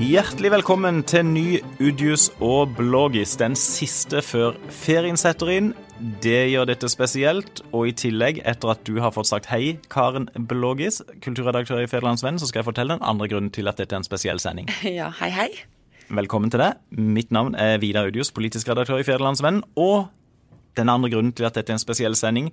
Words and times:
Hjertelig 0.00 0.48
velkommen 0.54 1.02
til 1.04 1.26
ny 1.28 1.58
Udius 1.76 2.30
og 2.40 2.70
Blågis, 2.78 3.34
den 3.36 3.52
siste 3.58 4.22
før 4.24 4.54
ferien 4.72 5.18
setter 5.20 5.50
inn. 5.52 5.66
Det 6.24 6.46
gjør 6.48 6.70
dette 6.70 6.88
spesielt, 6.88 7.60
og 7.76 7.90
i 7.90 7.92
tillegg, 7.92 8.38
etter 8.48 8.72
at 8.72 8.80
du 8.88 8.94
har 9.04 9.12
fått 9.12 9.28
sagt 9.28 9.50
hei, 9.52 9.74
Karen 9.92 10.30
Blågis, 10.48 11.02
kulturredaktør 11.20 11.82
i 11.82 11.90
Federlandsvennen, 11.90 12.40
så 12.40 12.48
skal 12.48 12.62
jeg 12.62 12.68
fortelle 12.70 12.96
den 12.96 13.04
andre 13.04 13.28
grunnen 13.28 13.52
til 13.52 13.68
at 13.68 13.76
dette 13.82 13.92
er 13.92 14.00
en 14.00 14.08
spesiell 14.08 14.40
sending. 14.40 14.72
Ja, 15.00 15.10
hei, 15.20 15.28
hei. 15.36 15.50
Velkommen 16.08 16.48
til 16.48 16.64
deg. 16.64 16.80
Mitt 16.96 17.28
navn 17.28 17.52
er 17.52 17.76
Vidar 17.84 18.08
Udius, 18.08 18.32
politisk 18.32 18.72
redaktør 18.72 19.04
i 19.04 19.04
Federlandsvennen, 19.04 19.66
og 19.76 20.08
den 20.80 20.88
andre 20.88 21.12
grunnen 21.12 21.36
til 21.36 21.50
at 21.50 21.60
dette 21.60 21.76
er 21.76 21.76
en 21.76 21.84
spesiell 21.84 22.16
sending, 22.16 22.48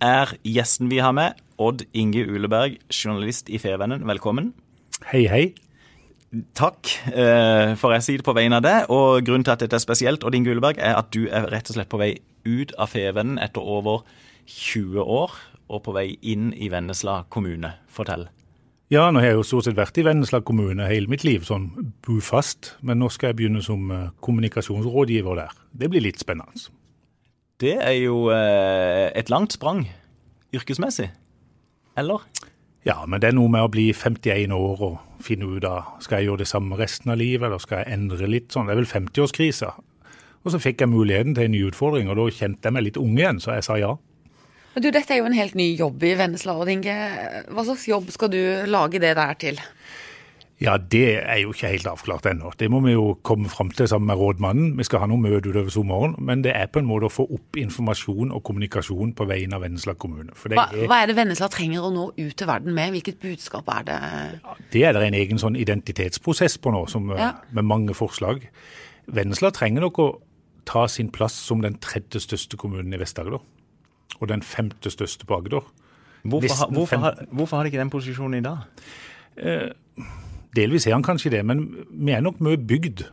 er 0.00 0.32
gjesten 0.48 0.88
vi 0.88 1.04
har 1.04 1.12
med, 1.12 1.36
Odd 1.60 1.84
Inge 1.92 2.24
Uleberg, 2.24 2.80
journalist 2.88 3.52
i 3.52 3.60
Fevennen. 3.60 4.08
Velkommen. 4.08 4.54
Hei, 5.12 5.26
hei. 5.28 5.44
Takk, 6.56 6.90
eh, 7.12 7.74
for 7.78 7.94
jeg 7.94 8.04
si 8.04 8.16
det 8.18 8.26
på 8.26 8.34
vegne 8.36 8.58
av 8.58 8.64
deg. 8.64 8.90
Og 8.92 9.24
grunnen 9.26 9.44
til 9.46 9.54
at 9.54 9.62
dette 9.62 9.78
er 9.78 9.82
spesielt, 9.82 10.24
og 10.24 10.32
din 10.34 10.46
Uleberg, 10.46 10.78
er 10.78 10.98
at 10.98 11.12
du 11.14 11.26
er 11.26 11.48
rett 11.52 11.68
og 11.70 11.78
slett 11.78 11.90
på 11.92 12.00
vei 12.00 12.16
ut 12.46 12.72
av 12.78 12.90
Fevennen 12.92 13.38
etter 13.42 13.62
over 13.62 14.04
20 14.46 15.02
år, 15.02 15.36
og 15.68 15.82
på 15.82 15.94
vei 15.96 16.08
inn 16.22 16.52
i 16.54 16.70
Vennesla 16.70 17.24
kommune. 17.32 17.72
Fortell. 17.90 18.28
Ja, 18.92 19.08
nå 19.10 19.18
har 19.18 19.32
jeg 19.32 19.38
jo 19.40 19.46
stort 19.46 19.66
sett 19.66 19.78
vært 19.78 19.96
i 19.98 20.04
Vennesla 20.06 20.38
kommune 20.46 20.86
hele 20.86 21.10
mitt 21.10 21.24
liv, 21.26 21.42
sånn 21.46 21.72
bufast. 22.06 22.76
Men 22.86 23.00
nå 23.02 23.10
skal 23.10 23.32
jeg 23.32 23.40
begynne 23.40 23.62
som 23.64 23.90
eh, 23.90 24.10
kommunikasjonsrådgiver 24.22 25.40
der. 25.40 25.54
Det 25.74 25.90
blir 25.90 26.04
litt 26.04 26.22
spennende. 26.22 26.68
Det 27.58 27.74
er 27.80 27.96
jo 27.98 28.28
eh, 28.34 29.08
et 29.16 29.32
langt 29.32 29.56
sprang 29.56 29.86
yrkesmessig. 30.54 31.08
Eller? 31.98 32.22
Ja, 32.86 33.00
men 33.02 33.18
det 33.18 33.32
er 33.32 33.34
noe 33.34 33.50
med 33.50 33.66
å 33.66 33.70
bli 33.72 33.88
51 33.90 34.52
år 34.54 34.82
og 34.86 35.22
finne 35.24 35.48
ut 35.50 35.64
av 35.66 35.96
skal 36.04 36.20
jeg 36.20 36.28
gjøre 36.28 36.44
det 36.44 36.50
samme 36.52 36.76
resten 36.78 37.10
av 37.10 37.18
livet, 37.18 37.48
eller 37.48 37.62
skal 37.62 37.82
jeg 37.82 37.96
endre 37.96 38.28
litt 38.30 38.54
sånn. 38.54 38.68
Det 38.68 38.76
er 38.76 38.78
vel 38.78 38.90
50-årskrisa. 38.90 39.72
Og 40.46 40.52
så 40.54 40.60
fikk 40.62 40.84
jeg 40.84 40.92
muligheten 40.92 41.34
til 41.34 41.48
en 41.48 41.56
ny 41.56 41.64
utfordring, 41.66 42.06
og 42.12 42.20
da 42.20 42.28
kjente 42.30 42.68
jeg 42.68 42.76
meg 42.76 42.86
litt 42.86 43.00
ung 43.02 43.16
igjen, 43.18 43.40
så 43.42 43.56
jeg 43.56 43.66
sa 43.66 43.78
ja. 43.82 43.96
Du, 44.76 44.90
Dette 44.92 45.14
er 45.14 45.18
jo 45.18 45.26
en 45.26 45.34
helt 45.34 45.56
ny 45.58 45.70
jobb 45.74 46.04
i 46.04 46.12
Vennesla. 46.18 46.54
Odd 46.60 46.70
Inge. 46.70 46.94
Hva 47.48 47.64
slags 47.64 47.88
jobb 47.88 48.10
skal 48.14 48.30
du 48.30 48.40
lage 48.68 49.00
det 49.02 49.14
der 49.18 49.38
til? 49.40 49.58
Ja, 50.56 50.78
det 50.80 51.18
er 51.20 51.42
jo 51.42 51.50
ikke 51.52 51.68
helt 51.68 51.88
avklart 51.90 52.26
ennå. 52.30 52.48
Det 52.56 52.70
må 52.72 52.78
vi 52.80 52.94
jo 52.94 53.10
komme 53.26 53.50
fram 53.52 53.68
til 53.76 53.88
sammen 53.90 54.08
med 54.08 54.16
rådmannen. 54.16 54.70
Vi 54.78 54.86
skal 54.88 55.02
ha 55.02 55.08
noe 55.10 55.20
møte 55.20 55.50
utover 55.50 55.68
sommeren. 55.72 56.14
Men 56.16 56.44
det 56.46 56.54
er 56.56 56.70
på 56.72 56.80
en 56.80 56.88
måte 56.88 57.10
å 57.10 57.12
få 57.12 57.26
opp 57.36 57.58
informasjon 57.60 58.32
og 58.32 58.40
kommunikasjon 58.46 59.12
på 59.18 59.26
vegne 59.28 59.58
av 59.58 59.66
Vennesla 59.66 59.92
kommune. 60.00 60.32
Hva, 60.32 60.64
er, 60.70 60.86
hva, 60.88 61.02
er, 61.02 61.12
det 61.12 61.18
Vennesla 61.18 61.50
trenger 61.52 61.84
å 61.84 61.92
nå 61.92 62.06
ut 62.16 62.32
til 62.32 62.48
verden 62.48 62.72
med? 62.72 62.94
Hvilket 62.96 63.20
budskap 63.20 63.68
er 63.74 63.86
det? 63.90 64.00
Ja, 64.40 64.56
det 64.72 64.88
er 64.88 64.96
det 64.96 65.04
en 65.10 65.20
egen 65.20 65.44
sånn 65.44 65.60
identitetsprosess 65.60 66.56
på 66.64 66.72
nå, 66.72 66.86
som, 66.88 67.12
ja. 67.12 67.34
med 67.52 67.68
mange 67.68 67.96
forslag. 67.98 68.48
Vennesla 69.12 69.52
trenger 69.52 69.84
nok 69.84 70.00
å 70.00 70.10
ta 70.66 70.88
sin 70.88 71.12
plass 71.12 71.36
som 71.36 71.60
den 71.60 71.76
tredje 71.84 72.24
største 72.24 72.56
kommunen 72.56 72.96
i 72.96 73.04
Vest-Agder. 73.04 73.44
Og 74.16 74.28
den 74.32 74.40
femte 74.40 74.88
største 74.88 75.28
på 75.28 75.36
Agder. 75.36 75.68
Hvorfor, 76.26 76.70
hvorfor, 76.72 77.02
har, 77.04 77.26
hvorfor 77.28 77.60
har 77.60 77.66
de 77.66 77.74
ikke 77.74 77.84
den 77.84 77.92
posisjonen 77.92 78.40
i 78.40 78.46
dag? 78.46 78.64
Eh, 79.36 79.68
Delvis 80.56 80.86
er 80.86 80.96
han 80.96 81.04
kanskje 81.06 81.34
det, 81.36 81.42
men 81.46 81.66
vi 81.90 82.14
er 82.16 82.24
nok 82.24 82.40
mye 82.44 82.60
bygd. 82.60 83.04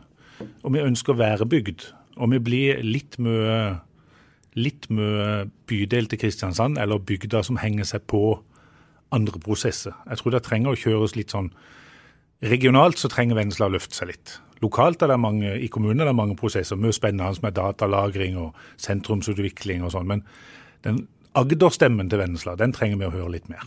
Og 0.64 0.74
vi 0.76 0.84
ønsker 0.84 1.14
å 1.14 1.20
være 1.20 1.48
bygd. 1.50 1.86
Og 2.18 2.32
vi 2.32 2.40
blir 2.44 2.82
litt 2.86 3.18
mye, 3.22 3.60
litt 4.56 4.90
mye 4.94 5.46
bydel 5.70 6.10
til 6.10 6.22
Kristiansand, 6.22 6.80
eller 6.82 7.04
bygda 7.04 7.44
som 7.44 7.60
henger 7.62 7.88
seg 7.90 8.08
på 8.08 8.40
andre 9.14 9.40
prosesser. 9.40 9.96
Jeg 10.10 10.22
tror 10.22 10.36
det 10.36 10.44
trenger 10.48 10.74
å 10.74 10.80
kjøres 10.80 11.18
litt 11.20 11.36
sånn 11.36 11.54
Regionalt 12.44 13.00
så 13.00 13.08
trenger 13.08 13.38
Vennesla 13.38 13.70
å 13.70 13.72
løfte 13.72 13.96
seg 13.96 14.10
litt. 14.10 14.34
Lokalt 14.60 15.00
er 15.06 15.14
det 15.14 15.16
mange, 15.22 15.54
i 15.64 15.70
kommunen 15.72 16.04
er 16.04 16.10
det 16.10 16.18
mange 16.18 16.36
prosesser, 16.36 16.76
mye 16.76 16.92
spennende 16.92 17.40
med 17.40 17.56
datalagring 17.56 18.36
og 18.42 18.58
sentrumsutvikling 18.84 19.86
og 19.88 19.94
sånn. 19.94 20.10
Men 20.10 20.26
den 20.84 21.06
Agder-stemmen 21.40 22.12
til 22.12 22.20
Vennesla, 22.20 22.58
den 22.60 22.76
trenger 22.76 23.00
vi 23.00 23.08
å 23.08 23.14
høre 23.14 23.32
litt 23.38 23.48
mer. 23.50 23.64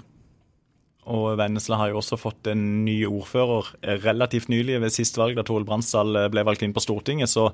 Og 1.06 1.36
Vennesla 1.38 1.78
har 1.78 1.92
jo 1.92 2.00
også 2.00 2.18
fått 2.18 2.48
en 2.50 2.62
ny 2.82 2.96
ordfører 3.06 3.68
relativt 4.02 4.48
nylig 4.50 4.80
ved 4.82 4.94
sist 4.94 5.18
valg, 5.20 5.36
da 5.38 5.44
Tore 5.46 5.66
Bransdal 5.66 6.26
ble 6.32 6.42
valgt 6.46 6.64
inn 6.66 6.74
på 6.74 6.82
Stortinget. 6.82 7.30
Så 7.30 7.52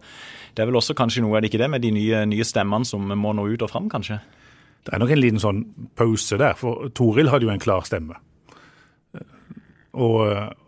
det 0.57 0.65
er 0.65 0.71
vel 0.71 0.79
også 0.81 0.97
kanskje 0.97 1.25
noe, 1.25 1.37
er 1.37 1.45
det 1.45 1.53
ikke 1.53 1.61
det, 1.61 1.69
med 1.75 1.85
de 1.85 1.93
nye, 1.93 2.25
nye 2.31 2.47
stemmene 2.49 2.89
som 2.89 3.13
må 3.13 3.35
nå 3.37 3.45
ut 3.53 3.65
og 3.67 3.73
fram, 3.73 3.91
kanskje? 3.93 4.23
Det 4.83 4.95
er 4.95 5.03
nok 5.03 5.13
en 5.15 5.21
liten 5.21 5.43
sånn 5.43 5.63
pause 5.99 6.39
der, 6.41 6.57
for 6.59 6.89
Toril 6.97 7.31
hadde 7.31 7.47
jo 7.47 7.53
en 7.53 7.63
klar 7.63 7.85
stemme. 7.87 8.17
Og, 9.93 10.23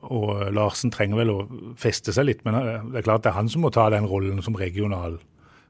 og, 0.05 0.31
Larsen 0.53 0.93
trenger 0.93 1.23
vel 1.23 1.33
å 1.33 1.39
feste 1.81 2.12
seg 2.12 2.28
litt, 2.28 2.44
men 2.44 2.59
det 2.93 3.00
er 3.00 3.06
klart 3.06 3.25
det 3.25 3.33
er 3.33 3.39
han 3.39 3.49
som 3.49 3.65
må 3.65 3.73
ta 3.73 3.89
den 3.93 4.05
rollen 4.09 4.43
som 4.44 4.56
regional 4.61 5.17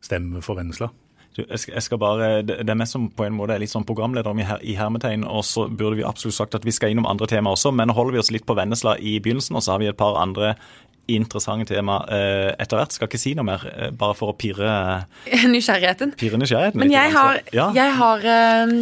stemme 0.04 0.42
for 0.44 0.58
Vennesla. 0.58 0.91
Jeg 1.34 1.83
skal 1.83 1.99
bare, 1.99 2.43
Det 2.47 2.62
er 2.62 2.78
meg 2.78 2.87
som 2.87 3.09
på 3.11 3.25
en 3.27 3.34
måte 3.34 3.56
er 3.56 3.62
litt 3.62 3.72
sånn 3.72 3.87
programleder 3.87 4.37
i 4.62 4.77
hermetegn, 4.78 5.25
og 5.27 5.43
så 5.47 5.67
burde 5.69 5.99
vi 5.99 6.06
absolutt 6.06 6.37
sagt 6.37 6.55
at 6.55 6.65
vi 6.67 6.75
skal 6.75 6.95
innom 6.95 7.09
andre 7.11 7.27
tema 7.27 7.50
også, 7.50 7.72
men 7.75 7.91
holder 7.91 8.15
vi 8.15 8.22
oss 8.22 8.31
litt 8.31 8.47
på 8.47 8.55
Vennesla 8.55 8.95
i 8.99 9.19
begynnelsen, 9.19 9.59
og 9.59 9.65
så 9.67 9.75
har 9.75 9.83
vi 9.83 9.91
et 9.91 9.99
par 9.99 10.21
andre 10.21 10.55
interessante 11.11 11.75
tema 11.75 11.99
eh, 12.09 12.50
etter 12.61 12.78
hvert. 12.78 12.95
Skal 12.95 13.11
ikke 13.11 13.21
si 13.21 13.34
noe 13.37 13.47
mer, 13.47 13.65
eh, 13.72 13.91
bare 13.95 14.17
for 14.17 14.33
å 14.33 14.37
pirre 14.39 15.05
Nysgjerrigheten. 15.55 16.15
Pirre 16.21 16.41
nysgjerrigheten 16.41 16.81
Men 16.81 16.95
jeg 16.95 17.12
har, 17.15 17.41
ja. 17.56 17.71
jeg 17.77 17.97
har 17.99 18.28
um, 18.69 18.77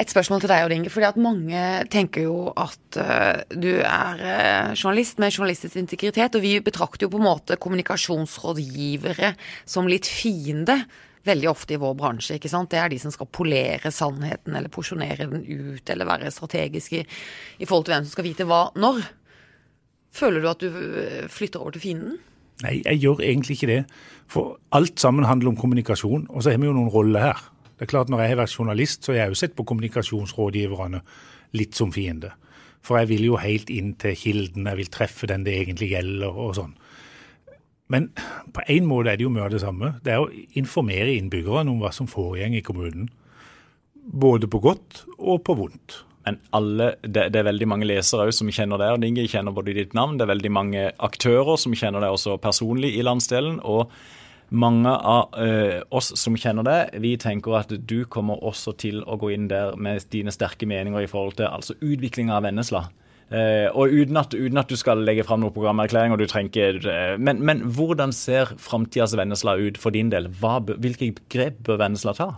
et 0.00 0.10
spørsmål 0.10 0.42
til 0.42 0.52
deg, 0.52 0.64
Odd 0.66 0.74
Inge. 0.74 0.92
fordi 0.92 1.08
at 1.10 1.20
mange 1.20 1.66
tenker 1.92 2.26
jo 2.26 2.38
at 2.56 2.98
uh, 2.98 3.44
du 3.52 3.70
er 3.78 4.24
uh, 4.24 4.72
journalist 4.74 5.20
med 5.22 5.34
journalistisk 5.34 5.78
integritet, 5.80 6.34
og 6.34 6.44
vi 6.44 6.56
betrakter 6.64 7.06
jo 7.06 7.12
på 7.12 7.20
en 7.20 7.28
måte 7.28 7.60
kommunikasjonsrådgivere 7.60 9.34
som 9.68 9.90
litt 9.90 10.10
fiende 10.10 10.80
veldig 11.26 11.50
ofte 11.50 11.76
i 11.76 11.80
vår 11.80 11.94
bransje. 11.98 12.38
ikke 12.38 12.50
sant? 12.52 12.70
Det 12.72 12.80
er 12.80 12.90
de 12.92 12.98
som 13.02 13.12
skal 13.12 13.28
polere 13.28 13.92
sannheten 13.92 14.56
eller 14.56 14.72
porsjonere 14.72 15.28
den 15.30 15.44
ut 15.44 15.92
eller 15.92 16.08
være 16.08 16.32
strategiske 16.32 17.02
i, 17.02 17.06
i 17.60 17.68
forhold 17.68 17.88
til 17.88 17.96
hvem 17.96 18.06
som 18.06 18.14
skal 18.14 18.28
vite 18.28 18.48
hva 18.48 18.62
når. 18.80 19.02
Føler 20.16 20.42
du 20.42 20.50
at 20.50 20.64
du 20.64 20.68
øh, 20.70 21.28
flytter 21.30 21.62
over 21.62 21.76
til 21.76 21.84
fienden? 21.84 22.18
Nei, 22.64 22.80
jeg 22.84 23.00
gjør 23.00 23.22
egentlig 23.24 23.56
ikke 23.56 23.70
det. 23.70 23.80
For 24.30 24.58
alt 24.76 25.00
sammen 25.00 25.28
handler 25.28 25.52
om 25.52 25.56
kommunikasjon, 25.60 26.26
og 26.28 26.42
så 26.42 26.52
har 26.52 26.60
vi 26.60 26.68
jo 26.68 26.76
noen 26.76 26.92
roller 26.92 27.30
her. 27.30 27.40
Det 27.78 27.86
er 27.86 27.92
klart 27.94 28.10
Når 28.12 28.20
jeg 28.20 28.28
har 28.28 28.40
vært 28.42 28.58
journalist, 28.58 29.04
så 29.04 29.12
har 29.12 29.22
jeg 29.22 29.32
jo 29.32 29.40
sett 29.40 29.54
på 29.56 29.64
kommunikasjonsrådgiverne 29.64 31.00
litt 31.56 31.78
som 31.78 31.92
fiende. 31.92 32.34
For 32.84 33.00
jeg 33.00 33.08
vil 33.08 33.24
jo 33.24 33.38
helt 33.40 33.70
inn 33.72 33.94
til 34.00 34.16
kilden, 34.16 34.68
jeg 34.68 34.76
vil 34.76 34.90
treffe 34.92 35.28
den 35.28 35.44
det 35.44 35.56
egentlig 35.56 35.90
gjelder 35.94 36.36
og 36.36 36.54
sånn. 36.58 36.74
Men 37.90 38.10
på 38.54 38.62
en 38.70 38.86
måte 38.86 39.12
er 39.12 39.18
det 39.18 39.26
jo 39.26 39.32
mye 39.34 39.48
av 39.48 39.54
det 39.54 39.62
samme. 39.64 39.94
Det 40.04 40.14
er 40.14 40.22
å 40.22 40.30
informere 40.58 41.16
innbyggerne 41.16 41.72
om 41.72 41.82
hva 41.82 41.90
som 41.94 42.08
foregår 42.10 42.54
i 42.58 42.62
kommunen. 42.66 43.10
Både 44.00 44.48
på 44.50 44.62
godt 44.62 45.04
og 45.18 45.42
på 45.46 45.56
vondt. 45.58 46.04
Men 46.26 46.38
alle, 46.54 46.92
det, 47.02 47.30
det 47.32 47.40
er 47.40 47.48
veldig 47.48 47.68
mange 47.70 47.88
lesere 47.88 48.30
som 48.36 48.50
kjenner 48.52 48.78
deg, 48.80 48.94
og 48.94 49.04
Inge 49.06 49.26
kjenner 49.30 49.54
både 49.56 49.74
ditt 49.74 49.94
navn. 49.96 50.18
Det 50.18 50.26
er 50.26 50.34
veldig 50.34 50.52
mange 50.52 50.86
aktører 51.02 51.58
som 51.58 51.74
kjenner 51.74 52.04
deg 52.04 52.14
også 52.14 52.38
personlig 52.42 52.92
i 52.98 53.04
landsdelen. 53.06 53.60
og 53.64 53.90
mange 54.50 54.90
av 54.90 55.36
ø, 55.38 55.80
oss 55.94 56.10
som 56.18 56.34
kjenner 56.34 56.66
deg, 56.66 56.96
vi 57.02 57.12
tenker 57.22 57.54
at 57.60 57.70
du 57.70 58.00
kommer 58.10 58.40
også 58.42 58.74
til 58.82 58.98
å 59.06 59.14
gå 59.20 59.30
inn 59.30 59.46
der 59.50 59.76
med 59.78 60.02
dine 60.10 60.34
sterke 60.34 60.66
meninger 60.66 61.04
i 61.04 61.10
forhold 61.10 61.36
til 61.38 61.46
altså 61.46 61.76
utviklinga 61.78 62.34
av 62.34 62.48
Vennesla. 62.48 62.88
Uh, 63.30 63.70
og 63.78 63.92
uten 63.94 64.16
at, 64.18 64.34
uten 64.34 64.58
at, 64.58 64.70
du 64.70 64.74
skal 64.74 65.04
legge 65.06 65.22
fram 65.22 65.38
noen 65.38 65.54
programerklæring, 65.54 66.10
og 66.10 66.18
du 66.18 66.26
trenger, 66.26 66.80
uh, 66.82 67.14
men, 67.14 67.38
men, 67.46 67.60
hvordan 67.62 68.10
ser 68.12 68.50
framtidas 68.58 69.14
Vennesla 69.14 69.54
ut 69.54 69.78
for 69.78 69.94
din 69.94 70.10
del? 70.10 70.26
Hva, 70.40 70.56
hvilke 70.58 71.12
grep 71.30 71.60
bør 71.68 71.78
Vennesla 71.84 72.16
ta? 72.18 72.32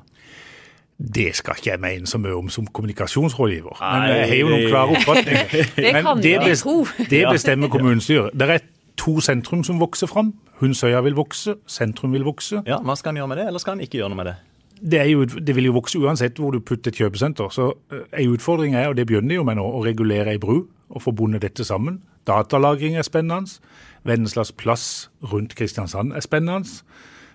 Det 1.02 1.30
skal 1.34 1.56
ikke 1.56 1.70
jeg 1.70 1.80
mene 1.82 2.06
så 2.06 2.20
mye 2.20 2.36
om 2.36 2.50
som 2.52 2.66
kommunikasjonsrådgiver. 2.68 3.80
Men 3.80 4.10
jeg 4.12 4.28
har 4.28 4.36
jo 4.36 4.52
noen 4.52 4.68
klare 4.68 4.98
oppfatninger. 4.98 5.56
det 5.80 5.94
kan 5.96 6.04
men 6.04 6.22
det, 6.22 6.36
best, 6.44 6.68
det 7.14 7.24
bestemmer 7.30 7.72
kommunestyret. 7.72 8.30
Det 8.36 8.50
er 8.50 8.64
to 9.00 9.16
sentrum 9.24 9.64
som 9.64 9.80
vokser 9.80 10.06
fram. 10.06 10.34
Hundsøya 10.60 11.00
vil 11.08 11.16
vokse, 11.18 11.56
sentrum 11.66 12.12
vil 12.12 12.28
vokse. 12.28 12.60
Ja, 12.68 12.78
Hva 12.84 12.94
skal 13.00 13.14
han 13.14 13.22
gjøre 13.22 13.32
med 13.32 13.40
det, 13.40 13.48
eller 13.50 13.64
skal 13.64 13.78
han 13.78 13.82
ikke 13.82 13.98
gjøre 13.98 14.12
noe 14.12 14.20
med 14.20 14.30
det? 14.30 14.36
Det, 14.82 15.02
jo, 15.12 15.24
det, 15.24 15.54
vil 15.54 15.68
jo 15.68 15.76
vokse 15.76 15.98
uansett 16.02 16.40
hvor 16.42 16.50
du 16.50 16.60
putter 16.60 16.90
et 16.90 16.98
kjøpesenter. 16.98 17.52
Så 17.54 17.68
uh, 17.70 18.00
En 18.18 18.32
utfordring 18.34 18.74
er, 18.74 18.88
og 18.88 18.96
det 18.98 19.06
begynner 19.06 19.38
jo 19.38 19.44
med 19.46 19.60
nå, 19.60 19.66
å 19.66 19.84
regulere 19.84 20.34
ei 20.34 20.40
bru 20.42 20.64
og 20.92 21.04
få 21.04 21.14
bundet 21.16 21.44
dette 21.44 21.64
sammen. 21.64 22.00
Datalagring 22.26 22.98
er 22.98 23.06
spennende. 23.06 23.60
Venneslas 24.04 24.52
plass 24.52 25.10
rundt 25.32 25.54
Kristiansand 25.58 26.12
er 26.16 26.24
spennende. 26.24 26.82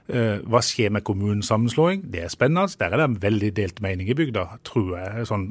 Uh, 0.08 0.44
hva 0.48 0.60
skjer 0.64 0.92
med 0.92 1.06
kommunesammenslåing? 1.08 2.04
Det 2.12 2.26
er 2.26 2.34
spennende. 2.34 2.76
Der 2.80 2.92
er 2.92 3.02
det 3.02 3.08
en 3.08 3.22
veldig 3.24 3.54
delt 3.56 3.82
mening 3.82 4.12
i 4.12 4.18
bygda, 4.18 4.46
tror 4.68 4.98
jeg. 5.00 5.26
Sånn, 5.32 5.50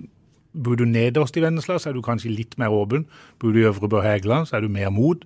Bor 0.57 0.77
du 0.77 0.87
nederst 0.89 1.37
i 1.37 1.43
Vennesla, 1.45 1.77
så 1.77 1.91
er 1.91 1.97
du 1.97 2.05
kanskje 2.05 2.33
litt 2.33 2.55
mer 2.57 2.73
åpen. 2.73 3.05
Bor 3.41 3.53
du 3.53 3.61
i 3.61 3.67
Øvre 3.69 3.91
Bør 3.93 4.07
Hægeland, 4.07 4.49
så 4.49 4.57
er 4.57 4.65
du 4.65 4.73
mer 4.73 4.89
mot. 4.91 5.25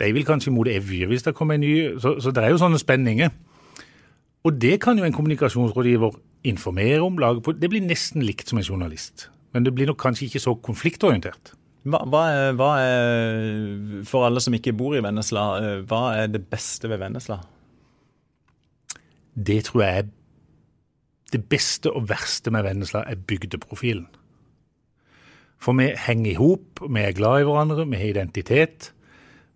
De 0.00 0.12
vil 0.16 0.24
kanskje 0.24 0.52
mot 0.52 0.68
Evje 0.68 1.06
hvis 1.10 1.26
det 1.26 1.34
kommer 1.36 1.58
en 1.58 1.60
ny 1.60 1.98
Så, 2.00 2.14
så 2.24 2.32
det 2.32 2.44
er 2.44 2.54
jo 2.54 2.60
sånne 2.62 2.80
spenninger. 2.80 3.28
Og 4.44 4.56
det 4.56 4.78
kan 4.80 4.98
jo 4.98 5.04
en 5.04 5.12
kommunikasjonsrådgiver 5.12 6.16
informere 6.48 7.00
om. 7.00 7.18
lage 7.18 7.42
på. 7.42 7.52
Det 7.52 7.68
blir 7.70 7.84
nesten 7.84 8.22
likt 8.22 8.48
som 8.48 8.58
en 8.58 8.64
journalist. 8.64 9.28
Men 9.52 9.64
det 9.64 9.74
blir 9.74 9.86
nok 9.86 9.98
kanskje 10.00 10.28
ikke 10.28 10.40
så 10.40 10.54
konfliktorientert. 10.54 11.52
Hva, 11.84 12.02
hva, 12.04 12.22
er, 12.28 12.54
hva 12.60 12.70
er, 12.84 14.04
For 14.08 14.26
alle 14.26 14.40
som 14.44 14.54
ikke 14.54 14.76
bor 14.76 14.96
i 14.96 15.02
Vennesla, 15.04 15.44
hva 15.88 16.00
er 16.20 16.32
det 16.32 16.44
beste 16.52 16.88
ved 16.88 17.00
Vennesla? 17.00 17.40
Det 19.34 19.62
tror 19.64 19.84
jeg 19.84 19.98
er 19.98 20.08
det 21.32 21.44
beste 21.48 21.92
og 21.94 22.08
verste 22.10 22.50
med 22.50 22.66
Vennesla 22.66 23.04
er 23.06 23.20
bygdeprofilen. 23.28 24.08
For 25.60 25.76
vi 25.76 25.90
henger 26.06 26.30
i 26.30 26.38
hop, 26.40 26.80
vi 26.80 27.04
er 27.04 27.16
glad 27.16 27.42
i 27.42 27.46
hverandre, 27.46 27.86
vi 27.86 28.00
har 28.00 28.12
identitet. 28.14 28.90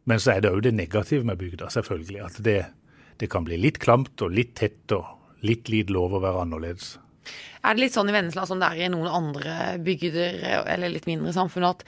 Men 0.05 0.21
så 0.21 0.35
er 0.35 0.45
det 0.45 0.53
òg 0.53 0.61
det 0.67 0.75
negative 0.77 1.25
med 1.25 1.41
bygda, 1.41 1.71
selvfølgelig. 1.73 2.21
At 2.25 2.41
det, 2.45 2.59
det, 3.21 3.31
kan 3.33 3.47
bli 3.47 3.59
litt 3.61 3.81
klamt 3.83 4.23
og 4.25 4.35
litt 4.35 4.55
tett 4.59 4.95
og 4.97 5.45
litt 5.45 5.71
lite 5.73 5.95
lov 5.95 6.17
å 6.17 6.23
være 6.25 6.45
annerledes. 6.45 6.95
Er 7.65 7.77
det 7.77 7.87
litt 7.87 7.95
sånn 7.95 8.11
i 8.11 8.15
Vennesla 8.15 8.45
som 8.49 8.61
det 8.61 8.69
er 8.69 8.85
i 8.85 8.93
noen 8.93 9.09
andre 9.09 9.55
bygder 9.85 10.43
eller 10.75 10.93
litt 10.93 11.09
mindre 11.09 11.33
samfunn, 11.33 11.65
at 11.71 11.85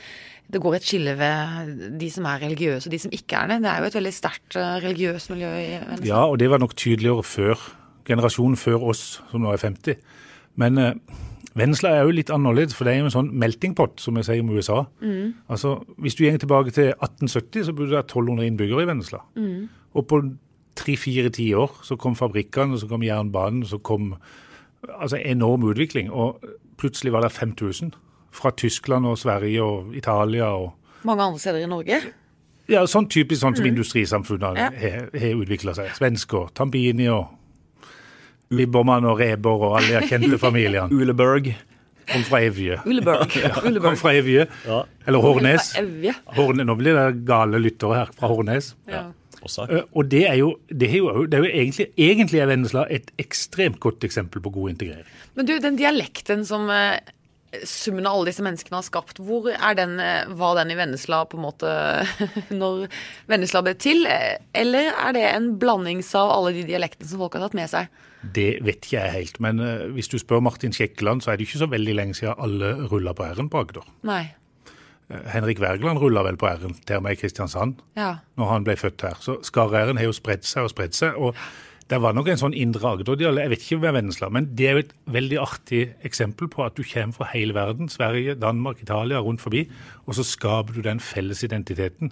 det 0.49 0.61
går 0.63 0.79
et 0.79 0.87
skille 0.87 1.17
ved 1.19 1.73
de 2.01 2.09
som 2.13 2.29
er 2.31 2.41
religiøse 2.47 2.89
og 2.89 2.95
de 2.95 3.01
som 3.03 3.13
ikke 3.13 3.43
er 3.43 3.51
det? 3.53 3.59
Det 3.65 3.73
er 3.73 3.83
jo 3.83 3.91
et 3.91 3.99
veldig 3.99 4.15
sterkt 4.15 4.57
eh, 4.57 4.77
religiøst 4.85 5.33
miljø 5.35 5.51
i 5.59 5.69
Vennesla. 5.75 6.09
Ja, 6.09 6.23
og 6.25 6.39
det 6.41 6.49
var 6.53 6.63
nok 6.63 6.77
tydeligere 6.79 7.27
før. 7.27 7.67
Generasjonen 8.07 8.57
før 8.61 8.89
oss, 8.93 9.05
som 9.33 9.43
nå 9.43 9.53
er 9.53 9.61
50. 9.61 9.99
Men 10.63 10.81
eh, 10.81 10.95
Vennesla 11.57 11.93
er 11.93 12.05
jo 12.05 12.15
litt 12.15 12.31
annerledes, 12.33 12.77
for 12.77 12.87
det 12.87 12.95
er 12.95 13.01
jo 13.01 13.11
en 13.11 13.15
sånn 13.15 13.31
meltingpot, 13.41 13.99
som 14.01 14.17
jeg 14.21 14.29
sier 14.29 14.43
om 14.45 14.53
USA. 14.53 14.83
Mm. 15.01 15.35
Altså, 15.53 15.79
Hvis 16.05 16.17
du 16.17 16.25
går 16.27 16.41
tilbake 16.43 16.73
til 16.77 16.91
1870, 16.93 17.69
så 17.69 17.77
burde 17.77 17.93
det 17.93 17.99
være 17.99 18.09
1200 18.09 18.51
innbyggere 18.51 18.85
i 18.85 18.91
Vennesla. 18.91 19.23
Mm. 19.41 19.63
Og 19.97 20.09
på 20.09 20.21
tre-fire 20.77 21.31
tiår 21.35 21.79
så 21.87 21.97
kom 22.01 22.17
fabrikkene, 22.19 22.79
så 22.79 22.89
kom 22.91 23.05
jernbanen, 23.05 23.65
så 23.67 23.79
kom 23.79 24.15
altså 24.87 25.19
enorm 25.19 25.65
utvikling. 25.71 26.11
Og 26.13 26.43
plutselig 26.81 27.13
var 27.13 27.25
det 27.27 27.33
5000 27.33 27.95
fra 28.37 28.53
Tyskland 28.57 29.07
og 29.07 29.19
Sverige 29.19 29.63
og 29.63 29.97
Italia. 29.97 30.45
og 30.45 30.73
Mange 31.03 31.23
andre 31.23 31.39
steder 31.39 31.65
i 31.65 31.71
Norge? 31.71 32.01
Ja, 32.69 32.83
sånn 32.91 33.07
typisk 33.09 33.41
sånn 33.45 33.55
som 33.55 33.65
mm. 33.65 33.71
industrisamfunnene 33.75 34.67
ja. 34.67 34.93
har 35.23 35.39
utvikla 35.39 35.77
seg. 35.77 35.93
Svensker, 35.97 36.51
Tambini 36.55 37.07
og 37.13 37.31
Libbermann 38.55 39.07
og 39.07 39.21
Reber 39.21 39.63
og 39.69 39.79
alle 39.81 40.01
de 40.01 40.11
kjente 40.11 40.39
familiene. 40.43 40.91
Uleberg. 40.99 41.53
Kom 42.07 42.23
fra 42.27 42.41
Evje. 42.47 42.79
Uleberg. 42.87 43.35
Ja, 43.43 43.81
kom 43.83 43.97
fra 43.99 44.13
Evje. 44.15 44.47
Ja. 44.67 44.83
Eller 45.07 45.23
Hornes. 45.23 45.73
Horne, 46.37 46.67
nå 46.67 46.77
blir 46.79 46.95
det 46.95 47.25
gale 47.27 47.59
lyttere 47.63 48.03
her 48.03 48.13
fra 48.15 48.31
Hornes. 48.31 48.75
Ja. 48.91 49.09
Uh, 49.47 49.83
og 49.97 50.09
det 50.13 50.23
er 50.29 50.39
jo, 50.41 50.55
det 50.71 50.89
er 50.91 50.97
jo, 51.01 51.27
det 51.27 51.39
er 51.39 51.45
jo 51.45 51.51
egentlig, 51.51 51.89
egentlig 51.97 52.41
er 52.43 52.51
Vennesla 52.51 52.87
et 52.93 53.13
ekstremt 53.23 53.81
godt 53.83 54.07
eksempel 54.07 54.43
på 54.45 54.53
god 54.55 54.75
integrering. 54.75 55.13
Men 55.39 55.49
du, 55.49 55.57
den 55.63 55.79
dialekten 55.79 56.45
som 56.49 56.71
uh, 56.71 56.99
summen 57.67 58.07
av 58.09 58.17
alle 58.17 58.31
disse 58.31 58.45
menneskene 58.45 58.79
har 58.79 58.87
skapt, 58.87 59.21
hvor 59.23 59.51
er 59.53 59.79
den, 59.79 59.97
uh, 60.01 60.31
var 60.39 60.57
den 60.61 60.73
i 60.75 60.79
Vennesla 60.79 61.25
på 61.31 61.41
en 61.41 61.47
måte 61.47 61.75
når 62.63 62.87
Vennesla 63.31 63.65
ble 63.67 63.77
til? 63.81 64.07
Eller 64.07 64.93
er 64.95 65.17
det 65.17 65.27
en 65.31 65.53
blandings 65.61 66.13
av 66.19 66.35
alle 66.35 66.57
de 66.59 66.67
dialektene 66.71 67.11
som 67.11 67.23
folk 67.25 67.39
har 67.39 67.47
tatt 67.47 67.59
med 67.59 67.73
seg? 67.73 68.03
Det 68.37 68.49
vet 68.65 68.81
ikke 68.81 68.97
jeg 68.97 69.13
helt, 69.13 69.37
men 69.45 69.61
hvis 69.95 70.09
du 70.11 70.17
spør 70.19 70.41
Martin 70.43 70.73
Skjekkeland, 70.75 71.23
så 71.23 71.31
er 71.31 71.39
det 71.39 71.47
ikke 71.47 71.61
så 71.61 71.69
veldig 71.71 71.95
lenge 71.95 72.17
siden 72.19 72.35
alle 72.43 72.73
rulla 72.91 73.13
på 73.15 73.29
r-en 73.29 73.53
på 73.53 73.61
Agder. 73.63 73.87
Nei. 74.09 74.25
Eh, 75.11 75.29
Henrik 75.35 75.61
Wergeland 75.63 76.01
rulla 76.03 76.25
vel 76.27 76.39
på 76.41 76.49
R-en, 76.51 76.75
til 76.87 77.05
meg 77.05 77.17
i 77.17 77.21
Kristiansand, 77.21 77.79
ja. 77.99 78.17
når 78.39 78.53
han 78.53 78.67
ble 78.67 78.77
født 78.81 79.07
her. 79.07 79.23
Så 79.23 79.39
Skar-r-en 79.47 80.01
har 80.01 80.09
jo 80.09 80.17
spredt 80.17 80.49
seg 80.49 80.67
og 80.67 80.75
spredt 80.75 80.99
seg. 80.99 81.17
og 81.17 81.37
det 81.87 82.01
var 82.03 82.17
nok 82.17 82.27
en 82.27 82.41
sånn 82.41 82.55
indre 82.59 82.83
Agder-dialekt, 82.83 83.45
jeg 83.45 83.51
vet 83.53 83.63
ikke 83.63 83.77
med 83.85 83.93
Vennesla, 83.95 84.29
men 84.35 84.49
det 84.59 84.65
er 84.67 84.73
jo 84.75 84.81
et 84.83 84.95
veldig 85.15 85.37
artig 85.39 85.83
eksempel 86.09 86.49
på 86.51 86.65
at 86.65 86.75
du 86.75 86.83
kommer 86.83 87.15
fra 87.15 87.29
hele 87.31 87.55
verden, 87.55 87.87
Sverige, 87.87 88.35
Danmark, 88.43 88.81
Italia, 88.83 89.21
rundt 89.23 89.45
forbi, 89.45 89.69
og 90.03 90.19
så 90.19 90.25
skaper 90.27 90.75
du 90.75 90.83
den 90.83 90.99
felles 90.99 91.45
identiteten. 91.47 92.11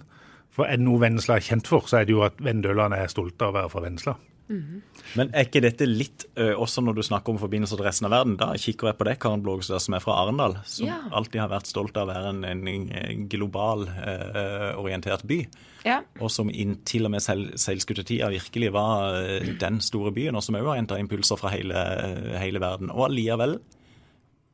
For 0.55 0.63
er 0.63 0.79
det 0.79 0.87
noe 0.87 1.01
Vennesla 1.03 1.35
er 1.35 1.43
kjent 1.43 1.67
for, 1.67 1.83
så 1.91 1.99
er 1.99 2.07
det 2.07 2.15
jo 2.15 2.23
at 2.23 2.39
vendølene 2.39 2.95
er 2.95 3.11
stolte 3.11 3.43
av 3.43 3.51
å 3.51 3.57
være 3.57 3.73
fra 3.73 3.83
Vennesla. 3.83 4.15
Mm. 4.45 4.81
Men 5.17 5.31
er 5.33 5.47
ikke 5.47 5.61
dette 5.63 5.87
litt, 5.89 6.27
uh, 6.37 6.53
også 6.61 6.83
når 6.85 6.97
du 6.97 7.03
snakker 7.07 7.33
om 7.33 7.39
forbindelser 7.41 7.79
til 7.79 7.87
resten 7.87 8.09
av 8.09 8.13
verden, 8.13 8.35
da 8.39 8.51
kikker 8.61 8.91
jeg 8.91 8.99
på 8.99 9.07
det, 9.09 9.15
Karen 9.23 9.43
Blågestad, 9.45 9.83
som 9.83 9.97
er 9.97 10.03
fra 10.03 10.17
Arendal, 10.21 10.57
som 10.69 10.89
ja. 10.89 10.99
alltid 11.15 11.41
har 11.41 11.53
vært 11.53 11.69
stolt 11.71 11.97
av 11.97 12.09
å 12.09 12.13
være 12.13 12.33
en, 12.33 12.43
en 12.45 13.25
global 13.31 13.87
uh, 13.89 14.73
orientert 14.81 15.25
by. 15.27 15.41
Ja. 15.85 16.01
Og 16.21 16.31
som 16.33 16.49
inntil 16.49 17.09
og 17.09 17.15
med 17.15 17.25
seil, 17.25 17.47
seilskutetida 17.61 18.29
virkelig 18.33 18.73
var 18.75 19.17
uh, 19.17 19.53
den 19.61 19.81
store 19.85 20.13
byen, 20.15 20.37
og 20.37 20.45
som 20.45 20.59
òg 20.59 20.71
har 20.73 20.81
henta 20.81 20.99
impulser 21.01 21.41
fra 21.41 21.53
hele, 21.53 21.87
hele 22.41 22.61
verden. 22.63 22.93
Og 22.93 23.09
allikevel 23.09 23.59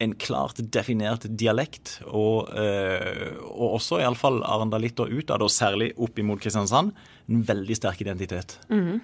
en 0.02 0.16
klart 0.20 0.60
definert 0.74 1.28
dialekt, 1.38 2.00
og, 2.08 2.50
øh, 2.58 3.38
og 3.52 3.78
også 3.78 4.02
iallfall 4.02 4.42
arendalitter 4.48 5.12
utad, 5.12 5.44
og 5.44 5.54
særlig 5.54 5.92
opp 6.02 6.18
imot 6.20 6.42
Kristiansand, 6.42 6.96
en 7.32 7.46
veldig 7.48 7.78
sterk 7.78 8.02
identitet. 8.04 8.58
Mm. 8.72 9.00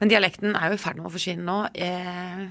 Men 0.00 0.10
dialekten 0.10 0.56
er 0.56 0.72
jo 0.72 0.78
i 0.78 0.82
ferd 0.82 0.98
med 0.98 1.10
å 1.10 1.14
forsvinne 1.14 1.46
nå. 1.46 1.58
Eh, 1.74 2.48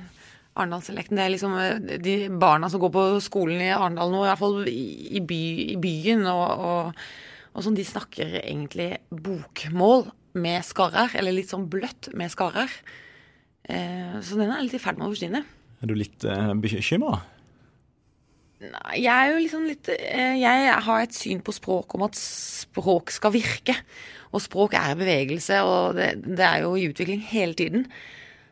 Arendalsdialekten, 0.59 1.17
det 1.17 1.25
er 1.25 1.33
liksom 1.33 1.55
eh, 1.61 1.97
de 2.03 2.15
barna 2.41 2.69
som 2.71 2.81
går 2.83 2.93
på 2.93 3.03
skolen 3.23 3.61
i 3.63 3.73
Arendal 3.73 4.13
nå, 4.13 4.23
i 4.23 4.29
hvert 4.29 4.41
fall 4.41 4.61
i, 4.69 5.23
by, 5.25 5.41
i 5.75 5.77
byen, 5.81 6.25
og, 6.29 6.63
og, 6.69 7.03
og 7.53 7.65
sånn, 7.65 7.77
de 7.77 7.87
snakker 7.87 8.39
egentlig 8.43 8.91
bokmål 9.09 10.09
med 10.39 10.65
skarrer, 10.67 11.15
eller 11.17 11.35
litt 11.35 11.51
sånn 11.51 11.69
bløtt 11.71 12.11
med 12.17 12.31
skarrer. 12.33 12.73
Eh, 13.69 14.19
så 14.25 14.39
den 14.39 14.53
er 14.53 14.63
litt 14.65 14.77
i 14.77 14.81
ferd 14.81 14.99
med 14.99 15.07
å 15.07 15.13
forsvinne. 15.13 15.43
Er 15.79 15.89
du 15.89 15.95
litt 15.95 16.25
eh, 16.27 16.53
bekymra? 16.59 17.21
Jeg 18.59 19.13
er 19.13 19.29
jo 19.31 19.39
liksom 19.39 19.65
litt 19.69 19.87
eh, 19.93 20.35
Jeg 20.41 20.71
har 20.83 21.03
et 21.03 21.15
syn 21.15 21.39
på 21.45 21.55
språk 21.55 21.95
om 21.95 22.03
at 22.09 22.17
språk 22.19 23.13
skal 23.15 23.33
virke. 23.35 23.75
Og 24.35 24.43
språk 24.43 24.75
er 24.77 24.97
bevegelse, 24.99 25.61
og 25.65 25.97
det, 25.97 26.11
det 26.27 26.45
er 26.45 26.65
jo 26.65 26.75
i 26.77 26.89
utvikling 26.91 27.23
hele 27.31 27.55
tiden. 27.57 27.87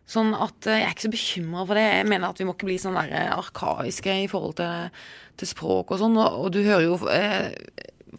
Sånn 0.08 0.32
at 0.32 0.68
eh, 0.70 0.80
jeg 0.80 0.88
er 0.88 0.96
ikke 0.96 1.06
så 1.08 1.14
bekymra 1.14 1.66
for 1.68 1.80
det. 1.80 1.86
Jeg 2.00 2.08
mener 2.08 2.32
at 2.32 2.40
vi 2.40 2.48
må 2.48 2.56
ikke 2.56 2.70
bli 2.70 2.80
sånn 2.80 2.96
der 2.96 3.12
eh, 3.12 3.34
arkaiske 3.36 4.16
i 4.24 4.30
forhold 4.32 4.56
til, 4.62 5.04
til 5.40 5.52
språk 5.52 5.92
og 5.92 6.02
sånn. 6.02 6.16
Og, 6.16 6.40
og, 6.46 6.50
du 6.56 6.62
hører 6.64 6.86
jo 6.86 6.98
eh, 7.12 7.52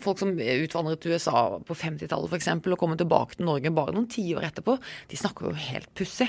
folk 0.04 0.20
som 0.20 0.34
utvandret 0.36 1.00
til 1.02 1.16
USA 1.16 1.46
på 1.64 1.78
50-tallet 1.80 2.34
f.eks. 2.34 2.52
og 2.60 2.78
kommer 2.80 3.00
tilbake 3.00 3.38
til 3.38 3.48
Norge 3.48 3.72
bare 3.74 3.96
noen 3.96 4.10
tiår 4.12 4.50
etterpå. 4.50 4.76
De 5.08 5.18
snakker 5.18 5.48
jo 5.48 5.56
helt 5.70 5.88
pussig. 5.96 6.28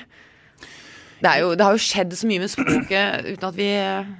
Det, 1.19 1.31
jo, 1.41 1.49
det, 1.51 1.65
har 1.65 1.75
jo 1.75 1.81
skjedd 1.83 2.13
så 2.15 2.27
mye 2.29 2.39
med 2.39 2.51
språket 2.51 3.25
uten 3.25 3.47
at 3.49 3.57
vi 3.57 3.67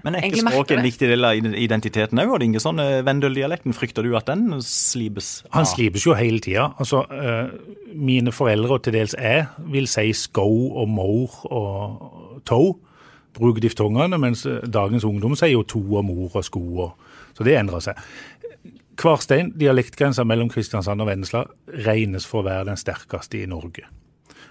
Men 0.04 0.18
er 0.19 0.25
ikke 0.28 0.44
språket 0.44 0.75
en 0.75 0.84
viktig 0.84 1.07
del 1.07 1.28
av 1.28 1.48
identiteten 1.48 2.19
òg? 2.19 2.34
Inge 2.44 2.60
sånn 2.63 2.81
eh, 2.84 3.00
Vendøl-dialekten, 3.07 3.75
frykter 3.75 4.04
du 4.04 4.18
at 4.19 4.28
den 4.28 4.60
slipes? 4.66 5.30
Han 5.56 5.68
slipes 5.69 6.03
jo 6.08 6.18
hele 6.20 6.41
tida. 6.44 6.70
Altså, 6.82 7.06
uh, 7.08 7.53
mine 7.96 8.34
foreldre, 8.36 8.75
og 8.75 8.84
til 8.84 8.98
dels 9.00 9.15
jeg, 9.15 9.48
vil 9.72 9.88
si 9.88 10.12
sko 10.18 10.50
og 10.82 10.91
mor 10.91 11.39
og 11.48 12.44
toe. 12.50 12.75
bruke 13.39 13.62
diftongene, 13.63 14.18
mens 14.20 14.44
eh, 14.50 14.60
dagens 14.68 15.06
ungdom 15.08 15.36
sier 15.38 15.53
jo 15.53 15.63
to 15.63 15.79
og 15.79 16.03
mor 16.03 16.34
og 16.36 16.44
sko. 16.44 16.63
Og, 16.84 17.20
så 17.38 17.46
det 17.48 17.56
endrer 17.56 17.84
seg. 17.86 18.00
Kvarstein, 19.00 19.53
dialektgrensa 19.56 20.25
mellom 20.27 20.50
Kristiansand 20.51 21.00
og 21.00 21.08
Vennesla, 21.08 21.46
regnes 21.86 22.27
for 22.27 22.41
å 22.41 22.50
være 22.50 22.68
den 22.74 22.82
sterkeste 22.82 23.39
i 23.39 23.48
Norge. 23.48 23.86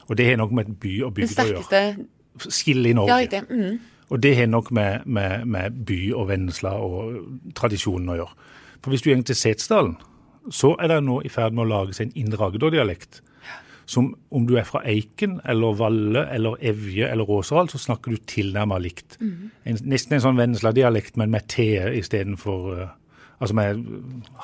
Og 0.09 0.17
det 0.17 0.31
har 0.31 0.39
noe 0.41 0.55
med 0.57 0.71
by 0.81 0.95
og 1.05 1.19
bygd 1.19 1.43
å 1.43 1.51
gjøre 1.51 2.07
skille 2.47 2.91
i 2.91 2.97
Norge. 2.97 3.21
Ja, 3.25 3.31
det. 3.39 3.45
Mm. 3.51 3.79
Og 4.09 4.23
det 4.23 4.37
har 4.37 4.47
nok 4.49 4.71
med, 4.71 5.07
med, 5.07 5.45
med, 5.45 5.81
by 5.87 5.99
og 6.17 6.29
Vennesla 6.31 6.73
og 6.81 7.19
tradisjonen 7.57 8.13
å 8.15 8.19
gjøre. 8.23 8.53
For 8.83 8.95
hvis 8.95 9.05
du 9.05 9.11
går 9.11 9.25
til 9.29 9.37
Setesdalen, 9.37 9.97
så 10.55 10.73
er 10.81 10.93
det 10.93 11.03
nå 11.05 11.21
i 11.27 11.33
ferd 11.33 11.57
med 11.57 11.67
å 11.67 11.73
lage 11.73 11.97
seg 11.97 12.09
en 12.09 12.23
indre 12.25 12.47
Agder-dialekt. 12.49 13.21
Som 13.89 14.13
om 14.33 14.45
du 14.49 14.55
er 14.61 14.67
fra 14.69 14.83
Eiken 14.89 15.39
eller 15.49 15.77
Valle 15.77 16.27
eller 16.33 16.57
Evje 16.71 17.09
eller 17.09 17.29
Åseral, 17.39 17.69
så 17.73 17.81
snakker 17.81 18.13
du 18.13 18.25
tilnærmet 18.29 18.85
likt. 18.85 19.19
Mm. 19.21 19.51
En, 19.65 19.83
nesten 19.93 20.17
en 20.17 20.25
sånn 20.25 20.41
Vennesla-dialekt, 20.41 21.17
men 21.21 21.33
med 21.33 21.49
T 21.53 21.71
istedenfor 22.01 22.73
uh, 22.77 22.89
Altså 23.39 23.55
med 23.55 23.85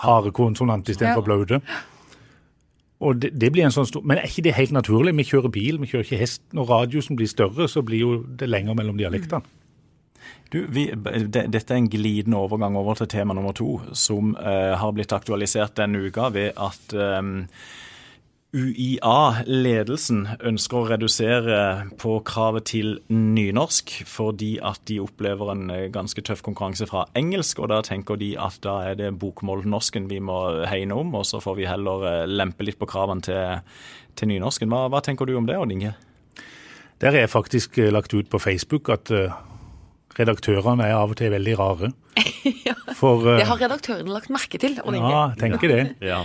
harde 0.05 0.31
konsonant 0.31 0.87
istedenfor 0.87 1.25
ja. 1.25 1.27
blaude. 1.27 1.57
Og 3.05 3.19
det, 3.21 3.35
det, 3.37 3.51
blir 3.53 3.67
en 3.67 3.75
sånn 3.75 3.89
stor, 3.89 4.05
Men 4.07 4.21
er 4.21 4.31
ikke 4.31 4.47
det 4.47 4.57
helt 4.57 4.73
naturlig? 4.73 5.13
Vi 5.19 5.27
kjører 5.29 5.53
bil, 5.53 5.81
vi 5.83 5.91
kjører 5.91 6.07
ikke 6.07 6.23
hest. 6.23 6.43
Når 6.57 6.71
radiusen 6.71 7.19
blir 7.19 7.29
større, 7.31 7.69
så 7.69 7.85
blir 7.85 8.01
jo 8.01 8.17
det 8.41 8.49
lenger 8.49 8.79
mellom 8.79 8.97
dialektene. 9.01 9.45
Du, 10.53 10.61
vi, 10.71 10.87
de, 10.95 11.45
dette 11.51 11.75
er 11.75 11.81
en 11.81 11.91
glidende 11.91 12.39
overgang 12.39 12.77
over 12.79 12.97
til 12.99 13.11
tema 13.11 13.35
nummer 13.35 13.53
to, 13.57 13.81
som 13.99 14.37
eh, 14.39 14.75
har 14.79 14.93
blitt 14.95 15.13
aktualisert 15.13 15.75
denne 15.81 16.05
uka 16.07 16.29
ved 16.33 16.55
at 16.61 16.95
um, 16.95 17.41
UiA-ledelsen 18.55 20.21
ønsker 20.47 20.79
å 20.79 20.87
redusere 20.87 21.59
på 21.99 22.21
kravet 22.27 22.69
til 22.71 22.93
nynorsk, 23.11 23.91
fordi 24.07 24.53
at 24.63 24.79
de 24.87 25.01
opplever 25.03 25.51
en 25.51 25.65
eh, 25.75 25.89
ganske 25.95 26.23
tøff 26.23 26.45
konkurranse 26.47 26.87
fra 26.91 27.05
engelsk. 27.19 27.59
og 27.59 27.73
Da 27.73 27.81
tenker 27.87 28.21
de 28.21 28.35
at 28.39 28.61
da 28.63 28.77
er 28.93 29.01
det 29.01 29.11
bokmålnorsken 29.19 30.07
vi 30.13 30.21
må 30.23 30.39
hegne 30.71 30.95
om, 31.03 31.11
og 31.19 31.27
så 31.27 31.43
får 31.43 31.59
vi 31.59 31.67
heller 31.67 32.07
eh, 32.11 32.23
lempe 32.31 32.67
litt 32.67 32.79
på 32.79 32.89
kravene 32.91 33.27
til, 33.27 33.61
til 34.15 34.31
nynorsken. 34.31 34.71
Hva, 34.71 34.87
hva, 34.93 35.03
tenker 35.03 35.27
du 35.27 35.35
om 35.41 35.51
det, 35.51 35.59
Odd 35.59 35.75
Inge? 35.75 35.97
Der 37.03 37.19
er 37.19 37.31
faktisk 37.31 37.83
eh, 37.83 37.91
lagt 37.91 38.15
ut 38.15 38.31
på 38.31 38.39
Facebook 38.39 38.93
at 38.95 39.11
redaktørene 40.15 40.87
er 40.87 40.95
av 40.95 41.11
og 41.11 41.19
til 41.19 41.35
veldig 41.35 41.59
rare. 41.59 41.95
ja. 42.69 42.79
For 42.95 43.35
Det 43.35 43.49
har 43.51 43.65
redaktørene 43.67 44.15
lagt 44.15 44.31
merke 44.31 44.63
til. 44.63 44.79
Odd 44.85 44.95
Inge. 44.95 45.11
Ja, 45.11 45.31
tenker 45.41 45.75
det. 45.75 45.87
Ja. 46.07 46.23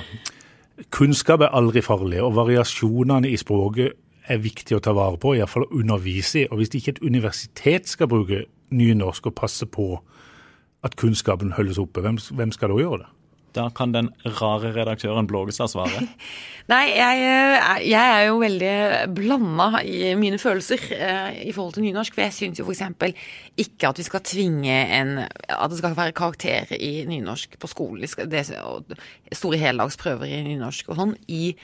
Kunnskap 0.95 1.43
er 1.43 1.55
aldri 1.55 1.81
farlig, 1.83 2.21
og 2.23 2.37
variasjonene 2.37 3.29
i 3.29 3.37
språket 3.39 3.97
er 4.29 4.41
viktig 4.41 4.77
å 4.77 4.81
ta 4.83 4.93
vare 4.95 5.19
på, 5.19 5.33
iallfall 5.35 5.65
å 5.67 5.81
undervise 5.81 6.43
i. 6.43 6.47
Og 6.49 6.61
hvis 6.61 6.73
ikke 6.77 6.95
et 6.95 7.03
universitet 7.03 7.89
skal 7.89 8.09
bruke 8.11 8.45
nynorsk 8.71 9.31
og 9.31 9.35
passe 9.35 9.67
på 9.67 9.91
at 10.85 10.95
kunnskapen 10.99 11.55
holdes 11.57 11.79
oppe, 11.81 12.03
hvem, 12.05 12.19
hvem 12.37 12.53
skal 12.55 12.71
da 12.71 12.79
gjøre 12.79 13.01
det? 13.03 13.09
Da 13.55 13.67
kan 13.75 13.91
den 13.95 14.11
rare 14.39 14.69
redaktøren 14.75 15.27
Blågestad 15.29 15.71
svare. 15.71 16.03
Nei, 16.71 16.83
jeg, 16.93 17.23
er- 17.25 17.81
jeg 17.81 18.11
er 18.13 18.25
jo 18.27 18.35
veldig 18.43 18.73
blanda 19.17 19.81
i 19.81 20.11
mine 20.19 20.37
følelser 20.37 20.83
eh, 20.93 21.39
i 21.49 21.53
forhold 21.55 21.73
til 21.79 21.87
nynorsk. 21.87 22.13
For 22.13 22.27
jeg 22.27 22.35
syns 22.37 22.61
jo 22.61 22.67
f.eks. 22.67 22.83
ikke 23.65 23.89
at 23.89 23.97
vi 24.01 24.05
skal 24.05 24.21
tvinge 24.29 24.75
en 24.99 25.15
At 25.25 25.71
det 25.73 25.79
skal 25.81 25.97
være 25.97 26.13
karakter 26.17 26.69
i 26.77 26.91
nynorsk 27.09 27.57
på 27.59 27.71
skolen. 27.71 28.05
Det 28.29 28.43
store 29.33 29.57
heldagsprøver 29.63 30.29
i 30.29 30.43
nynorsk 30.45 30.91
og 30.93 30.99
sånn. 31.01 31.15
I 31.33 31.55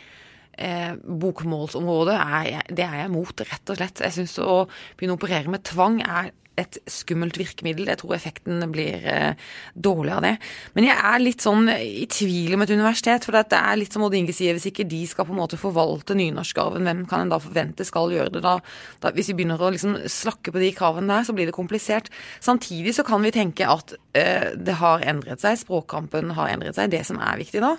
eh, 0.57 0.95
bokmålsområdet 1.05 2.15
er 2.17 2.49
jeg, 2.49 2.65
det 2.81 2.87
er 2.87 2.97
jeg 3.03 3.13
mot, 3.13 3.45
rett 3.51 3.69
og 3.75 3.77
slett. 3.79 4.01
Jeg 4.07 4.17
syns 4.17 4.35
å 4.41 4.63
begynne 4.97 5.13
å 5.17 5.21
operere 5.21 5.53
med 5.53 5.65
tvang 5.69 6.01
er 6.01 6.33
et 6.59 6.77
skummelt 6.89 7.37
virkemiddel. 7.39 7.89
Jeg 7.91 7.99
tror 8.01 8.15
effekten 8.15 8.63
blir 8.71 9.03
eh, 9.11 9.49
dårlig 9.73 10.13
av 10.15 10.21
det. 10.25 10.33
Men 10.77 10.87
jeg 10.87 10.95
er 11.11 11.23
litt 11.23 11.43
sånn 11.43 11.67
i 11.73 12.05
tvil 12.11 12.55
om 12.55 12.63
et 12.65 12.73
universitet, 12.73 13.27
for 13.27 13.35
det 13.35 13.59
er 13.59 13.79
litt 13.79 13.95
som 13.95 14.05
Odd 14.07 14.15
Inge 14.17 14.35
sier, 14.35 14.55
hvis 14.55 14.69
ikke 14.71 14.87
de 14.89 15.01
skal 15.09 15.27
på 15.27 15.35
en 15.35 15.41
måte 15.41 15.59
forvalte 15.59 16.17
nynorskarven, 16.17 16.87
hvem 16.87 17.03
kan 17.09 17.25
en 17.25 17.33
da 17.33 17.41
forvente 17.43 17.87
skal 17.87 18.13
gjøre 18.13 18.37
det 18.37 18.45
da? 18.45 18.57
da 19.03 19.11
hvis 19.15 19.31
vi 19.31 19.39
begynner 19.41 19.61
å 19.61 19.73
liksom 19.75 19.97
slakke 20.11 20.53
på 20.55 20.63
de 20.63 20.71
kravene 20.75 21.11
der, 21.11 21.27
så 21.27 21.35
blir 21.35 21.49
det 21.49 21.57
komplisert. 21.57 22.09
Samtidig 22.43 22.95
så 22.97 23.05
kan 23.07 23.23
vi 23.25 23.35
tenke 23.35 23.67
at 23.69 23.95
øh, 23.95 24.49
det 24.55 24.79
har 24.81 25.05
endret 25.05 25.43
seg, 25.43 25.59
språkkampen 25.61 26.35
har 26.39 26.55
endret 26.55 26.79
seg. 26.79 26.91
Det 26.93 27.03
som 27.07 27.19
er 27.23 27.39
viktig 27.41 27.63
da, 27.63 27.75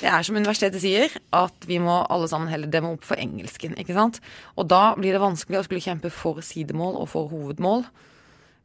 det 0.00 0.08
er 0.08 0.24
som 0.24 0.38
universitetet 0.38 0.82
sier, 0.82 1.12
at 1.36 1.66
vi 1.68 1.78
må 1.82 2.00
alle 2.10 2.28
sammen 2.30 2.50
heller 2.50 2.70
demme 2.70 2.94
opp 2.94 3.04
for 3.06 3.20
engelsken. 3.20 3.76
ikke 3.78 3.96
sant? 3.96 4.22
Og 4.56 4.68
da 4.70 4.94
blir 4.98 5.14
det 5.14 5.22
vanskelig 5.22 5.60
å 5.60 5.66
skulle 5.66 5.84
kjempe 5.84 6.10
for 6.14 6.40
sidemål 6.44 6.96
og 7.02 7.10
for 7.12 7.30
hovedmål. 7.32 7.84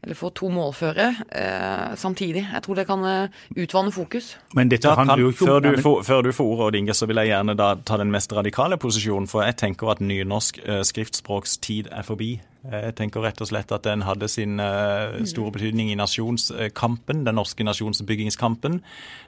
Eller 0.08 0.16
få 0.16 0.30
to 0.32 0.48
målføre 0.48 1.06
eh, 1.36 1.96
samtidig. 2.00 2.46
Jeg 2.54 2.64
tror 2.64 2.78
det 2.80 2.86
kan 2.88 3.02
eh, 3.04 3.40
utvanne 3.60 3.92
fokus. 3.92 4.38
Men 4.56 4.70
dette 4.72 4.94
handler 4.96 5.20
jo 5.20 5.32
ikke 5.34 5.48
før, 5.50 5.60
du 5.66 5.82
får, 5.84 6.04
før 6.08 6.22
du 6.24 6.30
får 6.32 6.52
ordet, 6.52 6.68
Odd 6.68 6.78
Inge, 6.80 6.96
så 6.96 7.10
vil 7.12 7.20
jeg 7.20 7.34
gjerne 7.34 7.56
da 7.60 7.74
ta 7.76 7.98
den 8.00 8.14
mest 8.14 8.32
radikale 8.32 8.78
posisjonen. 8.80 9.28
For 9.28 9.44
jeg 9.44 9.58
tenker 9.60 9.92
at 9.92 10.00
nynorsk 10.00 10.62
eh, 10.64 10.80
skriftspråkstid 10.88 11.90
er 11.92 12.08
forbi. 12.08 12.38
Jeg 12.72 12.96
tenker 12.96 13.26
rett 13.28 13.44
og 13.44 13.52
slett 13.52 13.76
at 13.76 13.84
den 13.84 14.06
hadde 14.08 14.32
sin 14.32 14.64
eh, 14.64 15.20
store 15.28 15.52
betydning 15.58 15.92
i 15.92 16.00
nasjonskampen, 16.00 17.26
den 17.28 17.36
norske 17.36 17.68
nasjonsbyggingskampen. 17.68 18.80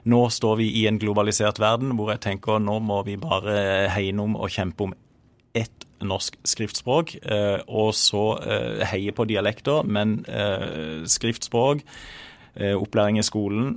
Nå 0.08 0.22
står 0.32 0.62
vi 0.62 0.70
i 0.80 0.86
en 0.88 1.02
globalisert 1.02 1.60
verden 1.60 1.92
hvor 2.00 2.14
jeg 2.14 2.24
tenker 2.24 2.56
nå 2.56 2.80
må 2.80 3.02
vi 3.04 3.20
bare 3.20 3.60
hegne 3.92 4.24
om 4.24 4.40
og 4.40 4.48
kjempe 4.48 4.88
om 4.88 4.96
ett 5.54 5.86
norsk 6.00 6.36
skriftspråk, 6.48 7.14
eh, 7.22 7.60
og 7.68 7.92
så 7.96 8.24
eh, 8.40 8.84
heie 8.88 9.12
på 9.12 9.26
dialekter, 9.28 9.84
men 9.84 10.20
eh, 10.28 11.06
skriftspråk, 11.08 11.84
opplæring 12.60 13.20
i 13.20 13.22
skolen, 13.22 13.76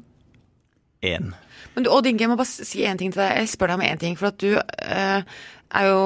én. 1.05 1.29
Men 1.75 1.85
du, 1.85 1.91
Odd 1.93 2.07
Inge, 2.09 2.23
jeg 2.23 2.31
må 2.31 2.35
bare 2.39 2.49
si 2.49 2.81
én 2.87 2.97
ting 2.97 3.11
til 3.13 3.21
deg. 3.21 3.35
Jeg 3.37 3.51
spør 3.51 3.69
deg 3.69 3.77
om 3.77 3.83
én 3.85 3.99
ting. 4.01 4.15
For 4.17 4.31
at 4.31 4.39
du 4.41 4.55
er 4.57 5.87
jo 5.87 5.99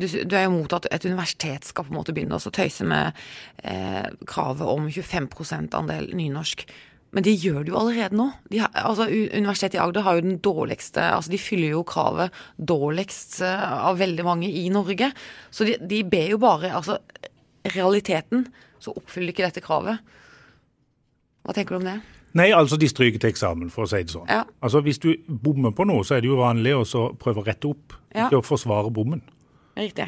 du, 0.00 0.06
du 0.08 0.34
er 0.36 0.46
jo 0.46 0.54
mot 0.54 0.74
at 0.78 0.88
et 0.90 1.04
universitet 1.04 1.68
skal 1.68 1.86
på 1.86 1.92
en 1.92 1.98
måte 1.98 2.14
begynne 2.16 2.38
å 2.40 2.52
tøyse 2.54 2.86
med 2.88 3.20
eh, 3.62 4.08
kravet 4.26 4.64
om 4.64 4.88
25% 4.88 5.76
andel 5.76 6.08
nynorsk. 6.16 6.64
Men 7.12 7.24
de 7.26 7.32
gjør 7.34 7.64
det 7.66 7.72
jo 7.72 7.78
allerede 7.80 8.14
nå. 8.14 8.28
De 8.52 8.60
har, 8.62 8.70
altså, 8.86 9.08
Universitetet 9.10 9.74
i 9.74 9.82
Agder 9.82 10.04
har 10.06 10.14
jo 10.20 10.22
den 10.28 10.36
dårligste 10.38 11.02
altså 11.02 11.32
De 11.32 11.40
fyller 11.42 11.72
jo 11.74 11.80
kravet 11.82 12.30
dårligst 12.56 13.40
eh, 13.42 13.72
av 13.90 13.98
veldig 13.98 14.24
mange 14.28 14.46
i 14.46 14.68
Norge. 14.70 15.08
Så 15.50 15.66
de, 15.66 15.74
de 15.90 16.04
ber 16.06 16.30
jo 16.36 16.38
bare 16.38 16.70
Altså, 16.70 17.00
realiteten 17.74 18.46
så 18.80 18.94
oppfyller 18.96 19.34
ikke 19.34 19.44
dette 19.48 19.60
kravet. 19.64 19.98
Hva 21.44 21.56
tenker 21.56 21.74
du 21.76 21.80
om 21.82 21.88
det? 21.90 21.98
Nei, 22.38 22.46
altså 22.54 22.78
de 22.78 22.86
stryker 22.88 23.18
til 23.18 23.32
eksamen, 23.32 23.72
for 23.74 23.84
å 23.84 23.90
si 23.90 23.98
det 24.06 24.12
sånn. 24.14 24.28
Ja. 24.30 24.44
Altså 24.62 24.80
Hvis 24.86 25.00
du 25.02 25.10
bommer 25.26 25.74
på 25.74 25.82
noe, 25.88 26.04
så 26.06 26.14
er 26.16 26.22
det 26.22 26.30
jo 26.30 26.38
vanlig 26.38 26.76
å 26.78 26.84
så 26.86 27.08
prøve 27.18 27.42
å 27.42 27.46
rette 27.48 27.66
opp, 27.72 27.96
Ja. 28.14 28.28
ikke 28.28 28.38
å 28.38 28.46
forsvare 28.46 28.90
bommen. 28.94 29.22
Riktig. 29.76 30.06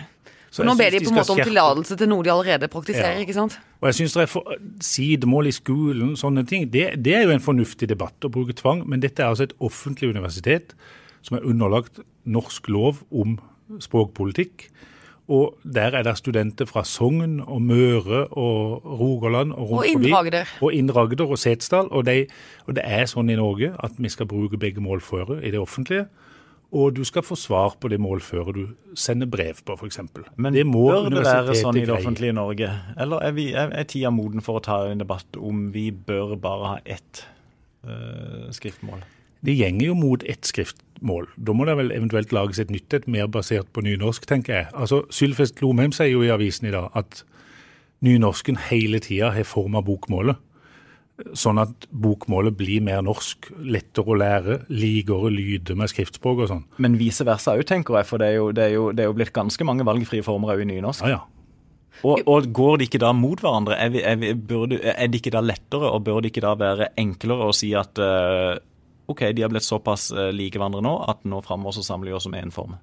Så 0.53 0.67
nå 0.67 0.75
ber 0.77 0.93
de 0.93 1.01
på 1.01 1.09
en 1.09 1.17
måte 1.17 1.33
om 1.33 1.41
tillatelse 1.41 1.97
til 1.97 2.11
noe 2.11 2.25
de 2.27 2.33
allerede 2.33 2.69
praktiserer, 2.69 3.17
Ja. 3.17 3.25
ikke 3.25 3.37
sant? 3.37 3.59
Og 3.81 3.89
jeg 3.89 3.95
synes 4.03 4.17
det 4.19 4.23
er 4.23 4.31
for, 4.31 4.57
Sidemål 4.85 5.49
i 5.49 5.55
skolen, 5.57 6.11
sånne 6.17 6.45
ting, 6.47 6.67
det, 6.73 6.91
det 7.03 7.15
er 7.17 7.25
jo 7.25 7.33
en 7.33 7.41
fornuftig 7.41 7.89
debatt 7.89 8.21
å 8.25 8.31
bruke 8.33 8.53
tvang. 8.53 8.85
Men 8.87 9.01
dette 9.01 9.23
er 9.25 9.33
altså 9.33 9.49
et 9.49 9.57
offentlig 9.65 10.13
universitet 10.13 10.77
som 11.23 11.39
er 11.39 11.47
underlagt 11.49 12.03
norsk 12.29 12.69
lov 12.69 13.01
om 13.11 13.39
språkpolitikk. 13.81 14.69
Og 15.33 15.55
der 15.65 15.95
er 15.97 16.03
det 16.05 16.17
studenter 16.19 16.67
fra 16.69 16.83
Sogn 16.85 17.39
og 17.41 17.63
Møre 17.63 18.27
og 18.37 18.83
Rogaland 18.85 19.55
og 19.55 19.71
rundt 19.71 19.87
Og 20.61 20.75
Indragder. 20.75 21.23
Og 21.23 21.31
og 21.31 21.39
Setesdal. 21.39 21.89
Og, 21.91 22.05
de, 22.05 22.27
og 22.67 22.75
det 22.75 22.85
er 22.85 23.07
sånn 23.07 23.31
i 23.31 23.39
Norge 23.39 23.73
at 23.79 23.93
vi 23.97 24.09
skal 24.09 24.27
bruke 24.27 24.59
begge 24.59 24.83
målføre 24.83 25.41
i 25.47 25.51
det 25.51 25.61
offentlige. 25.63 26.09
Og 26.73 26.95
du 26.97 27.03
skal 27.05 27.25
få 27.25 27.37
svar 27.37 27.75
på 27.81 27.91
det 27.93 27.99
målføret 28.01 28.57
du 28.57 28.97
sender 28.97 29.29
brev 29.29 29.59
på, 29.61 29.77
f.eks. 29.77 29.99
Men 30.41 30.55
det 30.57 30.65
må 30.65 30.87
bør 30.89 31.11
det 31.13 31.25
være 31.27 31.57
sånn 31.59 31.77
i 31.77 31.85
det 31.85 31.93
offentlige 31.93 32.33
Norge? 32.37 32.71
Eller 32.97 33.27
er, 33.29 33.35
vi, 33.37 33.51
er, 33.53 33.75
er 33.77 33.89
tida 33.89 34.13
moden 34.15 34.45
for 34.45 34.61
å 34.61 34.65
ta 34.65 34.79
en 34.89 35.03
debatt 35.03 35.37
om 35.37 35.67
vi 35.75 35.91
bør 35.93 36.33
bare 36.41 36.71
ha 36.71 36.79
ett 36.89 37.27
eh, 37.85 38.49
skriftmål? 38.57 39.05
Det 39.45 39.57
gjenger 39.59 39.91
jo 39.91 39.99
mot 39.99 40.25
ett 40.25 40.49
skriftmål. 40.49 41.29
Da 41.37 41.53
må 41.53 41.67
det 41.69 41.77
vel 41.77 41.93
eventuelt 41.93 42.33
lages 42.33 42.63
et 42.63 42.73
nytt 42.73 42.97
et, 42.97 43.09
mer 43.11 43.29
basert 43.29 43.69
på 43.75 43.85
nynorsk, 43.85 44.25
tenker 44.31 44.57
jeg. 44.57 44.71
Altså, 44.73 45.03
Sylfest 45.13 45.61
Lomheim 45.61 45.93
sier 45.93 46.15
jo 46.15 46.25
i 46.25 46.33
avisen 46.33 46.71
i 46.71 46.75
dag 46.75 46.89
at 46.97 47.21
nynorsken 48.07 48.57
hele 48.71 49.03
tida 49.03 49.35
har 49.35 49.45
forma 49.49 49.85
bokmålet. 49.85 50.41
Sånn 51.39 51.61
at 51.63 51.87
bokmålet 51.91 52.57
blir 52.59 52.83
mer 52.85 53.03
norsk, 53.07 53.51
lettere 53.63 54.13
å 54.13 54.17
lære, 54.19 54.57
likere 54.73 55.31
lyder 55.33 55.79
med 55.79 55.93
skriftspråk 55.93 56.45
og 56.45 56.51
sånn. 56.51 56.65
Men 56.83 56.99
vice 57.01 57.27
versa 57.29 57.57
òg, 57.57 57.67
tenker 57.69 58.01
jeg. 58.01 58.09
For 58.09 58.23
det 58.23 58.33
er, 58.33 58.39
jo, 58.41 58.49
det, 58.57 58.65
er 58.67 58.75
jo, 58.77 58.89
det 58.97 59.05
er 59.05 59.11
jo 59.11 59.19
blitt 59.19 59.35
ganske 59.37 59.67
mange 59.69 59.87
valgfrie 59.89 60.25
former 60.27 60.55
òg 60.55 60.65
i 60.65 60.69
nynorsk. 60.73 61.07
Ja, 61.07 61.21
ja. 61.21 61.23
Og, 62.03 62.23
og 62.27 62.49
går 62.57 62.81
de 62.81 62.87
ikke 62.89 63.03
da 63.03 63.13
mot 63.15 63.39
hverandre? 63.39 63.77
Er, 63.79 63.93
vi, 63.95 64.01
er, 64.03 64.17
vi, 64.19 64.33
burde, 64.35 64.81
er 64.81 65.11
det 65.11 65.21
ikke 65.21 65.35
da 65.35 65.43
lettere, 65.45 65.91
og 65.93 66.03
bør 66.07 66.23
det 66.23 66.33
ikke 66.33 66.45
da 66.45 66.55
være 66.59 66.89
enklere 66.99 67.47
å 67.47 67.55
si 67.55 67.71
at 67.79 68.01
uh, 68.03 68.57
OK, 69.13 69.29
de 69.37 69.45
har 69.45 69.53
blitt 69.53 69.67
såpass 69.67 70.09
eh, 70.15 70.31
like 70.35 70.59
hverandre 70.59 70.83
nå 70.85 70.93
at 71.11 71.25
nå 71.29 71.43
framover 71.45 71.77
så 71.77 71.85
samler 71.87 72.13
vi 72.13 72.17
oss 72.17 72.29
om 72.31 72.37
én 72.39 72.53
form? 72.55 72.77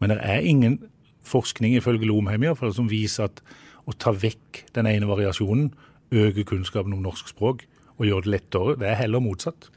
Men 0.00 0.14
det 0.14 0.18
er 0.24 0.46
ingen 0.48 0.78
forskning 1.26 1.76
ifølge 1.76 2.08
Lomheim 2.08 2.44
i 2.44 2.50
hvert 2.50 2.60
fall, 2.60 2.74
som 2.76 2.88
viser 2.90 3.28
at 3.28 3.42
å 3.86 3.94
ta 3.94 4.12
vekk 4.14 4.64
den 4.76 4.88
ene 4.90 5.08
variasjonen 5.08 5.70
øker 6.12 6.46
kunnskapen 6.46 6.94
om 6.94 7.02
norsk 7.04 7.28
språk 7.32 7.66
og 7.96 8.06
gjør 8.06 8.26
det 8.26 8.32
lettere. 8.36 8.76
Det 8.80 8.88
er 8.88 9.00
heller 9.00 9.24
motsatt. 9.24 9.70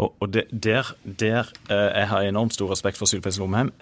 Og, 0.00 0.14
og 0.20 0.32
det, 0.32 0.46
der, 0.50 0.94
der 1.04 1.52
eh, 1.70 1.98
Jeg 2.00 2.08
har 2.08 2.22
enormt 2.24 2.54
stor 2.54 2.72
respekt 2.72 2.96
for 2.96 3.10
Sylfest 3.10 3.38
Lomheim, 3.38 3.72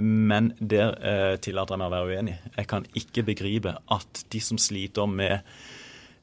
men 0.00 0.52
der 0.60 0.94
eh, 1.02 1.36
tillater 1.42 1.74
jeg 1.74 1.82
meg 1.82 1.90
å 1.90 1.96
være 1.96 2.14
uenig. 2.14 2.38
Jeg 2.56 2.70
kan 2.70 2.86
ikke 2.96 3.26
begripe 3.26 3.74
at 3.90 4.24
de 4.32 4.40
som 4.40 4.58
sliter 4.58 5.10
med 5.10 5.40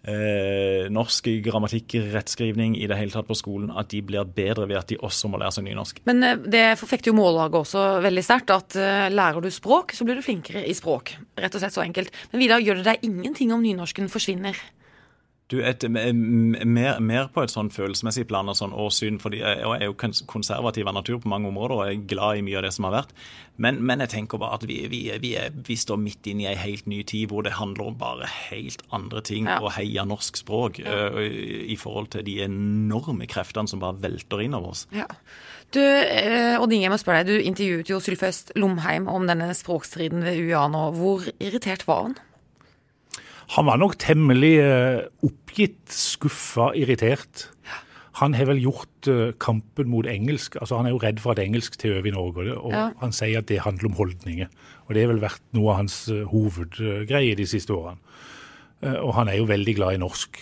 eh, 0.08 0.88
norsk 0.94 1.28
grammatikk, 1.46 1.98
rettskrivning 2.14 2.78
i 2.80 2.88
det 2.90 2.98
hele 3.00 3.14
tatt 3.14 3.28
på 3.28 3.38
skolen, 3.38 3.70
at 3.76 3.92
de 3.92 4.02
blir 4.06 4.28
bedre 4.38 4.68
ved 4.70 4.80
at 4.80 4.92
de 4.92 5.00
også 5.04 5.30
må 5.32 5.42
lære 5.42 5.58
seg 5.58 5.68
nynorsk. 5.68 6.02
Men 6.10 6.24
eh, 6.24 6.40
det 6.48 6.66
forfekter 6.80 7.12
jo 7.12 7.18
Mållaget 7.20 7.60
også 7.62 7.86
veldig 8.06 8.26
sterkt, 8.26 8.56
at 8.56 8.80
eh, 8.80 9.10
lærer 9.14 9.44
du 9.44 9.52
språk, 9.54 9.94
så 9.98 10.08
blir 10.08 10.18
du 10.18 10.26
flinkere 10.26 10.64
i 10.66 10.76
språk. 10.78 11.18
Rett 11.38 11.60
og 11.60 11.64
slett 11.64 11.76
så 11.76 11.84
enkelt. 11.86 12.16
Men 12.32 12.44
Vidar, 12.44 12.64
gjør 12.64 12.82
det 12.82 12.90
deg 12.90 13.08
ingenting 13.12 13.54
om 13.56 13.64
nynorsken 13.66 14.10
forsvinner? 14.14 14.58
Du, 15.48 15.62
et, 15.64 15.84
mer, 15.88 16.98
mer 17.00 17.30
på 17.32 17.46
et 17.46 17.52
sånn 17.54 17.70
følelsesmessig 17.72 18.26
plan 18.28 18.50
og 18.52 18.58
sånn 18.60 18.74
åsyn, 18.76 19.16
fordi 19.24 19.40
jeg, 19.40 19.62
er 19.64 19.86
jo 19.86 19.94
konservativ 20.28 20.90
av 20.92 20.98
natur 20.98 21.22
på 21.24 21.32
mange 21.32 21.48
områder 21.48 21.76
og 21.78 21.84
er 21.86 22.02
glad 22.12 22.42
i 22.42 22.44
mye 22.44 22.58
av 22.60 22.66
det 22.68 22.74
som 22.76 22.90
har 22.90 22.98
vært. 22.98 23.14
Men, 23.64 23.80
men 23.88 24.04
jeg 24.04 24.12
tenker 24.12 24.42
bare 24.42 24.60
at 24.60 24.66
vi, 24.68 24.82
vi, 24.92 25.00
vi, 25.24 25.32
er, 25.40 25.56
vi 25.56 25.78
står 25.80 26.02
midt 26.04 26.28
inne 26.28 26.44
i 26.44 26.50
ei 26.52 26.58
helt 26.60 26.90
ny 26.92 27.00
tid 27.08 27.32
hvor 27.32 27.48
det 27.48 27.56
handler 27.62 27.94
om 27.94 27.96
bare 27.98 28.28
helt 28.50 28.84
andre 28.94 29.24
ting 29.24 29.48
Ja. 29.48 29.62
og 29.64 29.72
heia 29.78 30.04
norsk 30.06 30.36
språk 30.44 30.82
eh, 30.84 31.22
i 31.72 31.80
forhold 31.80 32.12
til 32.18 32.28
de 32.28 32.42
enorme 32.44 33.26
kreftene 33.32 33.72
som 33.72 33.80
bare 33.80 33.96
velter 34.04 34.44
innover 34.44 34.76
oss. 34.76 34.84
Ja. 34.92 35.08
Du, 35.72 35.80
eh, 35.80 36.60
Odd 36.60 36.76
Inge, 36.76 36.90
jeg 36.90 36.92
må 36.92 37.00
spørre 37.00 37.24
deg, 37.24 37.40
du 37.40 37.48
intervjuet 37.48 37.90
jo 37.96 38.04
Sylfest 38.04 38.52
Lomheim 38.60 39.08
om 39.12 39.26
denne 39.32 39.54
språkstriden 39.56 40.28
ved 40.28 40.44
UiA 40.44 40.68
nå. 40.76 40.90
Hvor 41.00 41.24
irritert 41.40 41.88
var 41.88 42.10
han? 42.10 42.20
Han 43.56 43.66
var 43.70 43.78
nok 43.80 43.96
temmelig 43.98 44.58
eh, 44.60 45.06
oppgitt, 45.24 45.80
skuffa, 45.94 46.74
irritert. 46.76 47.46
Han 48.20 48.34
har 48.34 48.50
vel 48.50 48.60
gjort 48.60 49.08
eh, 49.08 49.32
kampen 49.40 49.88
mot 49.94 50.06
engelsk 50.10 50.58
altså 50.60 50.80
Han 50.82 50.88
er 50.90 50.96
jo 50.96 51.00
redd 51.04 51.20
for 51.22 51.32
at 51.36 51.40
engelsk 51.44 51.78
tar 51.80 52.00
over 52.00 52.08
i 52.10 52.16
Norge, 52.16 52.58
og 52.58 52.72
Ja. 52.74 52.90
han 53.00 53.12
sier 53.16 53.40
at 53.40 53.48
det 53.48 53.62
handler 53.64 53.88
om 53.92 53.96
holdninger. 54.00 54.48
Og 54.88 54.94
det 54.96 55.04
har 55.06 55.14
vel 55.14 55.22
vært 55.22 55.42
noe 55.54 55.72
av 55.72 55.78
hans 55.84 56.08
eh, 56.10 56.24
hovedgreie 56.28 57.36
de 57.38 57.46
siste 57.48 57.72
årene. 57.76 57.98
Og 58.84 59.10
han 59.16 59.28
er 59.28 59.38
jo 59.40 59.46
veldig 59.50 59.74
glad 59.76 59.96
i 59.96 59.98
norsk. 59.98 60.38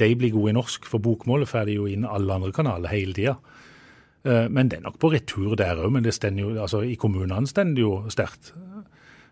de 0.00 0.10
blir 0.18 0.34
gode 0.34 0.52
i 0.52 0.56
norsk. 0.56 0.88
For 0.88 1.02
bokmålet 1.02 1.48
får 1.48 1.70
de 1.70 1.78
jo 1.78 1.86
inn 1.88 2.04
alle 2.08 2.36
andre 2.36 2.52
kanaler 2.52 2.92
hele 2.92 3.16
tida. 3.16 3.36
Eh, 4.26 4.46
men 4.52 4.68
det 4.68 4.80
er 4.80 4.86
nok 4.86 4.98
på 5.00 5.12
retur 5.14 5.56
der 5.58 5.80
òg. 5.80 5.92
Men 5.94 6.04
det 6.04 6.16
jo, 6.36 6.52
altså, 6.60 6.82
i 6.84 6.98
kommunene 7.00 7.48
står 7.48 7.74
det 7.76 7.84
jo 7.84 7.94
sterkt. 8.12 8.52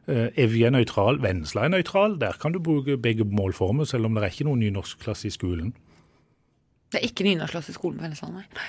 Eh, 0.06 0.28
Evje 0.44 0.68
er 0.68 0.74
nøytral, 0.74 1.20
Vennesla 1.22 1.64
er 1.64 1.74
nøytral. 1.76 2.18
Der 2.20 2.36
kan 2.40 2.52
du 2.52 2.60
bruke 2.60 2.96
begge 3.00 3.24
målformer, 3.24 3.84
selv 3.84 4.06
om 4.06 4.14
det 4.14 4.24
er 4.24 4.32
ikke 4.32 4.48
noen 4.48 4.60
nynorskklasse 4.60 5.28
i 5.28 5.32
skolen 5.32 5.72
Det 6.92 7.00
er 7.00 7.08
ikke 7.08 7.24
nynorskklasse 7.24 7.72
i 7.72 7.74
skolen 7.74 7.98
på 7.98 8.04
Vennesla, 8.04 8.28
nei. 8.30 8.68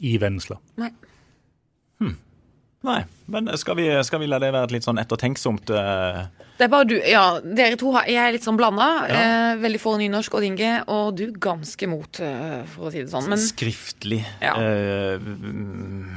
i 0.00 0.16
Vennesla. 0.20 0.56
nei. 0.80 0.92
Nei, 2.86 3.00
men 3.32 3.50
skal 3.58 3.78
vi, 3.78 3.86
skal 4.06 4.22
vi 4.22 4.28
la 4.30 4.38
det 4.42 4.52
være 4.54 4.68
et 4.68 4.76
litt 4.76 4.86
sånn 4.86 5.00
ettertenksomt 5.02 5.72
uh... 5.74 6.26
Det 6.56 6.68
er 6.68 6.70
bare 6.72 6.86
du 6.88 6.94
Ja, 6.96 7.24
dere 7.42 7.76
to 7.80 7.90
Jeg 8.06 8.20
er 8.22 8.32
litt 8.32 8.46
sånn 8.46 8.56
blanda. 8.56 8.86
Ja. 9.10 9.18
Eh, 9.18 9.58
veldig 9.60 9.80
for 9.82 10.00
nynorsk 10.00 10.38
og 10.38 10.44
dinge, 10.46 10.70
og 10.88 11.16
du 11.18 11.26
ganske 11.32 11.88
mot, 11.90 12.20
eh, 12.22 12.62
for 12.72 12.88
å 12.88 12.94
si 12.94 13.02
det 13.02 13.12
sånn. 13.12 13.28
Men 13.28 13.42
skriftlig 13.42 14.22
Ja. 14.40 14.54
eh, 14.56 15.18
mm, 15.20 16.16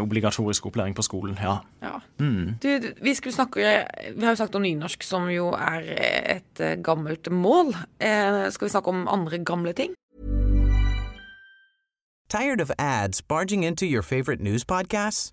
obligatorisk 0.00 0.70
opplæring 0.70 0.96
på 0.96 1.04
skolen? 1.04 1.36
Ja. 1.42 1.58
ja. 1.82 2.00
Du, 2.18 2.68
du, 2.80 2.88
vi 3.02 3.14
snakke 3.14 3.60
Vi 3.60 4.24
har 4.24 4.32
jo 4.32 4.40
snakket 4.40 4.56
om 4.56 4.64
nynorsk, 4.64 5.04
som 5.04 5.28
jo 5.30 5.52
er 5.52 5.84
et 6.38 6.60
eh, 6.64 6.76
gammelt 6.80 7.28
mål. 7.30 7.74
Eh, 8.00 8.48
skal 8.54 8.68
vi 8.68 8.72
snakke 8.72 8.94
om 8.94 9.08
andre 9.08 9.42
gamle 9.44 9.74
ting? 9.74 9.94
Tired 12.28 12.60
of 12.60 12.70
ads 12.78 13.22
barging 13.22 13.64
into 13.64 13.86
your 13.86 14.02
favorite 14.02 14.40
news 14.40 14.64
podcasts? 14.64 15.32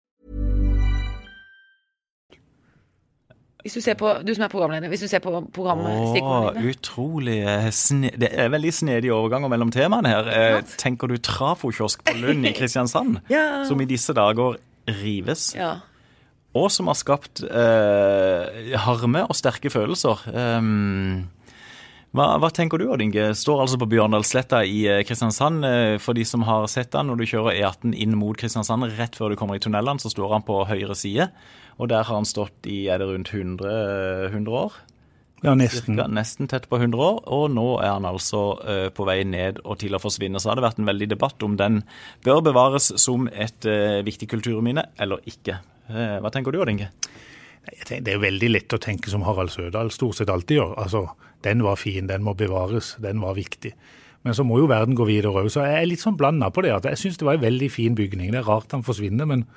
Hvis 3.61 3.75
du 3.77 3.81
ser 3.81 3.93
på, 3.99 4.09
du 4.25 4.31
som 4.33 4.43
er 4.47 4.49
programleder, 4.49 4.89
hvis 4.89 5.03
du 5.03 5.07
ser 5.11 5.21
på 5.21 5.31
programmet 5.53 6.17
Åh, 6.21 6.55
utrolig 6.71 7.39
eh, 7.45 7.67
sne 7.75 8.09
Det 8.17 8.31
er 8.33 8.49
veldig 8.49 8.71
snedige 8.73 9.13
overganger 9.13 9.51
mellom 9.53 9.69
temaene 9.73 10.09
her. 10.09 10.29
Eh, 10.33 10.61
tenker 10.81 11.07
du 11.11 11.17
trafokiosk 11.21 12.01
på 12.07 12.15
Lund 12.23 12.47
i 12.49 12.53
Kristiansand, 12.57 13.19
Ja. 13.29 13.63
som 13.69 13.81
i 13.81 13.85
disse 13.89 14.13
dager 14.17 14.57
rives, 15.03 15.51
Ja. 15.55 15.75
og 16.57 16.71
som 16.73 16.89
har 16.89 16.97
skapt 16.97 17.43
eh, 17.45 18.73
harme 18.81 19.21
og 19.29 19.37
sterke 19.37 19.69
følelser? 19.69 20.25
Um, 20.33 21.29
hva, 22.11 22.25
hva 22.43 22.49
tenker 22.51 22.81
du, 22.81 22.89
Odd 22.91 23.03
Inge? 23.05 23.29
Står 23.39 23.61
altså 23.63 23.77
på 23.79 23.87
Bjørndalssletta 23.93 24.65
i 24.67 24.83
eh, 24.91 25.01
Kristiansand. 25.07 25.63
Eh, 25.63 25.95
For 26.03 26.17
de 26.17 26.25
som 26.27 26.43
har 26.43 26.67
sett 26.71 26.91
den, 26.91 27.07
når 27.07 27.21
du 27.21 27.27
kjører 27.29 27.55
E18 27.55 27.95
inn 27.95 28.17
mot 28.19 28.35
Kristiansand, 28.39 28.89
rett 28.97 29.15
før 29.15 29.31
du 29.31 29.39
kommer 29.39 29.55
i 29.55 29.63
tunnelene, 29.63 30.03
så 30.03 30.11
står 30.11 30.35
han 30.35 30.43
på 30.47 30.57
høyre 30.67 30.97
side. 30.99 31.29
Og 31.79 31.87
der 31.93 32.03
har 32.03 32.11
han 32.11 32.27
stått 32.27 32.67
i 32.67 32.83
er 32.91 32.99
det 32.99 33.07
rundt 33.07 33.31
100, 33.31 33.71
eh, 33.71 34.27
100 34.27 34.57
år. 34.59 34.75
Ja, 35.41 35.55
nesten. 35.55 35.95
Cirka, 35.95 36.09
nesten 36.11 36.51
tett 36.51 36.67
på 36.69 36.77
100 36.77 36.99
år, 37.01 37.23
og 37.31 37.47
nå 37.55 37.65
er 37.81 37.95
han 37.95 38.05
altså 38.05 38.41
uh, 38.61 38.89
på 38.93 39.07
vei 39.07 39.23
ned 39.25 39.57
og 39.65 39.79
til 39.81 39.97
å 39.97 40.01
forsvinne. 40.01 40.37
Så 40.37 40.51
har 40.51 40.59
det 40.59 40.67
vært 40.67 40.77
en 40.77 40.85
veldig 40.85 41.07
debatt 41.15 41.41
om 41.41 41.55
den 41.57 41.79
bør 42.21 42.43
bevares 42.45 42.91
som 43.01 43.25
et 43.33 43.65
uh, 43.65 44.03
viktig 44.05 44.29
kulturminne 44.29 44.83
eller 45.01 45.23
ikke. 45.25 45.57
Uh, 45.89 46.19
hva 46.21 46.29
tenker 46.29 46.53
du, 46.53 46.59
Odd 46.61 46.75
Inge? 46.75 46.91
Det 47.89 48.05
er 48.05 48.21
veldig 48.21 48.51
lett 48.53 48.77
å 48.77 48.81
tenke 48.81 49.09
som 49.09 49.25
Harald 49.25 49.49
Sødal 49.53 49.89
stort 49.93 50.19
sett 50.19 50.29
alltid 50.29 50.61
gjør. 50.61 50.77
Altså, 50.85 51.07
den 51.45 51.63
var 51.65 51.79
fin, 51.81 52.07
den 52.09 52.23
må 52.25 52.35
bevares, 52.37 52.95
den 53.01 53.21
var 53.23 53.37
viktig. 53.37 53.73
Men 54.21 54.37
så 54.37 54.45
må 54.45 54.59
jo 54.61 54.69
verden 54.69 54.97
gå 54.97 55.07
videre 55.09 55.33
òg, 55.33 55.49
så 55.49 55.65
jeg 55.65 55.81
er 55.81 55.89
litt 55.89 56.03
sånn 56.03 56.17
blanda 56.19 56.51
på 56.53 56.61
det. 56.61 56.75
at 56.75 56.85
Jeg 56.85 56.99
syns 57.01 57.17
det 57.17 57.25
var 57.25 57.39
en 57.39 57.45
veldig 57.45 57.71
fin 57.73 57.97
bygning. 57.97 58.31
Det 58.31 58.41
er 58.43 58.49
rart 58.49 58.73
han 58.75 58.85
forsvinner, 58.85 59.25
men 59.25 59.47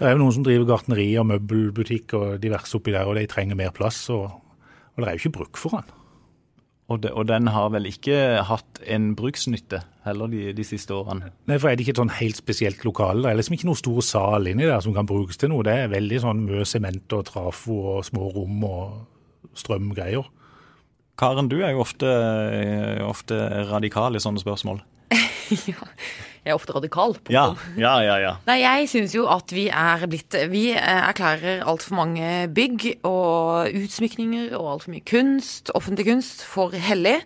det 0.00 0.08
er 0.08 0.14
jo 0.14 0.22
noen 0.22 0.32
som 0.32 0.44
driver 0.46 0.70
gartneri 0.70 1.10
og 1.20 1.28
møbelbutikk 1.28 2.14
og 2.16 2.28
diverse 2.40 2.72
oppi 2.78 2.94
der, 2.94 3.04
og 3.04 3.18
de 3.18 3.26
trenger 3.28 3.58
mer 3.60 3.74
plass. 3.76 4.06
Og, 4.08 4.30
og 4.30 5.02
det 5.02 5.08
er 5.08 5.18
jo 5.18 5.26
ikke 5.26 5.36
bruk 5.36 5.60
for 5.60 5.76
den. 5.76 5.96
Og, 6.90 6.98
de, 7.04 7.12
og 7.14 7.28
den 7.28 7.52
har 7.54 7.68
vel 7.70 7.86
ikke 7.86 8.40
hatt 8.48 8.80
en 8.90 9.12
bruksnytte 9.14 9.82
heller 10.08 10.30
de, 10.32 10.48
de 10.56 10.64
siste 10.66 10.94
årene? 10.96 11.28
Nei, 11.46 11.58
for 11.60 11.70
er 11.70 11.76
det 11.76 11.84
ikke 11.84 11.94
et 11.94 12.00
sånn 12.02 12.16
helt 12.16 12.40
spesielt 12.40 12.82
lokale? 12.88 13.22
Det 13.22 13.30
er 13.30 13.38
liksom 13.38 13.54
ikke 13.58 13.68
noe 13.68 13.78
stor 13.78 14.00
sal 14.02 14.48
inni 14.50 14.66
der 14.66 14.82
som 14.82 14.96
kan 14.96 15.06
brukes 15.06 15.38
til 15.38 15.52
noe. 15.52 15.62
Det 15.66 15.76
er 15.76 15.92
veldig 15.92 16.24
sånn 16.24 16.42
mye 16.48 16.66
sement 16.66 17.14
og 17.14 17.28
trafo 17.28 17.78
og 17.92 18.08
små 18.08 18.32
rom 18.34 18.64
og 18.66 19.54
strømgreier. 19.60 20.26
Karen, 21.20 21.50
du 21.52 21.58
er 21.60 21.74
jo 21.74 21.82
ofte, 21.84 22.08
eh, 22.08 23.00
ofte 23.04 23.36
radikal 23.68 24.16
i 24.16 24.22
sånne 24.22 24.40
spørsmål. 24.40 24.80
ja. 25.68 25.88
Jeg 26.40 26.54
er 26.54 26.56
ofte 26.56 26.72
radikal. 26.72 27.12
på 27.20 27.34
Ja, 27.34 27.50
ja, 27.76 27.98
ja. 28.00 28.14
ja. 28.22 28.30
Nei, 28.46 28.62
jeg 28.62 28.88
syns 28.88 29.12
jo 29.12 29.26
at 29.28 29.52
vi 29.52 29.66
er 29.68 30.06
blitt 30.08 30.32
Vi 30.48 30.70
erklærer 30.72 31.60
altfor 31.68 31.98
mange 31.98 32.48
bygg 32.56 33.04
og 33.04 33.68
utsmykninger 33.68 34.54
og 34.56 34.70
altfor 34.78 34.94
mye 34.94 35.04
kunst, 35.04 35.68
offentlig 35.76 36.08
kunst, 36.08 36.40
for 36.48 36.72
hellig. 36.72 37.18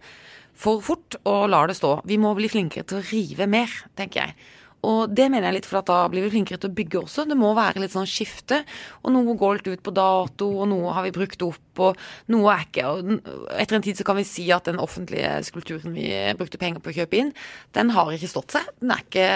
For 0.58 0.82
fort, 0.82 1.14
og 1.22 1.46
lar 1.54 1.70
det 1.70 1.78
stå. 1.78 2.00
Vi 2.06 2.18
må 2.18 2.34
bli 2.34 2.50
flinkere 2.50 2.86
til 2.90 2.98
å 2.98 3.06
rive 3.06 3.46
mer, 3.50 3.70
tenker 3.98 4.24
jeg. 4.24 4.36
Og 4.84 5.14
det 5.14 5.30
mener 5.30 5.48
jeg 5.48 5.60
litt, 5.60 5.68
for 5.70 5.80
at 5.80 5.88
da 5.88 6.02
blir 6.12 6.26
vi 6.26 6.34
flinkere 6.34 6.60
til 6.60 6.70
å 6.72 6.76
bygge 6.76 7.00
også. 7.04 7.24
Det 7.30 7.38
må 7.38 7.54
være 7.56 7.82
litt 7.82 7.94
sånn 7.94 8.08
skifte. 8.10 8.60
Og 9.02 9.14
noe 9.14 9.36
går 9.38 9.60
litt 9.60 9.70
ut 9.70 9.84
på 9.86 9.94
dato, 9.96 10.50
og 10.60 10.68
noe 10.70 10.92
har 10.96 11.06
vi 11.06 11.14
brukt 11.14 11.46
opp, 11.46 11.63
og 11.82 11.96
noe 12.32 12.52
er 12.54 12.64
ikke 12.66 12.84
og 12.86 13.10
Etter 13.58 13.76
en 13.78 13.82
tid 13.82 13.96
så 13.98 14.04
kan 14.06 14.16
vi 14.18 14.24
si 14.28 14.46
at 14.54 14.64
den 14.68 14.78
offentlige 14.82 15.30
skulpturen 15.46 15.94
vi 15.96 16.08
brukte 16.38 16.58
penger 16.60 16.80
på 16.84 16.92
å 16.92 16.96
kjøpe 16.96 17.18
inn, 17.20 17.32
den 17.74 17.90
har 17.94 18.10
ikke 18.14 18.28
stått 18.30 18.54
seg. 18.56 18.66
Den 18.80 18.92
er 18.94 19.02
ikke 19.04 19.28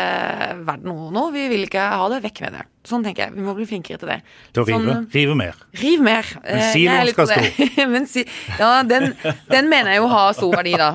verdt 0.68 0.84
noe 0.86 1.10
nå. 1.14 1.28
Vi 1.34 1.46
vil 1.52 1.66
ikke 1.68 1.86
ha 1.98 2.08
det. 2.12 2.22
Vekk 2.28 2.40
med 2.46 2.58
det. 2.58 2.64
Sånn 2.88 3.02
tenker 3.04 3.26
jeg. 3.26 3.34
Vi 3.36 3.42
må 3.44 3.52
bli 3.58 3.66
flinkere 3.68 3.98
til 4.00 4.08
det. 4.08 4.20
Til 4.56 4.62
å 4.62 4.66
rive. 4.68 4.84
Sånn, 4.94 5.08
rive 5.12 5.34
mer. 5.36 5.56
Riv 5.76 6.04
mer. 6.06 6.28
Men 6.44 6.58
Eh, 6.58 6.70
siloen 6.72 7.10
skal 7.12 7.26
stå. 7.32 7.66
Men 7.94 8.06
si, 8.08 8.24
ja, 8.58 8.70
den, 8.88 9.10
den 9.50 9.68
mener 9.68 9.92
jeg 9.92 10.00
jo 10.04 10.08
har 10.12 10.32
stor 10.38 10.54
verdi, 10.56 10.72
da. 10.80 10.94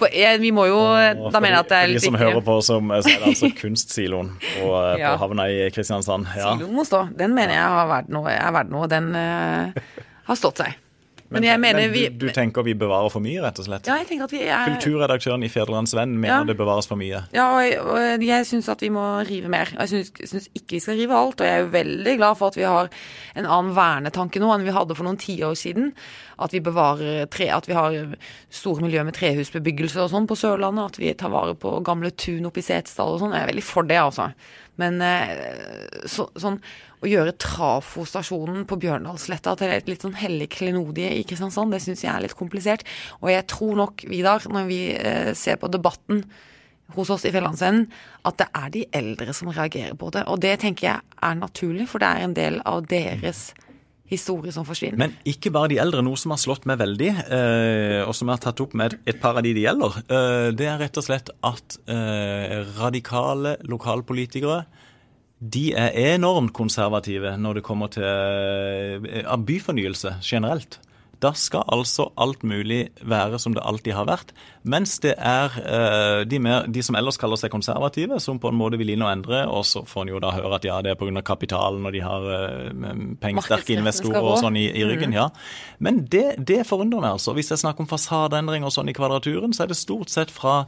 For 0.00 0.08
jeg, 0.16 0.38
vi 0.40 0.48
må 0.56 0.64
jo 0.64 0.78
Da 1.30 1.40
mener 1.44 1.58
jeg 1.58 1.64
at 1.64 1.68
det 1.72 1.78
er 1.78 1.88
litt 1.90 1.98
de 2.00 2.04
som 2.06 2.14
viktig. 2.16 2.26
hører 2.30 2.44
på, 2.44 2.54
som, 2.64 2.88
så 2.88 3.10
er 3.12 3.18
det 3.20 3.32
altså 3.34 3.50
Kunstsiloen 3.60 4.30
på, 4.40 4.68
eh, 4.80 4.94
Ja. 5.00 5.10
på 5.14 5.20
havna 5.24 5.48
i 5.52 5.66
Kristiansand. 5.74 6.28
Ja. 6.36 6.54
Siloen 6.54 6.76
må 6.76 6.84
stå. 6.88 7.02
Den 7.16 7.34
mener 7.36 7.56
jeg 7.56 7.74
har 7.78 7.90
vært 7.90 8.08
noe. 8.12 8.32
Er 8.32 8.54
verdt 8.56 8.72
noe. 8.72 8.88
Den 8.92 9.10
eh, 9.16 9.82
har 10.30 10.38
stått 10.40 10.62
seg. 10.64 10.78
Men 11.30 11.44
jeg 11.46 11.60
mener 11.62 11.84
men 11.84 11.92
vi 11.94 12.00
du, 12.10 12.24
du 12.26 12.32
tenker 12.34 12.64
vi 12.66 12.72
bevarer 12.74 13.06
for 13.14 13.22
mye, 13.22 13.38
rett 13.44 13.58
og 13.62 13.66
slett? 13.68 13.86
Ja, 13.86 14.00
jeg 14.00 14.08
tenker 14.08 14.26
at 14.26 14.32
vi 14.34 14.40
er 14.50 14.64
Kulturredaktøren 14.72 15.44
i 15.46 15.50
Fedrelandsvennen 15.52 16.16
mener 16.18 16.40
Ja. 16.40 16.46
det 16.48 16.56
bevares 16.58 16.88
for 16.90 16.98
mye. 16.98 17.20
Ja, 17.30 17.44
og, 17.54 17.92
og 17.92 18.24
jeg 18.26 18.48
syns 18.48 18.66
at 18.72 18.82
vi 18.82 18.88
må 18.90 19.04
rive 19.28 19.46
mer. 19.52 19.70
Og 19.76 19.84
jeg 19.86 19.92
syns- 20.10 20.26
syns 20.32 20.48
ikke 20.58 20.74
vi 20.74 20.80
skal 20.82 20.98
rive 20.98 21.14
alt. 21.14 21.38
Og 21.38 21.46
jeg 21.46 21.54
er 21.54 21.62
jo 21.62 21.70
veldig 21.76 22.16
glad 22.18 22.34
for 22.40 22.50
at 22.50 22.58
vi 22.58 22.66
har 22.66 22.90
en 23.38 23.46
annen 23.46 23.70
vernetanke 23.78 24.42
nå 24.42 24.50
enn 24.56 24.66
vi 24.66 24.74
hadde 24.74 24.98
for 24.98 25.06
noen 25.06 25.20
tiår 25.22 25.54
siden. 25.54 25.92
At 26.42 26.50
vi 26.56 26.64
bevarer 26.66 27.30
tre, 27.30 27.46
at 27.54 27.70
vi 27.70 27.78
har 27.78 28.00
store 28.50 28.82
miljøer 28.88 29.06
med 29.06 29.14
trehusbebyggelse 29.14 30.02
og 30.02 30.10
sånn 30.10 30.26
på 30.26 30.34
Sørlandet. 30.42 30.96
At 30.96 30.98
vi 30.98 31.14
tar 31.14 31.30
vare 31.30 31.54
på 31.54 31.76
gamle 31.86 32.10
tun 32.10 32.50
oppe 32.50 32.58
i 32.58 32.66
Setesdal 32.66 33.14
og 33.14 33.22
sånn. 33.22 33.38
Jeg 33.38 33.46
er 33.46 33.52
veldig 33.54 33.68
for 33.70 33.86
det, 33.86 34.02
altså. 34.02 34.32
Men 34.82 34.98
eh, 34.98 35.46
så, 36.10 36.26
sånn 36.42 36.58
å 37.00 37.08
gjøre 37.08 37.36
Trafo-stasjonen 37.40 38.66
på 38.68 38.78
Bjørndalsletta 38.82 39.56
til 39.60 39.72
et 39.72 39.88
litt 39.88 40.04
sånn 40.04 40.18
hellig 40.20 40.50
klenodie 40.52 41.14
i 41.16 41.24
Kristiansand, 41.28 41.72
det 41.72 41.80
syns 41.84 42.04
jeg 42.04 42.12
er 42.12 42.26
litt 42.26 42.36
komplisert. 42.36 42.84
Og 43.22 43.32
jeg 43.32 43.46
tror 43.50 43.78
nok, 43.80 44.04
Vidar, 44.10 44.44
når 44.52 44.68
vi 44.68 44.82
eh, 44.98 45.32
ser 45.38 45.60
på 45.60 45.70
debatten 45.72 46.24
hos 46.96 47.10
oss 47.14 47.24
i 47.24 47.32
Fjellandsvennen 47.32 47.86
at 48.26 48.38
det 48.40 48.48
er 48.56 48.70
de 48.74 48.84
eldre 49.00 49.34
som 49.36 49.50
reagerer 49.54 49.96
på 49.98 50.10
det. 50.14 50.26
Og 50.28 50.40
det 50.42 50.58
tenker 50.64 50.88
jeg 50.88 51.18
er 51.30 51.40
naturlig, 51.40 51.88
for 51.90 52.02
det 52.02 52.10
er 52.10 52.26
en 52.26 52.36
del 52.36 52.60
av 52.68 52.84
deres 52.90 53.50
historie 54.10 54.52
som 54.52 54.66
forsvinner. 54.66 54.98
Men 54.98 55.14
ikke 55.28 55.52
bare 55.54 55.70
de 55.70 55.78
eldre. 55.82 56.02
Noe 56.02 56.18
som 56.18 56.34
har 56.34 56.40
slått 56.42 56.66
meg 56.68 56.80
veldig, 56.80 57.10
eh, 57.30 58.00
og 58.02 58.12
som 58.16 58.26
jeg 58.26 58.40
har 58.40 58.44
tatt 58.48 58.62
opp 58.64 58.74
med 58.74 58.98
et 59.06 59.20
par 59.22 59.38
av 59.38 59.46
de 59.46 59.54
det 59.54 59.64
gjelder, 59.64 59.98
eh, 60.02 60.50
det 60.58 60.66
er 60.66 60.80
rett 60.82 60.98
og 60.98 61.06
slett 61.06 61.30
at 61.46 61.78
eh, 61.86 62.56
radikale 62.80 63.56
lokalpolitikere 63.70 64.64
de 65.40 65.72
er 65.72 66.14
enormt 66.14 66.52
konservative 66.52 67.36
når 67.40 67.58
det 67.58 67.64
kommer 67.64 67.88
til 67.88 68.04
eh, 68.04 69.36
byfornyelse 69.46 70.14
generelt. 70.22 70.80
Da 71.20 71.34
skal 71.36 71.66
altså 71.68 72.06
alt 72.16 72.44
mulig 72.46 72.86
være 73.04 73.38
som 73.42 73.52
det 73.52 73.60
alltid 73.66 73.92
har 73.92 74.06
vært. 74.08 74.30
Mens 74.64 74.94
det 75.04 75.12
er 75.16 75.52
uh, 75.52 76.20
de, 76.28 76.38
mer, 76.40 76.64
de, 76.68 76.80
som 76.84 76.96
ellers 76.96 77.20
kaller 77.20 77.36
seg 77.40 77.52
konservative, 77.52 78.16
som 78.24 78.40
på 78.40 78.48
en 78.48 78.56
måte 78.56 78.80
vil 78.80 78.92
inn 78.94 79.04
og 79.04 79.10
endre. 79.12 79.42
Og 79.52 79.66
så 79.68 79.82
får 79.88 80.06
en 80.06 80.12
jo 80.14 80.22
da 80.24 80.32
høre 80.32 80.56
at 80.56 80.64
ja, 80.64 80.78
det 80.84 80.94
er 80.94 80.98
pga. 81.00 81.22
kapitalen 81.26 81.84
og 81.84 81.92
de 81.92 82.00
har 82.04 82.24
uh, 82.24 82.94
pengesterke 83.20 83.76
investorer 83.76 84.20
og 84.24 84.40
sånn 84.40 84.56
i, 84.60 84.66
i 84.72 84.86
ryggen. 84.88 85.12
Mm. 85.12 85.18
ja. 85.18 85.28
Men 85.78 86.04
det, 86.08 86.26
det, 86.38 86.62
forundrer 86.68 87.04
meg, 87.04 87.18
altså. 87.18 87.36
Hvis 87.36 87.52
jeg 87.52 87.64
snakker 87.64 87.84
om 87.84 87.90
fasadeendring 87.90 88.64
og 88.64 88.72
sånn 88.72 88.88
i 88.88 88.96
Kvadraturen, 88.96 89.52
så 89.56 89.66
er 89.66 89.74
det 89.74 89.80
stort 89.80 90.12
sett 90.12 90.32
fra 90.32 90.62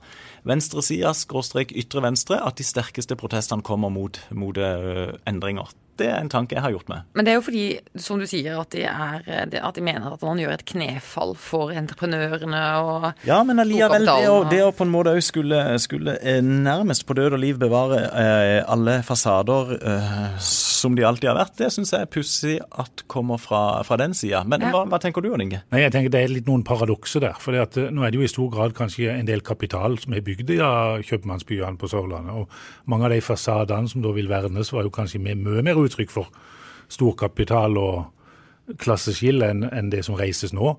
venstresida, 0.49 1.15
skråstrek 1.17 1.73
ytre 1.81 2.05
venstre, 2.05 2.41
at 2.45 2.61
de 2.61 2.67
sterkeste 2.67 3.17
protestene 3.17 3.65
kommer 3.65 3.93
mot, 3.93 4.21
mot 4.37 4.61
uh, 4.61 5.17
endringer. 5.29 5.73
Det 6.03 6.11
er 6.11 6.19
en 6.19 6.31
tanke 6.33 6.57
jeg 6.57 6.65
har 6.65 6.75
gjort 6.75 6.91
meg. 6.91 7.07
Men 7.15 7.27
det 7.27 7.35
er 7.35 7.39
jo 7.39 7.45
fordi, 7.47 7.65
som 8.03 8.21
du 8.21 8.27
sier, 8.29 8.59
at 8.59 8.75
de, 8.75 8.85
er, 8.89 9.23
at 9.63 9.79
de 9.79 9.85
mener 9.85 10.11
at 10.13 10.25
man 10.27 10.41
gjør 10.41 10.57
et 10.57 10.65
knefall 10.73 11.37
for 11.39 11.73
entreprenørene 11.75 12.63
og 12.83 13.09
Ja, 13.29 13.41
men 13.47 13.63
allikevel, 13.63 14.07
det, 14.09 14.31
å, 14.31 14.43
det 14.51 14.61
å 14.65 14.73
på 14.75 14.87
en 14.87 14.93
måte 14.93 15.15
òg 15.15 15.23
skulle, 15.25 15.61
skulle, 15.83 16.17
eh, 16.19 16.41
nærmest 16.43 17.07
på 17.07 17.17
død 17.19 17.37
og 17.37 17.43
liv 17.43 17.61
bevare 17.61 18.01
eh, 18.09 18.59
alle 18.71 18.99
fasader 19.07 19.77
eh, 19.79 20.29
som 20.43 20.97
de 20.99 21.07
alltid 21.07 21.31
har 21.31 21.39
vært, 21.39 21.57
det 21.61 21.71
syns 21.75 21.95
jeg 21.95 22.07
er 22.07 22.11
pussig 22.11 22.57
at 22.83 23.05
kommer 23.11 23.41
fra, 23.41 23.63
fra 23.87 23.99
den 24.01 24.17
sida. 24.17 24.43
Men 24.49 24.65
ja. 24.65 24.73
hva, 24.75 24.85
hva, 24.91 25.01
tenker 25.03 25.25
du, 25.25 25.31
Jon 25.31 25.45
Inge? 25.45 25.63
Nei, 25.73 25.85
jeg 25.85 25.95
tenker 25.95 26.13
Det 26.13 26.23
er 26.23 26.33
litt 26.33 26.49
noen 26.51 26.65
paradokser 26.67 27.23
der. 27.25 27.39
for 27.43 27.55
Nå 27.55 28.05
er 28.05 28.13
det 28.13 28.21
jo 28.21 28.27
i 28.27 28.31
stor 28.31 28.51
grad 28.53 28.75
kanskje 28.77 29.13
en 29.15 29.29
del 29.29 29.45
kapital 29.47 29.99
som 30.03 30.17
er 30.17 30.25
bygd 30.25 30.51
av 30.63 31.05
kjøpmannsbyene 31.07 31.79
på 31.81 31.91
Sørlandet. 31.93 32.35
og 32.35 32.91
Mange 32.91 33.09
av 33.09 33.15
de 33.15 33.23
fasadene 33.25 33.91
som 33.91 34.05
da 34.05 34.13
vil 34.17 34.31
vernes, 34.31 34.73
var 34.75 34.87
jo 34.87 34.95
kanskje 34.95 35.23
mye 35.23 35.63
mer 35.63 35.79
uttrykk 35.93 36.13
for 36.13 36.33
storkapital 36.93 37.79
og 37.81 38.77
klasseskille 38.83 39.49
enn 39.53 39.65
en 39.69 39.91
det 39.93 40.05
som 40.07 40.17
reises 40.19 40.53
nå. 40.57 40.75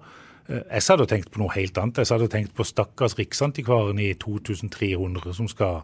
Eh, 0.48 0.64
jeg 0.68 0.86
hadde 0.90 1.08
tenkt 1.10 1.32
på 1.34 1.42
noe 1.42 1.54
helt 1.56 1.78
annet. 1.80 2.04
Jeg 2.04 2.12
hadde 2.12 2.32
tenkt 2.32 2.54
på 2.58 2.66
stakkars 2.68 3.18
Riksantikvaren 3.20 4.00
i 4.02 4.14
2300 4.20 5.34
som 5.40 5.50
skal 5.52 5.84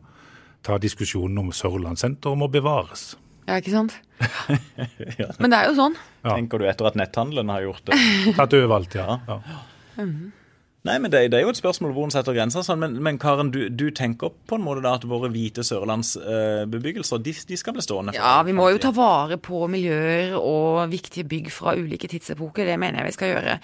ta 0.66 0.78
diskusjonen 0.82 1.40
om 1.46 1.52
Sørlandssenteret 1.56 2.40
må 2.40 2.50
bevares. 2.52 3.14
Ja, 3.48 3.58
ikke 3.58 3.74
sant? 3.74 3.96
ja. 5.22 5.32
Men 5.40 5.54
det 5.54 5.58
er 5.62 5.70
jo 5.72 5.78
sånn. 5.80 5.96
Ja. 6.22 6.36
Tenker 6.36 6.62
du 6.62 6.68
etter 6.70 6.90
at 6.90 7.00
netthandelen 7.00 7.50
har 7.50 7.64
gjort 7.66 7.88
det? 7.90 7.98
Tatt 8.38 8.54
overalt, 8.58 8.98
ja. 9.00 9.22
ja. 9.26 9.40
Mm 9.98 10.12
-hmm. 10.12 10.28
Nei, 10.88 10.96
men 11.04 11.12
det, 11.12 11.26
det, 11.34 11.42
er 11.42 11.44
jo 11.44 11.52
et 11.52 11.60
spørsmål 11.60 11.92
hvor 11.92 12.06
en 12.08 12.14
setter 12.14 12.36
grenser. 12.38 12.64
Sånn. 12.64 12.80
Men, 12.80 12.94
men, 13.04 13.18
Karen, 13.20 13.50
du, 13.52 13.66
du, 13.68 13.90
tenker 13.92 14.32
på 14.48 14.56
en 14.56 14.64
måte 14.64 14.84
da 14.86 14.94
at 14.96 15.04
våre 15.12 15.28
hvite 15.34 15.60
sørlandsbebyggelser 15.68 17.20
de, 17.26 17.34
de, 17.50 17.58
skal 17.60 17.76
bli 17.76 17.84
stående? 17.84 18.14
Ja, 18.16 18.38
vi 18.48 18.56
må 18.56 18.70
jo 18.72 18.80
ta 18.80 18.94
vare 18.96 19.36
på 19.44 19.66
miljøer 19.68 20.38
og 20.40 20.86
viktige 20.94 21.28
bygg 21.28 21.50
fra 21.52 21.74
ulike 21.76 22.08
tidsepoker. 22.08 22.64
Det 22.70 22.78
mener 22.80 23.02
jeg 23.02 23.10
vi 23.10 23.18
skal 23.18 23.34
gjøre. 23.34 23.58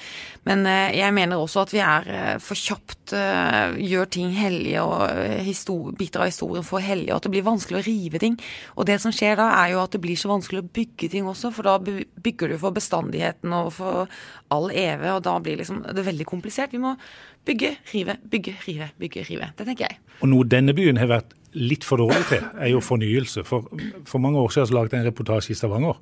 Men 0.50 0.68
eh, 0.68 0.98
jeg 1.00 1.16
mener 1.16 1.40
også 1.40 1.64
at 1.64 1.72
vi 1.72 1.82
er 1.86 2.12
eh, 2.18 2.34
for 2.44 2.60
kjapt 2.60 3.16
eh, 3.16 3.80
gjør 3.94 4.12
ting 4.12 4.36
hellige 4.36 4.84
og 4.84 5.96
biter 5.96 6.26
av 6.26 6.34
historien 6.34 6.68
for 6.68 6.84
hellige, 6.84 7.14
og 7.14 7.22
at 7.22 7.30
det 7.30 7.34
blir 7.38 7.48
vanskelig 7.48 7.80
å 7.80 7.86
rive 7.88 8.20
ting. 8.26 8.36
Og 8.76 8.92
det 8.92 9.00
som 9.00 9.16
skjer 9.16 9.40
da, 9.40 9.48
er 9.62 9.72
jo 9.78 9.80
at 9.86 9.96
det 9.96 10.04
blir 10.04 10.20
så 10.20 10.34
vanskelig 10.34 10.66
å 10.66 10.68
bygge 10.82 11.14
ting 11.16 11.32
også, 11.32 11.56
for 11.56 11.72
da 11.72 11.80
bygger 11.80 12.52
du 12.52 12.60
for 12.60 12.76
bestandigheten 12.76 13.56
og 13.56 13.72
for 13.80 14.12
all 14.52 14.68
evig, 14.68 15.16
og 15.16 15.24
da 15.24 15.40
blir 15.40 15.64
liksom 15.64 15.86
det 15.96 16.04
veldig 16.06 16.28
komplisert. 16.28 16.76
Vi 16.76 16.84
må 16.84 16.98
Bygge, 17.46 17.76
rive, 17.94 18.18
bygge, 18.32 18.56
rive, 18.66 18.90
bygge, 19.00 19.26
rive. 19.30 19.52
Det 19.58 19.68
tenker 19.68 19.86
jeg. 19.90 20.00
Og 20.22 20.30
Noe 20.32 20.48
denne 20.50 20.74
byen 20.74 20.98
har 20.98 21.12
vært 21.12 21.36
litt 21.56 21.86
for 21.88 22.02
dårlig 22.02 22.26
til, 22.32 22.44
er 22.58 22.72
jo 22.74 22.82
fornyelse. 22.84 23.46
For, 23.48 23.70
for 24.10 24.24
mange 24.24 24.42
år 24.42 24.52
siden 24.54 24.76
laget 24.76 24.96
jeg 24.96 25.04
en 25.04 25.10
reportasje 25.10 25.54
i 25.54 25.60
Stavanger. 25.60 26.00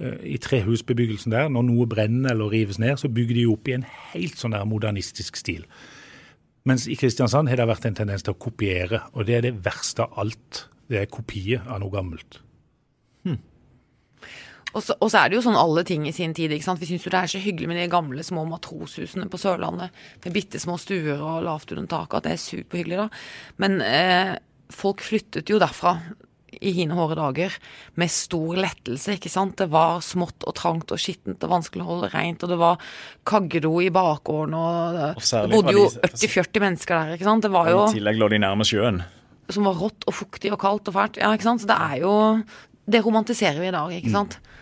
Eh, 0.00 0.18
I 0.34 0.40
trehusbebyggelsen 0.42 1.34
der. 1.34 1.50
Når 1.52 1.66
noe 1.68 1.88
brenner 1.90 2.34
eller 2.34 2.52
rives 2.52 2.80
ned, 2.82 2.96
så 3.00 3.12
bygger 3.12 3.38
de 3.38 3.46
opp 3.52 3.68
i 3.68 3.76
en 3.76 3.86
helt 4.12 4.40
sånn 4.40 4.56
der 4.56 4.68
modernistisk 4.68 5.38
stil. 5.38 5.66
Mens 6.68 6.86
i 6.90 6.96
Kristiansand 6.98 7.48
har 7.48 7.60
det 7.60 7.70
vært 7.70 7.88
en 7.88 7.96
tendens 8.02 8.24
til 8.24 8.34
å 8.34 8.40
kopiere, 8.40 9.04
og 9.16 9.28
det 9.28 9.38
er 9.38 9.46
det 9.48 9.58
verste 9.64 10.04
av 10.04 10.18
alt. 10.24 10.66
Det 10.90 10.98
er 11.00 11.12
kopier 11.12 11.62
av 11.68 11.80
noe 11.80 11.92
gammelt. 11.92 12.40
Og 14.74 14.84
så, 14.84 14.94
og 14.98 15.10
så, 15.10 15.20
er 15.20 15.30
det 15.30 15.38
jo 15.38 15.44
sånn 15.44 15.58
alle 15.58 15.84
ting 15.86 16.06
i 16.08 16.14
sin 16.14 16.34
tid. 16.36 16.52
ikke 16.54 16.68
sant? 16.68 16.80
Vi 16.82 16.88
syns 16.90 17.06
jo 17.06 17.12
det 17.12 17.20
er 17.24 17.32
så 17.32 17.42
hyggelig 17.42 17.70
med 17.70 17.80
de 17.80 17.90
gamle 17.90 18.24
små 18.26 18.46
matroshusene 18.50 19.28
på 19.30 19.40
Sørlandet 19.40 19.94
med 20.24 20.36
bitte 20.36 20.62
små 20.62 20.78
stuer 20.80 21.18
og 21.18 21.44
lavt 21.46 21.74
under 21.74 21.90
taket, 21.90 22.18
at 22.20 22.28
det 22.28 22.34
er 22.36 22.42
superhyggelig, 22.44 23.04
da. 23.04 23.08
Men 23.62 23.78
eh, 23.84 24.34
folk 24.74 25.02
flyttet 25.04 25.50
jo 25.50 25.60
derfra 25.62 25.98
i 26.60 26.72
hine 26.74 26.96
hårde 26.98 27.14
dager 27.16 27.54
med 28.00 28.10
stor 28.10 28.58
lettelse, 28.58 29.14
ikke 29.16 29.30
sant. 29.32 29.56
Det 29.60 29.70
var 29.72 30.02
smått 30.04 30.44
og 30.46 30.56
trangt 30.58 30.90
og 30.92 31.00
skittent 31.00 31.46
og 31.46 31.54
vanskelig 31.54 31.84
å 31.84 31.92
holde 31.92 32.10
rent, 32.12 32.42
og 32.44 32.52
det 32.52 32.58
var 32.60 32.90
kaggedo 33.28 33.76
i 33.82 33.88
bakgården, 33.94 34.58
og, 34.58 35.00
og 35.14 35.22
det 35.22 35.54
bodde 35.54 35.76
jo 35.78 35.86
80-40 36.10 36.66
mennesker 36.66 36.98
der, 36.98 37.16
ikke 37.16 37.30
sant. 37.30 37.46
Det 37.46 37.54
var 37.54 37.70
jo 37.70 37.86
I 37.86 37.96
tillegg 37.96 38.20
lå 38.20 38.30
de 38.34 38.42
nærme 38.42 38.66
sjøen 38.66 39.02
som 39.50 39.66
var 39.66 39.78
rått 39.80 40.06
og 40.08 40.14
fuktig 40.14 40.52
og 40.54 40.60
kaldt 40.62 40.90
og 40.90 40.96
fælt. 40.96 41.20
Ja, 41.20 41.32
ikke 41.34 41.48
sant? 41.48 41.64
Så 41.64 41.70
det 41.70 41.78
er 41.78 42.02
jo 42.04 42.14
Det 42.90 43.04
romantiserer 43.04 43.60
vi 43.60 43.68
i 43.68 43.74
dag, 43.74 43.92
ikke 43.94 44.10
sant. 44.10 44.36
Mm. 44.40 44.59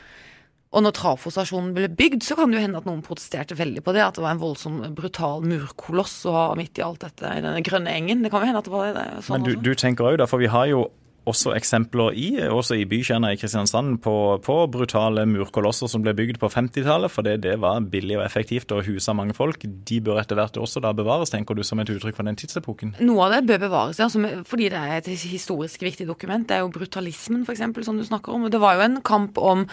Og 0.69 0.85
når 0.85 0.93
Trafo-stasjonen 0.99 1.71
ble 1.77 1.89
bygd, 1.89 2.21
så 2.27 2.37
kan 2.37 2.51
det 2.51 2.59
jo 2.59 2.65
hende 2.67 2.81
at 2.83 2.89
noen 2.89 3.01
protesterte 3.05 3.57
veldig 3.57 3.81
på 3.87 3.95
det. 3.97 4.03
At 4.05 4.19
det 4.19 4.25
var 4.25 4.35
en 4.35 4.43
voldsom, 4.43 4.83
brutal 4.97 5.45
murkoloss 5.49 6.21
å 6.29 6.35
ha 6.35 6.47
midt 6.59 6.81
i 6.81 6.85
alt 6.85 7.07
dette 7.07 7.25
i 7.39 7.45
denne 7.45 7.63
grønne 7.65 7.95
engen. 7.95 8.21
Det 8.25 8.33
kan 8.33 8.45
jo 8.45 8.51
hende 8.51 8.61
at 8.61 8.69
det 8.69 8.75
var 8.75 8.91
det. 8.93 9.07
Sånn 9.25 9.39
Men 9.39 9.49
du, 9.49 9.55
du 9.65 9.73
tenker 9.79 10.11
òg, 10.11 10.25
for 10.29 10.43
vi 10.43 10.51
har 10.53 10.69
jo 10.69 10.85
også 11.29 11.53
eksempler 11.57 12.17
i, 12.17 12.29
også 12.49 12.79
i 12.79 12.87
bykjerna 12.89 13.33
i 13.35 13.39
Kristiansand 13.41 13.99
på, 14.05 14.15
på, 14.45 14.57
brutale 14.73 15.25
murkolosser 15.29 15.91
som 15.91 16.05
ble 16.05 16.15
bygd 16.17 16.41
på 16.43 16.51
50-tallet, 16.53 17.13
fordi 17.13 17.37
det 17.45 17.57
var 17.63 17.85
billig 17.93 18.19
og 18.19 18.25
effektivt 18.25 18.73
og 18.75 18.85
husa 18.89 19.15
mange 19.17 19.37
folk. 19.37 19.65
De 19.89 20.01
bør 20.05 20.23
etter 20.23 20.39
hvert 20.39 20.59
også 20.61 20.83
da 20.85 20.93
bevares, 20.97 21.33
tenker 21.35 21.59
du, 21.59 21.65
som 21.67 21.81
et 21.83 21.93
uttrykk 21.93 22.19
for 22.19 22.29
den 22.29 22.39
tidsepoken? 22.39 22.95
Noe 23.05 23.27
av 23.27 23.37
det 23.37 23.43
bør 23.51 23.63
bevares, 23.67 24.01
ja, 24.01 24.09
fordi 24.49 24.71
det 24.73 24.81
er 24.81 24.97
et 25.01 25.11
historisk 25.29 25.85
viktig 25.85 26.09
dokument. 26.09 26.47
Det 26.49 26.59
er 26.59 26.65
jo 26.65 26.73
brutalismen, 26.75 27.45
f.eks., 27.47 27.65
som 27.87 28.01
du 28.01 28.07
snakker 28.07 28.35
om. 28.35 28.49
Det 28.53 28.63
var 28.63 28.79
jo 28.79 28.87
en 28.87 29.01
kamp 29.07 29.39
om 29.41 29.67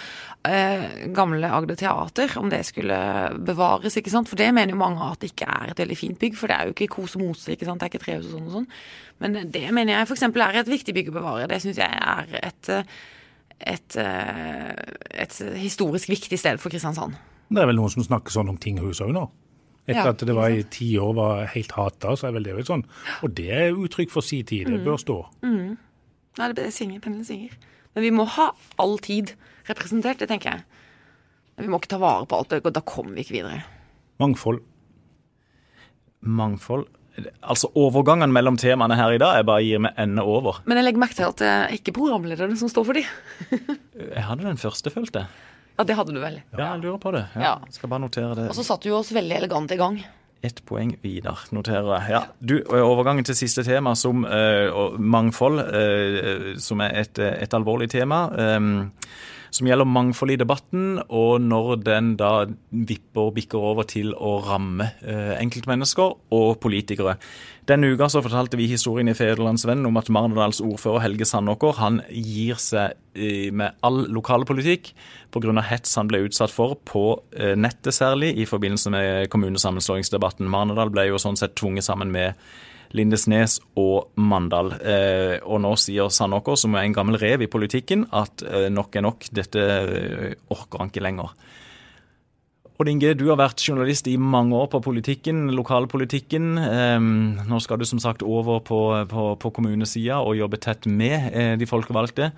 eh, 0.48 0.86
gamle 1.16 1.52
Agder 1.56 1.80
Teater, 1.80 2.38
om 2.42 2.52
det 2.52 2.64
skulle 2.68 3.00
bevares, 3.46 3.98
ikke 4.00 4.14
sant. 4.14 4.32
For 4.32 4.40
det 4.40 4.52
mener 4.56 4.76
jo 4.76 4.82
mange 4.82 5.12
at 5.12 5.22
det 5.24 5.34
ikke 5.34 5.50
er 5.50 5.74
et 5.74 5.82
veldig 5.84 6.00
fint 6.00 6.22
bygg, 6.22 6.38
for 6.40 6.52
det 6.52 6.60
er 6.60 6.70
jo 6.70 6.76
ikke 6.76 6.92
kos 7.00 7.18
og 7.18 7.26
mose, 7.26 7.52
ikke 7.54 7.68
sant. 7.68 7.82
Det 7.82 7.90
er 7.90 7.94
ikke 7.94 8.06
trehus 8.06 8.30
og 8.30 8.38
sånn 8.38 8.48
og 8.50 8.56
sånn. 8.60 8.72
Men 9.24 9.38
det 9.48 9.64
mener 9.72 9.94
jeg 9.94 10.10
f.eks. 10.10 10.26
er 10.28 10.58
et 10.60 10.70
viktig 10.70 10.94
bygg 10.96 11.10
å 11.14 11.16
bevare. 11.16 11.45
Det 11.52 11.62
syns 11.64 11.80
jeg 11.82 11.88
er 11.90 12.36
et, 12.42 12.70
et, 13.74 13.98
et, 14.00 15.40
historisk 15.62 16.12
viktig 16.12 16.40
sted 16.40 16.62
for 16.62 16.74
Kristiansand. 16.74 17.18
Det 17.50 17.62
er 17.62 17.70
vel 17.70 17.78
noen 17.78 17.94
som 17.94 18.06
snakker 18.06 18.34
sånn 18.34 18.52
om 18.52 18.60
tinghus 18.62 19.04
òg 19.06 19.14
nå? 19.16 19.26
Etter 19.86 20.02
ja, 20.02 20.12
at 20.16 20.24
det 20.26 20.34
var 20.34 20.50
i 20.50 20.64
ti 20.74 20.88
år 20.98 21.12
var 21.14 21.44
helt 21.54 21.74
hata, 21.78 22.16
så 22.18 22.28
er 22.28 22.38
vel 22.40 22.48
det 22.48 22.56
vel 22.58 22.66
sånn. 22.66 22.82
Og 23.22 23.36
det 23.38 23.52
er 23.54 23.78
uttrykk 23.78 24.10
for 24.16 24.26
si 24.26 24.40
tid. 24.42 24.66
Det 24.66 24.80
mm. 24.80 24.86
bør 24.88 24.98
stå. 24.98 25.18
Mm. 25.46 25.76
Nei, 26.40 26.48
det 26.58 26.72
synger, 26.74 27.04
pendelen 27.04 27.28
synger. 27.28 27.54
Men 27.94 28.08
vi 28.08 28.12
må 28.16 28.26
ha 28.34 28.50
all 28.82 28.98
tid 29.06 29.36
representert, 29.70 30.24
det 30.24 30.32
tenker 30.32 30.56
jeg. 30.56 30.66
Men 31.56 31.68
vi 31.68 31.72
må 31.72 31.80
ikke 31.80 31.94
ta 31.94 32.02
vare 32.02 32.26
på 32.28 32.40
alt, 32.40 32.58
og 32.58 32.74
da 32.74 32.82
kommer 32.82 33.14
vi 33.14 33.28
ikke 33.28 33.38
videre. 33.38 33.62
Mangfold. 34.24 34.64
Mangfold. 36.26 36.90
Altså 37.46 37.70
Overgangen 37.80 38.34
mellom 38.36 38.58
temaene 38.60 38.98
her 39.00 39.16
i 39.16 39.20
dag 39.22 39.38
jeg 39.40 39.48
bare 39.48 39.64
gir 39.64 39.82
meg 39.86 40.00
ende 40.02 40.24
over. 40.28 40.60
Men 40.68 40.80
jeg 40.80 40.88
legger 40.90 41.04
merke 41.06 41.18
til 41.18 41.28
at 41.30 41.42
det 41.42 41.52
er 41.52 41.76
ikke 41.78 41.96
programlederne 41.96 42.58
som 42.60 42.72
står 42.72 42.88
for 42.88 43.00
de. 43.00 43.06
jeg 44.18 44.26
hadde 44.28 44.48
den 44.48 44.60
første, 44.60 44.92
følte 44.94 45.24
jeg. 45.24 45.44
Ja, 45.76 45.84
det 45.84 45.96
hadde 46.00 46.16
du 46.16 46.22
vel. 46.24 46.38
Ja, 46.56 46.74
jeg 46.74 46.84
lurer 46.86 47.00
på 47.04 47.12
det. 47.16 47.26
Ja, 47.36 47.56
ja. 47.56 47.74
Skal 47.76 47.92
bare 47.92 48.04
notere 48.06 48.36
det. 48.38 48.50
Og 48.52 48.56
så 48.58 48.64
satte 48.68 48.88
du 48.88 48.96
oss 48.96 49.12
veldig 49.16 49.40
elegant 49.42 49.72
i 49.76 49.80
gang. 49.80 50.00
Ett 50.46 50.62
poeng 50.68 50.94
videre, 51.02 51.36
noterer 51.56 51.90
jeg. 51.96 52.12
Ja, 52.14 52.22
du, 52.40 52.56
Overgangen 52.70 53.26
til 53.28 53.38
siste 53.38 53.64
tema, 53.66 53.96
som 53.98 54.24
uh, 54.28 54.96
mangfold, 55.00 55.64
uh, 55.64 56.52
som 56.62 56.84
er 56.86 57.00
et, 57.02 57.20
et 57.20 57.56
alvorlig 57.58 57.90
tema. 57.92 58.28
Um, 58.36 58.92
som 59.56 59.68
gjelder 59.70 59.88
mangfold 59.88 60.34
i 60.34 60.40
debatten, 60.40 61.00
og 61.08 61.40
når 61.44 61.78
den 61.86 62.14
da 62.20 62.46
vipper 62.70 63.30
og 63.30 63.36
bikker 63.38 63.68
over 63.72 63.88
til 63.88 64.12
å 64.16 64.38
ramme 64.44 64.90
eh, 65.06 65.36
enkeltmennesker 65.40 66.16
og 66.36 66.58
politikere. 66.64 67.16
Denne 67.66 67.90
uka 67.96 68.10
så 68.12 68.22
fortalte 68.22 68.60
vi 68.60 68.68
historien 68.70 69.10
i 69.10 69.16
Federlandsvennen 69.18 69.88
om 69.90 69.98
at 69.98 70.12
Marnardals 70.14 70.60
ordfører 70.62 71.06
Helge 71.08 71.26
Sandåker 71.26 71.80
han 71.80 72.02
gir 72.12 72.60
seg 72.62 72.94
eh, 73.16 73.50
med 73.56 73.80
all 73.86 74.04
lokalpolitikk 74.14 74.92
pga. 75.34 75.56
hets 75.72 75.96
han 75.98 76.12
ble 76.12 76.26
utsatt 76.28 76.54
for 76.54 76.78
på 76.86 77.08
eh, 77.34 77.56
nettet 77.56 77.96
særlig 77.96 78.36
i 78.38 78.46
forbindelse 78.50 78.92
med 78.94 79.32
kommunesammenslåingsdebatten. 79.34 80.52
Marnardal 80.52 80.94
ble 80.94 81.10
jo 81.10 81.22
sånn 81.22 81.40
sett 81.40 81.56
tvunget 81.56 81.88
sammen 81.88 82.12
med 82.14 82.36
Lindesnes 82.96 83.58
og 83.80 84.12
Mandal. 84.20 84.74
Eh, 84.80 85.36
og 85.44 85.62
nå 85.64 85.74
sier 85.80 86.12
Sandåker, 86.14 86.58
som 86.60 86.76
er 86.76 86.86
en 86.86 86.96
gammel 86.96 87.18
rev 87.22 87.46
i 87.46 87.52
politikken, 87.52 88.06
at 88.16 88.44
eh, 88.46 88.68
nok 88.74 88.96
er 88.96 89.06
nok. 89.08 89.30
Dette 89.36 89.62
eh, 89.62 90.36
orker 90.54 90.84
han 90.84 90.92
ikke 90.92 91.06
lenger. 91.06 91.34
Odd 92.76 92.92
Inge, 92.92 93.14
du 93.16 93.30
har 93.30 93.40
vært 93.40 93.64
journalist 93.64 94.10
i 94.12 94.18
mange 94.20 94.58
år 94.58 94.68
på 94.74 94.82
politikken, 94.84 95.46
lokalpolitikken. 95.56 96.52
Eh, 96.60 97.10
nå 97.48 97.62
skal 97.64 97.82
du 97.82 97.88
som 97.88 98.04
sagt 98.04 98.26
over 98.26 98.62
på, 98.68 98.82
på, 99.12 99.32
på 99.40 99.54
kommunesida 99.56 100.20
og 100.22 100.38
jobbe 100.42 100.62
tett 100.62 100.88
med 100.88 101.32
de 101.60 101.70
folkevalgte. 101.70 102.34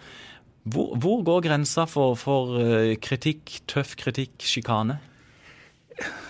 Hvor, 0.67 0.95
hvor, 0.99 1.21
går 1.23 1.45
grensa 1.47 1.85
for, 1.87 2.17
for 2.19 2.57
kritikk, 2.99 3.61
tøff 3.71 3.95
kritikk, 3.99 4.35
sjikane? 4.43 4.99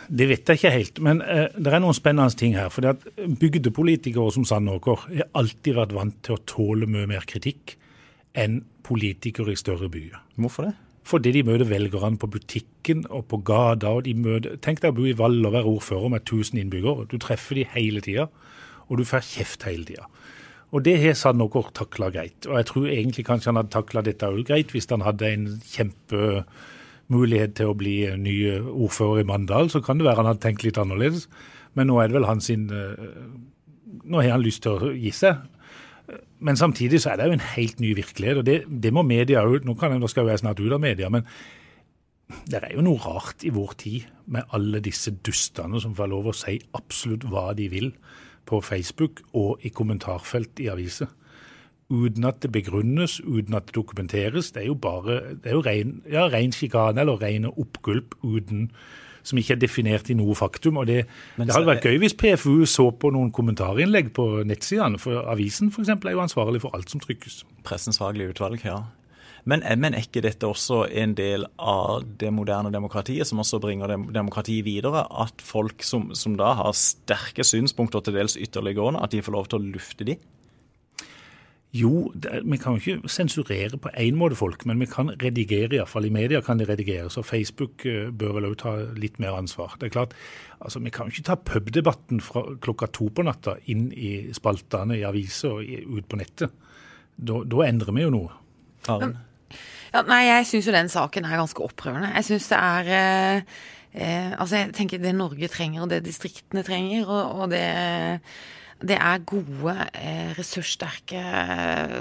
Det 0.08 0.28
vet 0.30 0.48
jeg 0.48 0.60
ikke 0.60 0.72
helt, 0.72 1.00
men 1.04 1.22
uh, 1.22 1.48
det 1.52 1.74
er 1.74 1.84
noen 1.84 1.96
spennende 1.96 2.38
ting 2.39 2.56
her. 2.56 2.70
for 2.72 2.88
Bygdepolitikere 3.41 4.32
som 4.32 4.46
Sandåker 4.48 5.08
har 5.10 5.30
alltid 5.36 5.76
vært 5.76 5.96
vant 5.98 6.17
til 6.24 6.38
å 6.38 6.43
tåle 6.48 6.88
mye 6.88 7.08
mer 7.10 7.28
kritikk 7.28 7.76
enn 8.38 8.62
politikere 8.88 9.52
i 9.52 9.60
større 9.60 9.89
byer. 9.91 10.22
Hvorfor 10.39 10.70
det? 10.70 10.76
Fordi 11.08 11.32
de 11.32 11.43
møter 11.48 11.67
velgerne 11.70 12.20
på 12.20 12.28
butikken 12.28 13.06
og 13.10 13.28
på 13.32 13.39
gata. 13.48 13.93
og 13.96 14.04
de 14.04 14.13
møter, 14.13 14.58
Tenk 14.63 14.82
deg 14.82 14.91
å 14.91 14.98
bo 14.98 15.06
i 15.08 15.15
Vall 15.15 15.39
og 15.46 15.54
være 15.54 15.70
ordfører 15.72 16.10
med 16.12 16.26
1000 16.26 16.60
innbyggere. 16.60 17.08
Du 17.08 17.17
treffer 17.17 17.56
de 17.56 17.67
hele 17.76 18.02
tida, 18.02 18.28
og 18.88 18.98
du 18.98 19.06
får 19.08 19.24
kjeft 19.24 19.63
hele 19.63 19.88
tida. 19.88 20.08
Og 20.76 20.84
det 20.84 20.98
har 21.00 21.15
Sandåker 21.15 21.72
takla 21.74 22.10
greit. 22.12 22.48
Og 22.48 22.58
jeg 22.60 22.67
tror 22.67 22.88
egentlig 22.91 23.26
kanskje 23.26 23.54
han 23.54 23.62
hadde 23.62 23.72
takla 23.72 24.04
dette 24.04 24.28
òg 24.28 24.43
greit 24.48 24.74
hvis 24.76 24.89
han 24.91 25.06
hadde 25.06 25.32
en 25.32 25.48
kjempe 25.63 26.43
mulighet 27.13 27.56
til 27.58 27.72
å 27.72 27.78
bli 27.78 28.00
ny 28.20 28.36
ordfører 28.60 29.24
i 29.24 29.28
Mandal, 29.28 29.72
så 29.72 29.82
kan 29.84 30.00
det 30.00 30.08
være 30.08 30.22
han 30.24 30.32
hadde 30.32 30.43
tenkt 30.43 30.65
litt 30.65 30.80
annerledes. 30.82 31.28
Men 31.78 31.89
nå 31.91 32.00
er 32.02 32.10
det 32.10 32.17
vel 32.17 32.28
han 32.30 32.43
sin 32.43 32.67
eh, 32.74 32.98
Nå 34.08 34.20
har 34.20 34.34
han 34.36 34.43
lyst 34.43 34.62
til 34.63 34.76
å 34.76 34.89
gi 34.91 35.12
seg. 35.15 35.39
Men 36.43 36.60
samtidig 36.60 37.00
så 37.04 37.12
er 37.12 37.20
det 37.20 37.28
jo 37.28 37.36
en 37.38 37.46
helt 37.56 37.80
ny 37.84 37.93
virkelighet, 37.96 38.39
og 38.39 38.46
det, 38.48 38.58
det 38.67 38.91
må 38.96 39.04
media 39.04 39.43
òg 39.43 39.65
Nå, 39.67 39.76
nå 39.76 40.10
skal 40.12 40.30
jeg 40.32 40.41
snart 40.43 40.60
ut 40.60 40.76
av 40.76 40.84
media, 40.84 41.10
men 41.12 41.26
det 42.48 42.60
er 42.60 42.74
jo 42.76 42.84
noe 42.84 43.00
rart 43.00 43.43
i 43.48 43.52
vår 43.56 43.74
tid 43.80 44.08
med 44.36 44.48
alle 44.56 44.82
disse 44.84 45.13
dustene 45.24 45.80
som 45.80 45.96
får 45.96 46.10
lov 46.12 46.28
å 46.28 46.36
si 46.36 46.58
absolutt 46.76 47.24
hva 47.32 47.54
de 47.56 47.70
vil 47.72 47.93
på 48.48 48.60
Facebook 48.63 49.24
og 49.36 49.63
i 49.67 49.72
kommentarfelt 49.76 50.60
i 50.63 50.67
aviser 50.72 51.12
uten 51.89 52.28
at 52.28 52.41
det 52.43 52.52
begrunnes, 52.52 53.19
uten 53.23 53.56
at 53.56 53.69
det 53.69 53.76
dokumenteres. 53.76 54.52
Det 54.52 54.63
er 54.63 54.69
jo 54.71 54.76
bare 54.76 55.19
det 55.43 55.52
er 55.52 55.58
jo 55.58 55.65
ren, 55.65 56.00
ja, 56.12 56.28
ren 56.32 56.56
sjikane 56.56 57.04
eller 57.04 57.21
rene 57.21 57.52
oppgulp 57.54 58.17
uten 58.23 58.71
som 59.28 59.39
ikke 59.39 59.58
er 59.58 59.62
definert 59.62 60.10
i 60.12 60.15
noe 60.15 60.36
faktum. 60.39 60.78
og 60.80 60.88
Det, 60.88 61.02
det 61.36 61.52
hadde 61.52 61.67
vært 61.67 61.88
gøy 61.88 61.97
hvis 62.04 62.15
PFU 62.15 62.65
så 62.69 62.89
på 62.95 63.12
noen 63.12 63.34
kommentarinnlegg 63.36 64.13
på 64.15 64.28
nettsidene. 64.47 65.00
for 65.00 65.28
Avisen 65.28 65.71
for 65.71 65.84
eksempel, 65.84 66.12
er 66.12 66.17
jo 66.17 66.23
ansvarlig 66.23 66.63
for 66.63 66.76
alt 66.76 66.93
som 66.93 67.04
trykkes. 67.04 67.43
Pressens 67.67 68.00
faglige 68.00 68.36
utvalg, 68.36 68.63
ja. 68.63 68.86
Men, 69.47 69.63
men, 69.80 69.95
er 69.95 70.04
ikke 70.04 70.23
dette 70.26 70.47
også 70.47 70.82
en 70.91 71.13
del 71.15 71.45
av 71.56 72.04
det 72.19 72.34
moderne 72.36 72.71
demokratiet, 72.71 73.28
som 73.28 73.39
også 73.39 73.62
bringer 73.63 73.93
demokratiet 74.12 74.65
videre? 74.65 75.06
At 75.08 75.39
folk 75.43 75.86
som, 75.88 76.10
som 76.19 76.36
da 76.39 76.52
har 76.60 76.76
sterke 76.76 77.45
synspunkter, 77.47 78.04
til 78.04 78.17
dels 78.19 78.36
ytterliggående, 78.36 79.04
at 79.04 79.15
de 79.15 79.23
får 79.23 79.36
lov 79.38 79.47
til 79.47 79.62
å 79.62 79.69
lufte 79.78 80.08
de? 80.08 80.17
Jo, 81.75 82.12
det, 82.15 82.41
vi 82.47 82.58
kan 82.58 82.77
jo 82.77 82.80
ikke 82.80 83.10
sensurere 83.12 83.77
på 83.82 83.91
én 83.99 84.15
måte 84.15 84.38
folk, 84.39 84.63
men 84.65 84.80
vi 84.80 84.88
kan 84.88 85.12
redigere, 85.19 85.75
iallfall 85.75 86.08
i 86.08 86.13
media 86.13 86.39
kan 86.41 86.60
de 86.60 86.65
redigere. 86.65 87.10
Så 87.12 87.25
Facebook 87.27 87.84
uh, 87.86 88.08
bør 88.15 88.38
vel 88.38 88.47
òg 88.51 88.56
ta 88.62 88.75
litt 88.95 89.19
mer 89.19 89.36
ansvar. 89.36 89.75
Det 89.80 89.89
er 89.89 89.95
klart, 89.97 90.15
altså 90.62 90.80
Vi 90.80 90.89
kan 90.89 91.08
jo 91.08 91.15
ikke 91.15 91.27
ta 91.27 91.36
pubdebatten 91.36 92.23
fra 92.23 92.45
klokka 92.63 92.88
to 92.88 93.10
på 93.12 93.25
natta 93.27 93.58
inn 93.67 93.91
i 93.91 94.34
spaltene 94.34 94.97
i 94.97 95.06
aviser 95.06 95.60
og 95.60 95.97
ut 95.99 96.08
på 96.08 96.19
nettet. 96.19 96.56
Da, 97.17 97.41
da 97.43 97.65
endrer 97.67 97.93
vi 97.93 98.06
jo 98.06 98.13
noe. 98.13 98.36
Aren? 98.88 99.17
Ja, 99.93 100.03
nei, 100.08 100.23
jeg 100.27 100.47
syns 100.49 100.67
jo 100.67 100.75
den 100.75 100.91
saken 100.91 101.25
er 101.25 101.39
ganske 101.39 101.63
opprørende. 101.63 102.12
Jeg 102.15 102.27
syns 102.27 102.49
det 102.51 102.60
er 102.60 102.91
eh, 102.97 103.56
eh, 103.93 104.32
Altså, 104.36 104.62
jeg 104.62 104.73
tenker 104.77 105.01
det 105.01 105.15
Norge 105.15 105.49
trenger, 105.51 105.84
og 105.84 105.91
det 105.91 106.03
distriktene 106.06 106.63
trenger, 106.67 107.08
og, 107.08 107.41
og 107.41 107.51
det 107.51 107.63
det 108.78 108.98
er 109.02 109.24
gode, 109.26 109.74
eh, 109.98 110.34
ressurssterke 110.38 111.22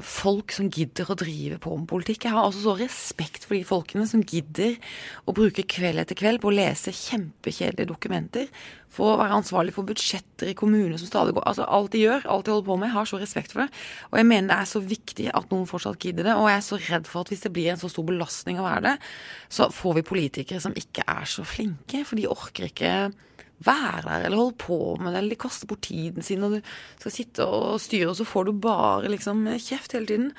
folk 0.05 0.53
som 0.53 0.69
gidder 0.69 1.09
å 1.09 1.17
drive 1.17 1.57
på 1.63 1.73
med 1.73 1.89
politikk. 1.89 2.27
Jeg 2.27 2.35
har 2.35 2.45
altså 2.45 2.61
så 2.67 2.75
respekt 2.77 3.47
for 3.47 3.57
de 3.57 3.65
folkene 3.65 4.05
som 4.07 4.21
gidder 4.21 4.77
å 5.27 5.33
bruke 5.33 5.65
kveld 5.65 6.03
etter 6.03 6.19
kveld 6.19 6.43
på 6.43 6.51
å 6.51 6.57
lese 6.57 6.93
kjempekjedelige 6.93 7.89
dokumenter, 7.89 8.49
for 8.93 9.15
å 9.15 9.19
være 9.21 9.41
ansvarlig 9.41 9.73
for 9.73 9.89
budsjetter 9.89 10.53
i 10.53 10.57
kommuner 10.57 10.97
som 10.99 11.09
stadig 11.09 11.35
går 11.37 11.45
Altså 11.47 11.65
alt 11.65 11.93
de 11.93 12.05
gjør, 12.05 12.27
alt 12.27 12.45
de 12.45 12.53
holder 12.53 12.69
på 12.69 12.77
med, 12.77 12.89
jeg 12.89 12.97
har 12.97 13.09
så 13.09 13.21
respekt 13.21 13.53
for 13.53 13.65
det. 13.65 13.69
Og 14.13 14.19
jeg 14.21 14.27
mener 14.27 14.49
det 14.49 14.61
er 14.61 14.71
så 14.73 14.81
viktig 14.81 15.31
at 15.33 15.51
noen 15.53 15.69
fortsatt 15.69 16.01
gidder 16.01 16.29
det, 16.29 16.35
og 16.37 16.49
jeg 16.49 16.57
er 16.57 16.67
så 16.69 16.81
redd 16.81 17.07
for 17.07 17.21
at 17.25 17.33
hvis 17.33 17.45
det 17.45 17.53
blir 17.53 17.73
en 17.73 17.81
så 17.81 17.89
stor 17.89 18.05
belastning 18.05 18.61
å 18.61 18.69
være 18.69 18.85
det, 18.91 18.97
så 19.49 19.71
får 19.73 20.01
vi 20.01 20.11
politikere 20.13 20.61
som 20.61 20.77
ikke 20.77 21.05
er 21.09 21.25
så 21.25 21.45
flinke, 21.45 22.05
for 22.05 22.21
de 22.21 22.29
orker 22.29 22.69
ikke 22.69 22.93
være 23.65 24.05
der 24.05 24.27
eller 24.27 24.43
holde 24.43 24.59
på 24.61 24.79
med 25.01 25.13
det, 25.13 25.23
eller 25.23 25.35
de 25.37 25.41
kaster 25.47 25.71
bort 25.71 25.87
tiden 25.87 26.23
sin, 26.23 26.45
og 26.45 26.59
du 26.59 26.61
skal 27.01 27.15
sitte 27.15 27.47
og 27.47 27.81
styre, 27.81 28.11
og 28.13 28.17
så 28.19 28.29
får 28.29 28.49
du 28.49 28.55
bare 28.67 29.11
liksom 29.13 29.47
kjeft 29.57 29.97
hele 29.97 30.07
tiden. 30.11 30.31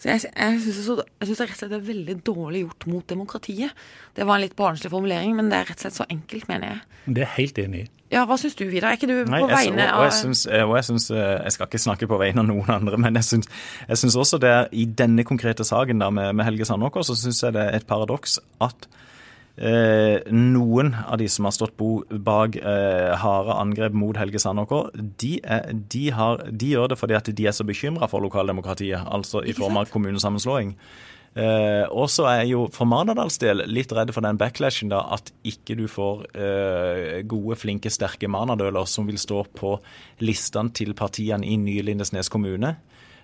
Så 0.00 0.08
jeg, 0.08 0.30
jeg 0.32 0.60
syns 0.64 0.86
det, 0.88 0.94
det, 0.96 1.34
rett 1.36 1.50
og 1.52 1.58
slett 1.60 1.72
er 1.76 1.82
veldig 1.84 2.14
dårlig 2.24 2.62
gjort 2.64 2.86
mot 2.88 3.08
demokratiet. 3.12 3.80
Det 4.16 4.24
var 4.24 4.38
en 4.38 4.46
litt 4.46 4.56
barnslig 4.56 4.88
formulering, 4.92 5.34
men 5.36 5.50
det 5.52 5.58
er 5.58 5.66
rett 5.68 5.82
og 5.82 5.84
slett 5.84 5.98
så 5.98 6.06
enkelt, 6.08 6.46
mener 6.48 6.70
jeg. 6.70 7.00
Det 7.18 7.26
er 7.26 7.34
helt 7.34 7.60
enig 7.60 7.82
i. 7.82 7.90
Ja, 8.10 8.24
Hva 8.26 8.38
syns 8.40 8.56
du, 8.58 8.64
Vidar? 8.66 8.90
Er 8.90 8.98
ikke 8.98 9.06
du 9.06 9.28
Nei, 9.28 9.42
på 9.44 9.50
vegne 9.52 9.84
av 9.86 10.06
jeg, 10.08 10.16
synes, 10.16 10.46
og 10.48 10.72
jeg, 10.74 10.86
synes, 10.88 11.10
eh, 11.14 11.36
jeg 11.44 11.54
skal 11.54 11.68
ikke 11.68 11.82
snakke 11.84 12.08
på 12.10 12.18
vegne 12.18 12.42
av 12.42 12.48
noen 12.48 12.72
andre, 12.74 12.98
men 12.98 13.20
jeg 13.20 13.28
syns, 13.28 13.52
jeg 13.86 14.00
syns 14.00 14.16
også 14.18 14.40
det 14.42 14.50
er 14.50 14.72
i 14.72 14.86
denne 14.98 15.22
konkrete 15.28 15.66
saken 15.68 16.02
da 16.02 16.08
med, 16.10 16.32
med 16.34 16.48
Helge 16.48 16.66
Sandåker, 16.66 17.04
så 17.06 17.14
syns 17.20 17.44
jeg 17.44 17.54
det 17.54 17.68
er 17.68 17.78
et 17.78 17.86
paradoks 17.86 18.40
at 18.66 18.88
Eh, 19.60 20.22
noen 20.32 20.94
av 21.04 21.18
de 21.20 21.26
som 21.28 21.44
har 21.44 21.52
stått 21.52 21.74
bak 21.76 22.56
eh, 22.56 23.10
harde 23.20 23.56
angrep 23.60 23.92
mot 23.92 24.16
Helge 24.16 24.40
Sandåker, 24.40 24.88
de, 24.96 25.34
de, 25.92 26.06
de, 26.48 26.70
gjør 26.72 26.88
det 26.88 26.96
fordi 26.96 27.18
at 27.18 27.28
de 27.28 27.48
er 27.50 27.52
så 27.52 27.66
bekymra 27.68 28.08
for 28.08 28.24
lokaldemokratiet, 28.24 29.04
altså 29.04 29.44
i 29.44 29.52
form 29.52 29.76
av 29.76 29.92
kommunesammenslåing. 29.92 30.72
Eh, 31.36 31.84
og 31.92 32.08
så 32.10 32.24
er 32.26 32.38
jeg 32.40 32.54
jo 32.54 32.62
for 32.74 32.88
Marnardals 32.90 33.36
del 33.38 33.62
litt 33.70 33.92
redd 33.94 34.10
for 34.16 34.24
den 34.24 34.40
backlashen, 34.40 34.90
da, 34.90 35.04
at 35.14 35.28
ikke 35.46 35.76
du 35.78 35.84
får 35.92 36.24
eh, 36.32 37.20
gode, 37.28 37.60
flinke, 37.60 37.92
sterke 37.92 38.32
marnardøler 38.32 38.88
som 38.88 39.06
vil 39.06 39.20
stå 39.20 39.44
på 39.60 39.76
listene 40.24 40.72
til 40.74 40.96
partiene 40.98 41.46
i 41.46 41.60
nye 41.60 41.84
Lindesnes 41.84 42.32
kommune. 42.32 42.78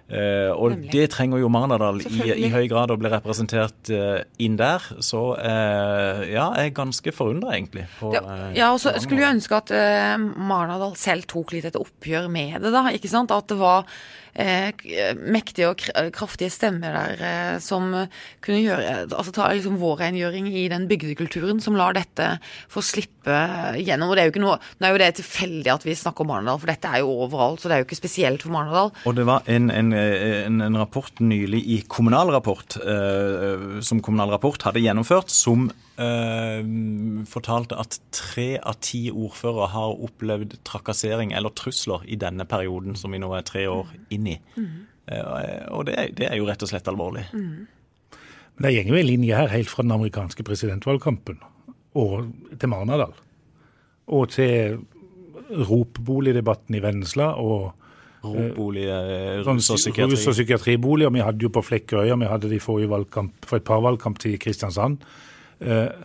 Uh, 0.06 0.54
og 0.54 0.70
Nemlig. 0.70 0.90
det 0.92 1.06
trenger 1.10 1.40
jo 1.42 1.48
Marnardal 1.50 1.96
i, 2.06 2.20
i, 2.30 2.50
høy 2.52 2.68
grad 2.70 2.92
å 2.94 2.96
bli 3.00 3.10
representert 3.10 3.90
uh, 3.90 4.20
inn 4.38 4.54
der. 4.58 4.84
Så 5.02 5.22
uh, 5.34 6.20
ja, 6.22 6.46
jeg 6.60 6.70
er 6.70 6.76
ganske 6.76 7.14
forundra, 7.14 7.56
egentlig. 7.56 7.88
På, 7.98 8.12
ja, 8.14 8.68
og 8.70 8.78
så 8.82 8.94
skulle 9.02 9.24
jeg 9.24 9.38
ønske 9.40 9.58
at 9.58 9.74
Marnardal 10.22 10.94
selv 11.00 11.26
tok 11.30 11.56
litt 11.56 11.66
et 11.66 11.80
oppgjør 11.80 12.30
med 12.30 12.60
det, 12.62 12.70
da. 12.74 12.86
ikke 12.94 13.10
sant? 13.10 13.34
At 13.34 13.50
det 13.50 13.58
var 13.58 13.90
mektige 14.37 15.70
og 15.70 15.83
kraftige 16.12 16.53
stemmer 16.53 16.92
der 16.92 17.22
eh, 17.25 17.59
som 17.62 17.88
kunne 18.44 18.61
gjøre 18.61 19.07
Altså 19.07 19.33
ta 19.35 19.49
liksom 19.53 19.79
vår 19.81 20.01
rengjøring 20.03 20.49
i 20.51 20.66
den 20.72 20.87
bygdekulturen 20.90 21.61
som 21.62 21.77
lar 21.79 21.96
dette 21.96 22.37
få 22.72 22.83
slippe 22.85 23.38
gjennom. 23.81 24.11
Og 24.11 24.16
det 24.16 24.22
er 24.22 24.29
jo 24.29 24.35
ikke 24.35 24.44
noe 24.44 24.59
Nå 24.77 24.88
er 24.88 24.94
jo 24.94 25.01
det 25.01 25.11
tilfeldig 25.20 25.72
at 25.72 25.87
vi 25.87 25.96
snakker 25.96 26.25
om 26.25 26.33
Marnardal, 26.33 26.61
for 26.62 26.70
dette 26.70 26.90
er 26.90 27.03
jo 27.03 27.14
overalt, 27.27 27.62
så 27.62 27.70
det 27.70 27.77
er 27.77 27.83
jo 27.83 27.88
ikke 27.88 27.99
spesielt 27.99 28.44
for 28.44 28.55
Marnardal. 28.55 28.92
Og 29.09 29.16
det 29.16 29.27
var 29.29 29.46
en, 29.51 29.70
en, 29.72 29.92
en, 29.96 30.61
en 30.68 30.79
rapport 30.81 31.22
nylig 31.22 31.62
i 31.77 31.81
Kommunal 31.88 32.33
Rapport, 32.35 32.79
eh, 32.83 33.81
som 33.87 34.03
Kommunal 34.05 34.35
Rapport 34.35 34.68
hadde 34.68 34.85
gjennomført, 34.85 35.33
som 35.33 35.70
Uh, 35.96 36.61
fortalte 37.24 37.78
at 37.80 37.96
tre 38.12 38.59
av 38.61 38.76
ti 38.85 39.06
ordførere 39.09 39.70
har 39.72 40.02
opplevd 40.09 40.59
trakassering 40.68 41.32
eller 41.32 41.54
trusler 41.56 42.04
i 42.04 42.18
denne 42.20 42.44
perioden 42.48 42.98
som 43.00 43.14
vi 43.16 43.20
nå 43.22 43.30
er 43.32 43.46
tre 43.48 43.64
år 43.70 43.94
inn 44.12 44.28
i. 44.35 44.37
Mm. 44.59 44.74
Uh, 45.09 45.62
og 45.78 45.87
det 45.88 45.96
er, 45.96 46.12
det 46.18 46.28
er, 46.28 46.37
jo 46.40 46.48
rett 46.50 46.66
og 46.66 46.72
slett 46.72 46.90
alvorlig. 46.92 47.24
Mm. 47.32 47.64
Men 48.56 48.68
Det 48.68 48.74
går 48.74 48.92
jo 48.92 49.00
en 49.00 49.09
linje 49.09 49.40
her 49.40 49.52
helt 49.52 49.72
fra 49.72 49.85
den 49.85 49.96
amerikanske 49.96 50.44
presidentvalgkampen 50.44 51.40
og 51.96 52.28
til 52.61 52.72
Marnardal. 52.72 53.16
Og 54.12 54.28
til 54.37 54.78
ropboligdebatten 55.46 56.76
i 56.76 56.82
Vennesla 56.82 57.32
og 57.40 57.72
Ropbolig, 58.26 58.87
eh, 58.90 59.42
rus 59.46 59.70
og 59.70 59.78
psykiatri. 59.78 60.16
Rus 60.16 60.26
og 60.26 60.35
psykiatriboliger. 60.35 61.12
Vi 61.14 61.22
hadde 61.22 61.42
jo 61.42 61.48
på 61.52 61.62
Flekkerøya, 61.62 62.16
vi 62.18 62.30
hadde 62.30 62.50
de 62.50 62.61
forrige 62.61 62.90
valgkamp, 62.90 63.32
for 63.46 63.56
et 63.56 63.64
par 63.64 63.80
valgkamp 63.80 64.18
til 64.18 64.38
Kristiansand. 64.38 64.98
Eh, 65.60 66.04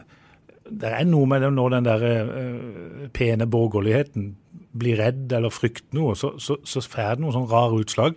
det 0.71 0.91
er 0.91 1.07
noe 1.09 1.27
med 1.27 1.43
når 1.51 1.73
den 1.73 1.87
der 1.87 2.03
uh, 2.05 3.07
pene 3.11 3.47
borgerligheten 3.49 4.29
blir 4.77 5.01
redd 5.01 5.33
eller 5.35 5.51
frykter 5.51 5.97
noe, 5.97 6.13
så, 6.15 6.31
så, 6.39 6.55
så 6.63 6.83
får 6.85 7.17
det 7.17 7.25
noen 7.25 7.35
sånn 7.35 7.49
rare 7.51 7.81
utslag. 7.81 8.15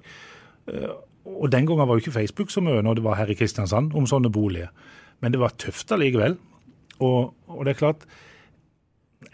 Uh, 0.71 0.93
og 1.25 1.49
Den 1.51 1.67
gangen 1.67 1.89
var 1.89 1.97
jo 1.97 2.05
ikke 2.05 2.15
Facebook 2.15 2.53
så 2.53 2.63
mye 2.63 2.83
når 2.85 3.01
det 3.01 3.07
var 3.07 3.19
her 3.19 3.33
i 3.33 3.37
Kristiansand 3.39 3.97
om 3.97 4.07
sånne 4.07 4.31
boliger. 4.31 4.71
Men 5.25 5.35
det 5.35 5.41
var 5.41 5.57
tøft 5.59 5.91
allikevel. 5.95 6.37
Og, 7.03 7.33
og 7.51 7.65
det 7.67 7.73
er 7.73 7.79
klart 7.81 8.05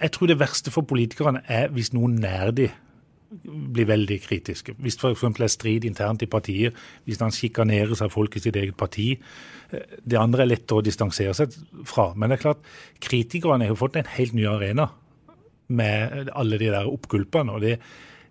Jeg 0.01 0.13
tror 0.15 0.31
det 0.31 0.39
verste 0.41 0.73
for 0.73 0.87
politikerne 0.89 1.43
er 1.45 1.69
hvis 1.75 1.91
noen 1.93 2.15
nær 2.23 2.55
de 2.57 2.71
blir 3.31 3.87
veldig 3.87 4.19
kritiske. 4.25 4.75
Hvis 4.83 4.99
det 4.99 5.13
f.eks. 5.15 5.41
er 5.41 5.53
strid 5.53 5.87
internt 5.87 6.23
i 6.23 6.31
partiet, 6.31 6.77
hvis 7.07 7.21
han 7.23 7.35
sjikanerer 7.35 7.95
seg 7.99 8.11
folk 8.13 8.37
i 8.37 8.43
sitt 8.43 8.59
eget 8.59 8.77
parti. 8.77 9.13
eh, 9.71 9.97
Det 10.03 10.19
andre 10.19 10.45
er 10.45 10.53
lettere 10.55 10.81
å 10.81 10.85
distansere 10.85 11.35
seg 11.35 11.55
fra. 11.87 12.13
Men 12.17 12.31
det 12.31 12.39
er 12.39 12.47
klart, 12.49 12.71
kritikerne 13.01 13.69
har 13.71 13.79
fått 13.79 13.97
en 13.97 14.15
helt 14.19 14.35
ny 14.35 14.47
arena 14.51 14.91
med 15.69 16.31
alle 16.35 16.59
de 16.59 16.71
der 16.73 16.91
oppgulpene. 16.91 17.53
og 17.53 17.61
det, 17.61 17.79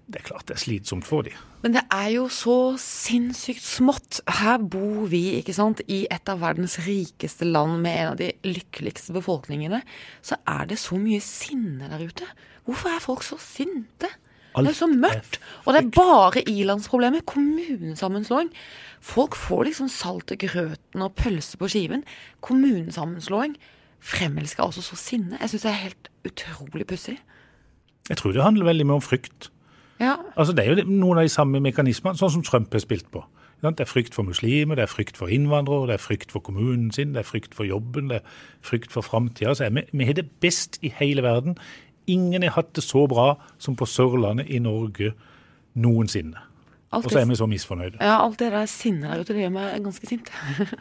det 0.10 0.20
er 0.20 0.28
klart 0.28 0.48
det 0.48 0.58
er 0.58 0.64
slitsomt 0.66 1.08
for 1.08 1.24
dem. 1.24 1.38
Men 1.64 1.76
det 1.76 1.84
er 1.92 2.10
jo 2.16 2.28
så 2.28 2.76
sinnssykt 2.80 3.64
smått. 3.64 4.22
Her 4.28 4.58
bor 4.60 5.08
vi 5.08 5.40
ikke 5.40 5.56
sant, 5.56 5.82
i 5.88 6.06
et 6.12 6.30
av 6.32 6.42
verdens 6.44 6.80
rikeste 6.84 7.48
land 7.48 7.82
med 7.84 7.96
en 7.96 8.12
av 8.14 8.18
de 8.20 8.34
lykkeligste 8.44 9.16
befolkningene. 9.16 9.82
Så 10.22 10.40
er 10.48 10.66
det 10.68 10.80
så 10.80 11.00
mye 11.00 11.22
sinne 11.24 11.88
der 11.92 12.04
ute. 12.04 12.28
Hvorfor 12.68 12.92
er 12.92 13.00
folk 13.04 13.24
så 13.24 13.40
sinte? 13.40 14.12
Det 14.66 14.74
er 14.74 14.80
så 14.80 14.88
mørkt. 14.92 15.40
Og 15.66 15.74
det 15.74 15.82
er 15.84 15.90
bare 15.96 16.44
ilandsproblemer. 16.50 17.22
Kommunesammenslåing. 17.26 18.50
Folk 19.02 19.36
får 19.36 19.64
liksom 19.70 19.90
salt 19.90 20.32
i 20.32 20.40
grøten 20.42 21.06
og 21.06 21.16
pølse 21.16 21.58
på 21.58 21.70
skiven. 21.72 22.04
Kommunesammenslåing 22.42 23.56
fremelsker 24.00 24.64
altså 24.64 24.82
så 24.82 24.96
sinne. 24.96 25.38
Jeg 25.42 25.50
syns 25.50 25.66
det 25.68 25.72
er 25.72 25.84
helt 25.86 26.12
utrolig 26.28 26.88
pussig. 26.88 27.18
Jeg 28.10 28.18
tror 28.18 28.32
det 28.32 28.44
handler 28.44 28.66
veldig 28.66 28.86
mye 28.88 29.00
om 29.00 29.02
frykt. 29.02 29.52
Ja. 30.00 30.16
Altså 30.36 30.54
Det 30.54 30.66
er 30.66 30.76
jo 30.76 30.88
noen 30.88 31.20
av 31.20 31.28
de 31.28 31.34
samme 31.34 31.60
mekanismene, 31.60 32.18
sånn 32.18 32.32
som 32.32 32.44
Trump 32.44 32.74
har 32.74 32.84
spilt 32.84 33.10
på. 33.12 33.24
Det 33.60 33.84
er 33.84 33.90
frykt 33.92 34.16
for 34.16 34.24
muslimer, 34.24 34.76
det 34.76 34.86
er 34.86 34.92
frykt 34.92 35.18
for 35.20 35.28
innvandrere, 35.28 35.90
det 35.90 35.98
er 35.98 36.04
frykt 36.04 36.32
for 36.32 36.40
kommunen 36.40 36.94
sin, 36.96 37.12
det 37.12 37.20
er 37.20 37.28
frykt 37.28 37.56
for 37.56 37.68
jobben, 37.68 38.08
det 38.08 38.22
er 38.22 38.38
frykt 38.64 38.94
for 38.96 39.04
framtida. 39.04 39.52
Vi, 39.70 39.84
vi 39.92 40.06
har 40.08 40.16
det 40.16 40.30
best 40.40 40.80
i 40.82 40.94
hele 40.96 41.24
verden. 41.24 41.58
Ingen 42.10 42.46
har 42.48 42.56
hatt 42.58 42.74
det 42.78 42.84
så 42.86 43.06
bra 43.12 43.34
som 43.62 43.76
på 43.80 43.86
Sørlandet 43.90 44.50
i 44.50 44.60
Norge 44.64 45.14
noensinne. 45.80 46.42
Alt 46.92 47.06
Og 47.06 47.14
så 47.14 47.20
er 47.22 47.28
vi 47.30 47.36
så 47.38 47.46
misfornøyde. 47.46 48.00
ja, 48.02 48.16
alt 48.24 48.40
det 48.42 48.50
der 48.52 48.66
sinnet 48.66 49.12
der 49.12 49.22
ute, 49.22 49.34
det 49.38 49.44
gjør 49.46 49.54
meg 49.54 49.84
ganske 49.86 50.10
sint. 50.10 50.32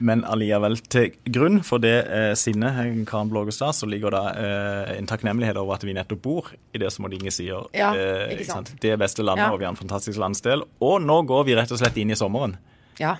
Men 0.00 0.20
alliavel 0.30 0.76
til 0.94 1.08
grunn 1.34 1.58
for 1.66 1.82
det 1.82 1.96
eh, 2.06 2.30
sinnet, 2.38 2.76
eh, 2.84 3.00
Karen 3.08 3.28
Blågestad, 3.32 3.74
så 3.74 3.88
ligger 3.90 4.14
det 4.14 4.20
eh, 4.44 4.92
en 4.94 5.08
takknemlighet 5.10 5.58
over 5.58 5.74
at 5.74 5.82
vi 5.84 5.92
nettopp 5.96 6.20
bor 6.22 6.52
i 6.72 6.78
det 6.78 6.92
som 6.94 7.08
Odd 7.08 7.16
Inge 7.18 7.32
sier. 7.34 7.66
Ja, 7.74 7.90
eh, 7.98 8.30
ikke 8.36 8.46
sant. 8.46 8.70
Det 8.80 8.94
beste 9.02 9.26
landet, 9.26 9.48
Ja. 9.48 9.52
og 9.52 9.58
vi 9.58 9.66
har 9.66 9.74
en 9.74 9.80
fantastisk 9.80 10.20
landsdel. 10.22 10.62
Og 10.80 11.02
nå 11.02 11.16
går 11.26 11.44
vi 11.50 11.56
rett 11.58 11.72
og 11.74 11.80
slett 11.82 11.98
inn 11.98 12.14
i 12.14 12.18
sommeren. 12.18 12.54
Ja. 13.02 13.16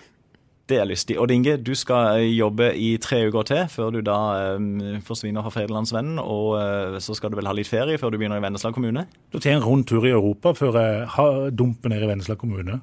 Det 0.69 0.77
er 0.77 0.85
lystig. 0.85 1.15
Odd 1.17 1.31
Inge, 1.33 1.55
du 1.65 1.71
skal 1.79 2.19
eh, 2.21 2.27
jobbe 2.37 2.67
i 2.77 2.91
tre 3.01 3.23
uker 3.31 3.47
til 3.49 3.63
før 3.73 3.93
du 3.95 4.03
da 4.05 4.17
eh, 4.59 4.99
forsvinner 5.07 5.45
fra 5.47 5.53
Federlandsvennen. 5.55 6.19
Og 6.21 6.59
eh, 6.61 6.99
så 7.01 7.17
skal 7.17 7.33
du 7.33 7.39
vel 7.39 7.49
ha 7.49 7.55
litt 7.57 7.71
ferie 7.71 7.97
før 8.01 8.13
du 8.13 8.19
begynner 8.21 8.37
i 8.41 8.45
Vennesla 8.45 8.73
kommune? 8.77 9.07
Da 9.33 9.41
tar 9.41 9.55
jeg 9.55 9.61
en 9.63 9.65
rund 9.65 9.87
tur 9.89 10.05
i 10.05 10.13
Europa 10.13 10.53
før 10.59 10.77
jeg 10.77 11.07
har- 11.17 11.51
dumper 11.57 11.95
ned 11.95 12.05
i 12.05 12.11
Vennesla 12.11 12.37
kommune. 12.37 12.81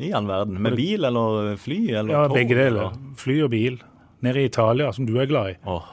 I 0.00 0.08
all 0.16 0.24
verden. 0.26 0.56
Med 0.64 0.72
bil 0.78 1.04
eller 1.04 1.56
fly? 1.60 1.82
Eller 1.92 2.14
Ja, 2.16 2.22
tog, 2.28 2.38
begge 2.38 2.56
deler. 2.56 2.94
Fly 3.20 3.36
og 3.44 3.50
bil. 3.52 3.76
Nede 4.24 4.40
i 4.40 4.48
Italia, 4.48 4.88
som 4.96 5.04
du 5.04 5.12
er 5.20 5.26
glad 5.28 5.52
i. 5.52 5.58
Åh, 5.68 5.84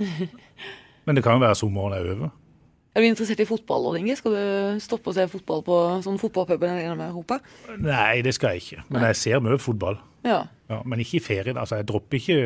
Men 1.04 1.16
det 1.18 1.22
kan 1.26 1.36
jo 1.36 1.44
være 1.44 1.58
sommeren 1.60 1.92
er 1.98 2.08
over. 2.14 2.30
Er 2.94 3.02
du 3.02 3.08
interessert 3.10 3.40
i 3.42 3.46
fotball, 3.48 3.88
Odd 3.90 3.98
Inge? 3.98 4.14
Skal 4.16 4.32
du 4.32 4.80
stoppe 4.80 5.10
og 5.10 5.16
se 5.16 5.26
fotball 5.28 5.64
på 5.66 5.76
sånn 6.06 6.16
fotballpuben 6.22 6.76
gjennom 6.78 7.02
Europa? 7.04 7.40
Nei, 7.82 8.22
det 8.24 8.32
skal 8.36 8.54
jeg 8.54 8.62
ikke. 8.64 8.84
Men 8.94 9.08
jeg 9.10 9.18
ser 9.20 9.42
mye 9.44 9.58
fotball. 9.60 9.98
Ja. 10.24 10.44
Ja, 10.70 10.80
men 10.84 11.02
ikke 11.04 11.18
i 11.18 11.24
ferien. 11.24 11.58
Altså, 11.60 11.76
jeg 11.80 11.88
dropper 11.88 12.20
ikke 12.20 12.38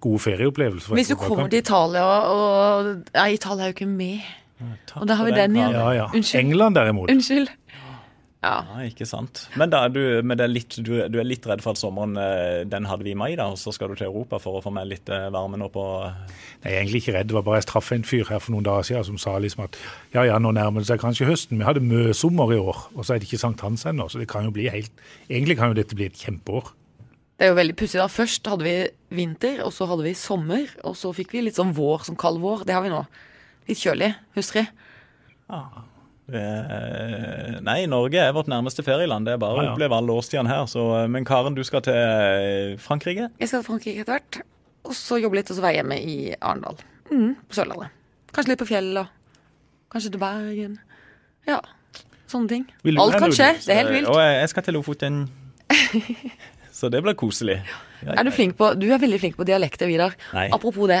gode 0.00 0.18
ferieopplevelser. 0.22 0.94
Hvis 0.94 1.10
du 1.10 1.16
kommer 1.18 1.48
til 1.50 1.64
Italia 1.64 2.04
og 2.30 2.92
Nei, 3.14 3.32
Italia 3.34 3.66
er 3.66 3.72
jo 3.72 3.78
ikke 3.78 3.90
med. 3.90 4.20
Ja, 4.58 4.74
Og 5.00 5.08
da 5.08 5.14
har 5.18 5.26
vi 5.26 5.34
den 5.34 5.56
igjen. 5.56 5.74
Ja, 5.74 5.88
ja. 5.94 6.06
Unnskyld. 6.14 6.40
England 6.40 6.78
derimot. 6.78 7.10
Unnskyld. 7.10 7.50
Ja. 7.74 7.88
Ja, 8.38 8.84
ikke 8.86 9.02
sant. 9.06 9.48
Men 9.58 9.70
da 9.72 9.80
du, 9.90 9.98
men 10.22 10.38
det 10.38 10.44
er 10.46 10.50
litt, 10.52 10.76
du, 10.86 10.92
du 11.10 11.16
er 11.18 11.26
litt 11.26 11.46
redd 11.50 11.62
for 11.64 11.74
at 11.74 11.80
sommeren 11.80 12.14
eh, 12.22 12.60
den 12.70 12.86
hadde 12.86 13.02
vi 13.02 13.10
i 13.10 13.18
mai, 13.18 13.32
da, 13.34 13.48
og 13.50 13.58
så 13.58 13.72
skal 13.74 13.90
du 13.90 13.96
til 13.98 14.06
Europa 14.06 14.38
for 14.38 14.60
å 14.60 14.62
få 14.62 14.70
med 14.74 14.86
litt 14.92 15.10
eh, 15.10 15.26
varme 15.34 15.58
nå 15.58 15.66
på 15.74 15.82
Jeg 16.06 16.70
er 16.70 16.76
egentlig 16.76 17.02
ikke 17.02 17.16
redd. 17.16 17.30
Det 17.32 17.34
var 17.34 17.46
bare 17.48 17.58
jeg 17.58 17.68
traff 17.72 17.90
en 17.96 18.06
fyr 18.06 18.30
her 18.30 18.38
for 18.44 18.54
noen 18.54 18.68
dager 18.68 18.86
siden 18.86 19.08
som 19.10 19.18
sa 19.18 19.34
liksom 19.42 19.64
at 19.66 19.78
ja, 20.14 20.22
ja, 20.30 20.38
nå 20.38 20.54
nærmer 20.54 20.86
det 20.86 20.90
seg 20.92 21.02
kanskje 21.02 21.26
høsten. 21.26 21.58
Vi 21.58 21.66
hadde 21.66 21.82
møsommer 21.82 22.54
i 22.54 22.60
år, 22.62 22.84
og 22.94 23.02
så 23.02 23.16
er 23.16 23.18
det 23.18 23.26
ikke 23.26 23.42
sankthans 23.42 23.88
ennå. 23.90 24.06
Så 24.06 24.22
det 24.22 24.30
kan 24.30 24.46
jo 24.46 24.54
bli 24.54 24.70
helt 24.70 25.02
Egentlig 25.26 25.58
kan 25.58 25.74
jo 25.74 25.80
dette 25.80 25.98
bli 25.98 26.06
et 26.06 26.22
kjempeår. 26.22 26.70
Det 27.38 27.46
er 27.46 27.52
jo 27.52 27.58
veldig 27.60 27.76
pussig, 27.78 28.00
da. 28.00 28.08
Først 28.10 28.48
hadde 28.50 28.64
vi 28.66 28.72
vinter, 29.14 29.60
og 29.62 29.70
så 29.72 29.86
hadde 29.86 30.02
vi 30.08 30.12
sommer. 30.18 30.66
Og 30.84 30.96
så 30.98 31.12
fikk 31.14 31.30
vi 31.36 31.44
litt 31.46 31.54
sånn 31.58 31.70
vår, 31.76 32.02
som 32.08 32.16
kald 32.18 32.40
vår. 32.42 32.64
Det 32.66 32.74
har 32.74 32.82
vi 32.82 32.90
nå. 32.90 33.04
Litt 33.68 33.78
kjølig, 33.78 34.08
hustrig. 34.34 34.64
Eh, 36.28 37.60
Nei, 37.64 37.78
Norge 37.88 38.20
er 38.20 38.34
vårt 38.36 38.50
nærmeste 38.50 38.82
ferieland. 38.84 39.24
Det 39.28 39.36
er 39.36 39.40
bare 39.40 39.54
å 39.54 39.62
Ja, 39.62 39.68
ja. 39.70 39.72
oppleve 39.76 39.96
alle 39.96 40.12
årstidene 40.18 40.48
her. 40.50 40.66
Så, 40.66 40.82
eh, 41.02 41.06
men 41.08 41.24
Karen, 41.24 41.54
du 41.54 41.62
skal 41.64 41.80
til 41.86 41.94
eh, 41.94 42.76
Frankrike? 42.76 43.30
Jeg 43.38 43.48
skal 43.48 43.62
til 43.62 43.68
Frankrike 43.70 44.00
etter 44.02 44.18
hvert. 44.18 44.40
Og 44.84 44.92
så 44.98 45.20
jobbe 45.22 45.36
litt, 45.38 45.50
og 45.50 45.56
så 45.56 45.62
være 45.62 45.78
hjemme 45.80 45.96
i 46.02 46.34
Arendal. 46.40 46.76
Mm, 47.10 47.34
på 47.48 47.54
Sørlandet. 47.56 47.94
Kanskje 48.34 48.48
litt 48.52 48.58
på 48.60 48.68
fjellet. 48.68 49.08
Kanskje 49.92 50.10
til 50.12 50.20
Bergen. 50.20 50.78
Ja, 51.48 51.60
sånne 52.28 52.48
ting. 52.50 52.66
Alt 52.98 53.16
kan 53.22 53.30
skje. 53.32 53.54
Det 53.64 53.72
er 53.72 53.82
helt 53.84 53.88
Eh, 53.94 54.00
vilt. 54.02 54.08
Og 54.10 54.18
jeg 54.20 54.40
jeg 54.42 54.48
skal 54.50 54.62
til 54.66 54.74
Lofoten. 54.74 55.28
Så 56.78 56.88
det 56.94 57.00
blir 57.02 57.16
koselig. 57.18 57.56
Ja, 58.06 58.14
Er 58.14 58.28
du 58.28 58.30
flink 58.30 58.54
på 58.58 58.68
Du 58.78 58.86
er 58.86 59.00
veldig 59.02 59.18
flink 59.18 59.34
på 59.34 59.44
dialekter, 59.48 59.88
Vidar. 59.90 60.14
Nei. 60.30 60.46
Apropos 60.54 60.86
det. 60.86 61.00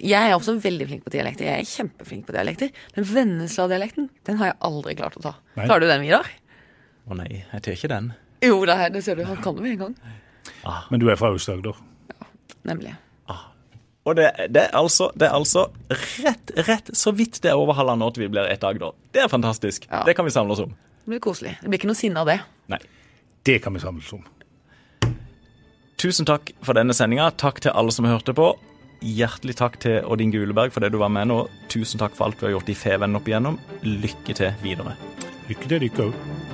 Jeg 0.00 0.30
er 0.30 0.32
også 0.32 0.54
veldig 0.56 0.86
flink 0.88 1.04
på 1.04 1.12
dialekter. 1.12 1.44
Jeg 1.50 1.60
er 1.60 1.68
kjempeflink 1.68 2.24
på 2.26 2.32
dialekter. 2.32 2.70
Men 2.96 3.08
Vennesla-dialekten, 3.10 4.08
den 4.24 4.40
har 4.40 4.52
jeg 4.52 4.58
aldri 4.70 4.96
klart 4.96 5.18
å 5.20 5.24
ta. 5.26 5.34
Nei. 5.58 5.66
Klarer 5.68 5.84
du 5.84 5.92
den, 5.92 6.06
Vidar? 6.06 6.32
Å 7.04 7.18
nei, 7.18 7.28
jeg 7.42 7.60
tar 7.66 7.76
ikke 7.76 7.92
den. 7.92 8.12
Jo, 8.40 8.56
det, 8.64 8.78
er, 8.78 8.94
det 8.94 9.04
ser 9.04 9.20
du. 9.20 9.26
Han 9.28 9.42
kan 9.44 9.58
det 9.58 9.66
med 9.66 9.76
en 9.76 9.82
gang. 9.84 9.96
Men 10.88 11.02
du 11.02 11.10
er 11.12 11.20
fra 11.20 11.28
Aust-Agder. 11.34 11.76
Nemlig. 12.64 12.96
Og 14.02 14.16
det, 14.18 14.32
det, 14.50 14.64
er 14.64 14.72
altså, 14.74 15.12
det 15.14 15.28
er 15.28 15.36
altså 15.36 15.68
rett, 16.24 16.50
rett 16.66 16.88
så 16.98 17.12
vidt 17.14 17.38
det 17.44 17.52
er 17.52 17.60
over 17.60 17.76
halvannet 17.78 18.08
år 18.08 18.16
til 18.16 18.24
vi 18.24 18.32
blir 18.32 18.48
ett 18.50 18.64
Agder. 18.66 18.96
Det 19.14 19.22
er 19.22 19.28
fantastisk. 19.30 19.86
Ja. 19.90 20.02
Det 20.08 20.16
kan 20.18 20.26
vi 20.26 20.32
samle 20.34 20.56
oss 20.56 20.64
om. 20.64 20.72
Det 21.04 21.12
blir 21.12 21.22
koselig. 21.22 21.52
Det 21.60 21.70
blir 21.70 21.78
ikke 21.78 21.90
noe 21.92 22.00
sinne 22.00 22.24
av 22.24 22.32
det. 22.32 22.40
Nei. 22.72 22.80
Det 23.46 23.60
kan 23.62 23.76
vi 23.76 23.82
samles 23.82 24.10
om. 24.16 24.24
Tusen 26.02 26.26
takk 26.26 26.50
for 26.66 26.74
denne 26.74 26.94
sendinga. 26.98 27.28
Takk 27.38 27.60
til 27.62 27.74
alle 27.78 27.92
som 27.94 28.08
hørte 28.10 28.34
på. 28.34 28.48
Hjertelig 29.06 29.54
takk 29.60 29.76
til 29.84 30.00
Odd 30.02 30.24
Guleberg 30.24 30.40
Uleberg 30.42 30.74
for 30.74 30.82
det 30.82 30.90
du 30.90 30.98
var 30.98 31.12
med 31.14 31.30
nå. 31.30 31.36
Tusen 31.70 32.02
takk 32.02 32.16
for 32.18 32.26
alt 32.26 32.40
du 32.40 32.48
har 32.48 32.56
gjort 32.56 32.72
i 32.74 32.78
Fevennen 32.78 33.20
opp 33.20 33.30
igjennom. 33.30 33.60
Lykke 33.86 34.34
til 34.34 34.58
videre. 34.64 34.96
Lykke 35.46 35.62
til 35.62 35.76
dere 35.76 35.86
òg. 36.08 36.51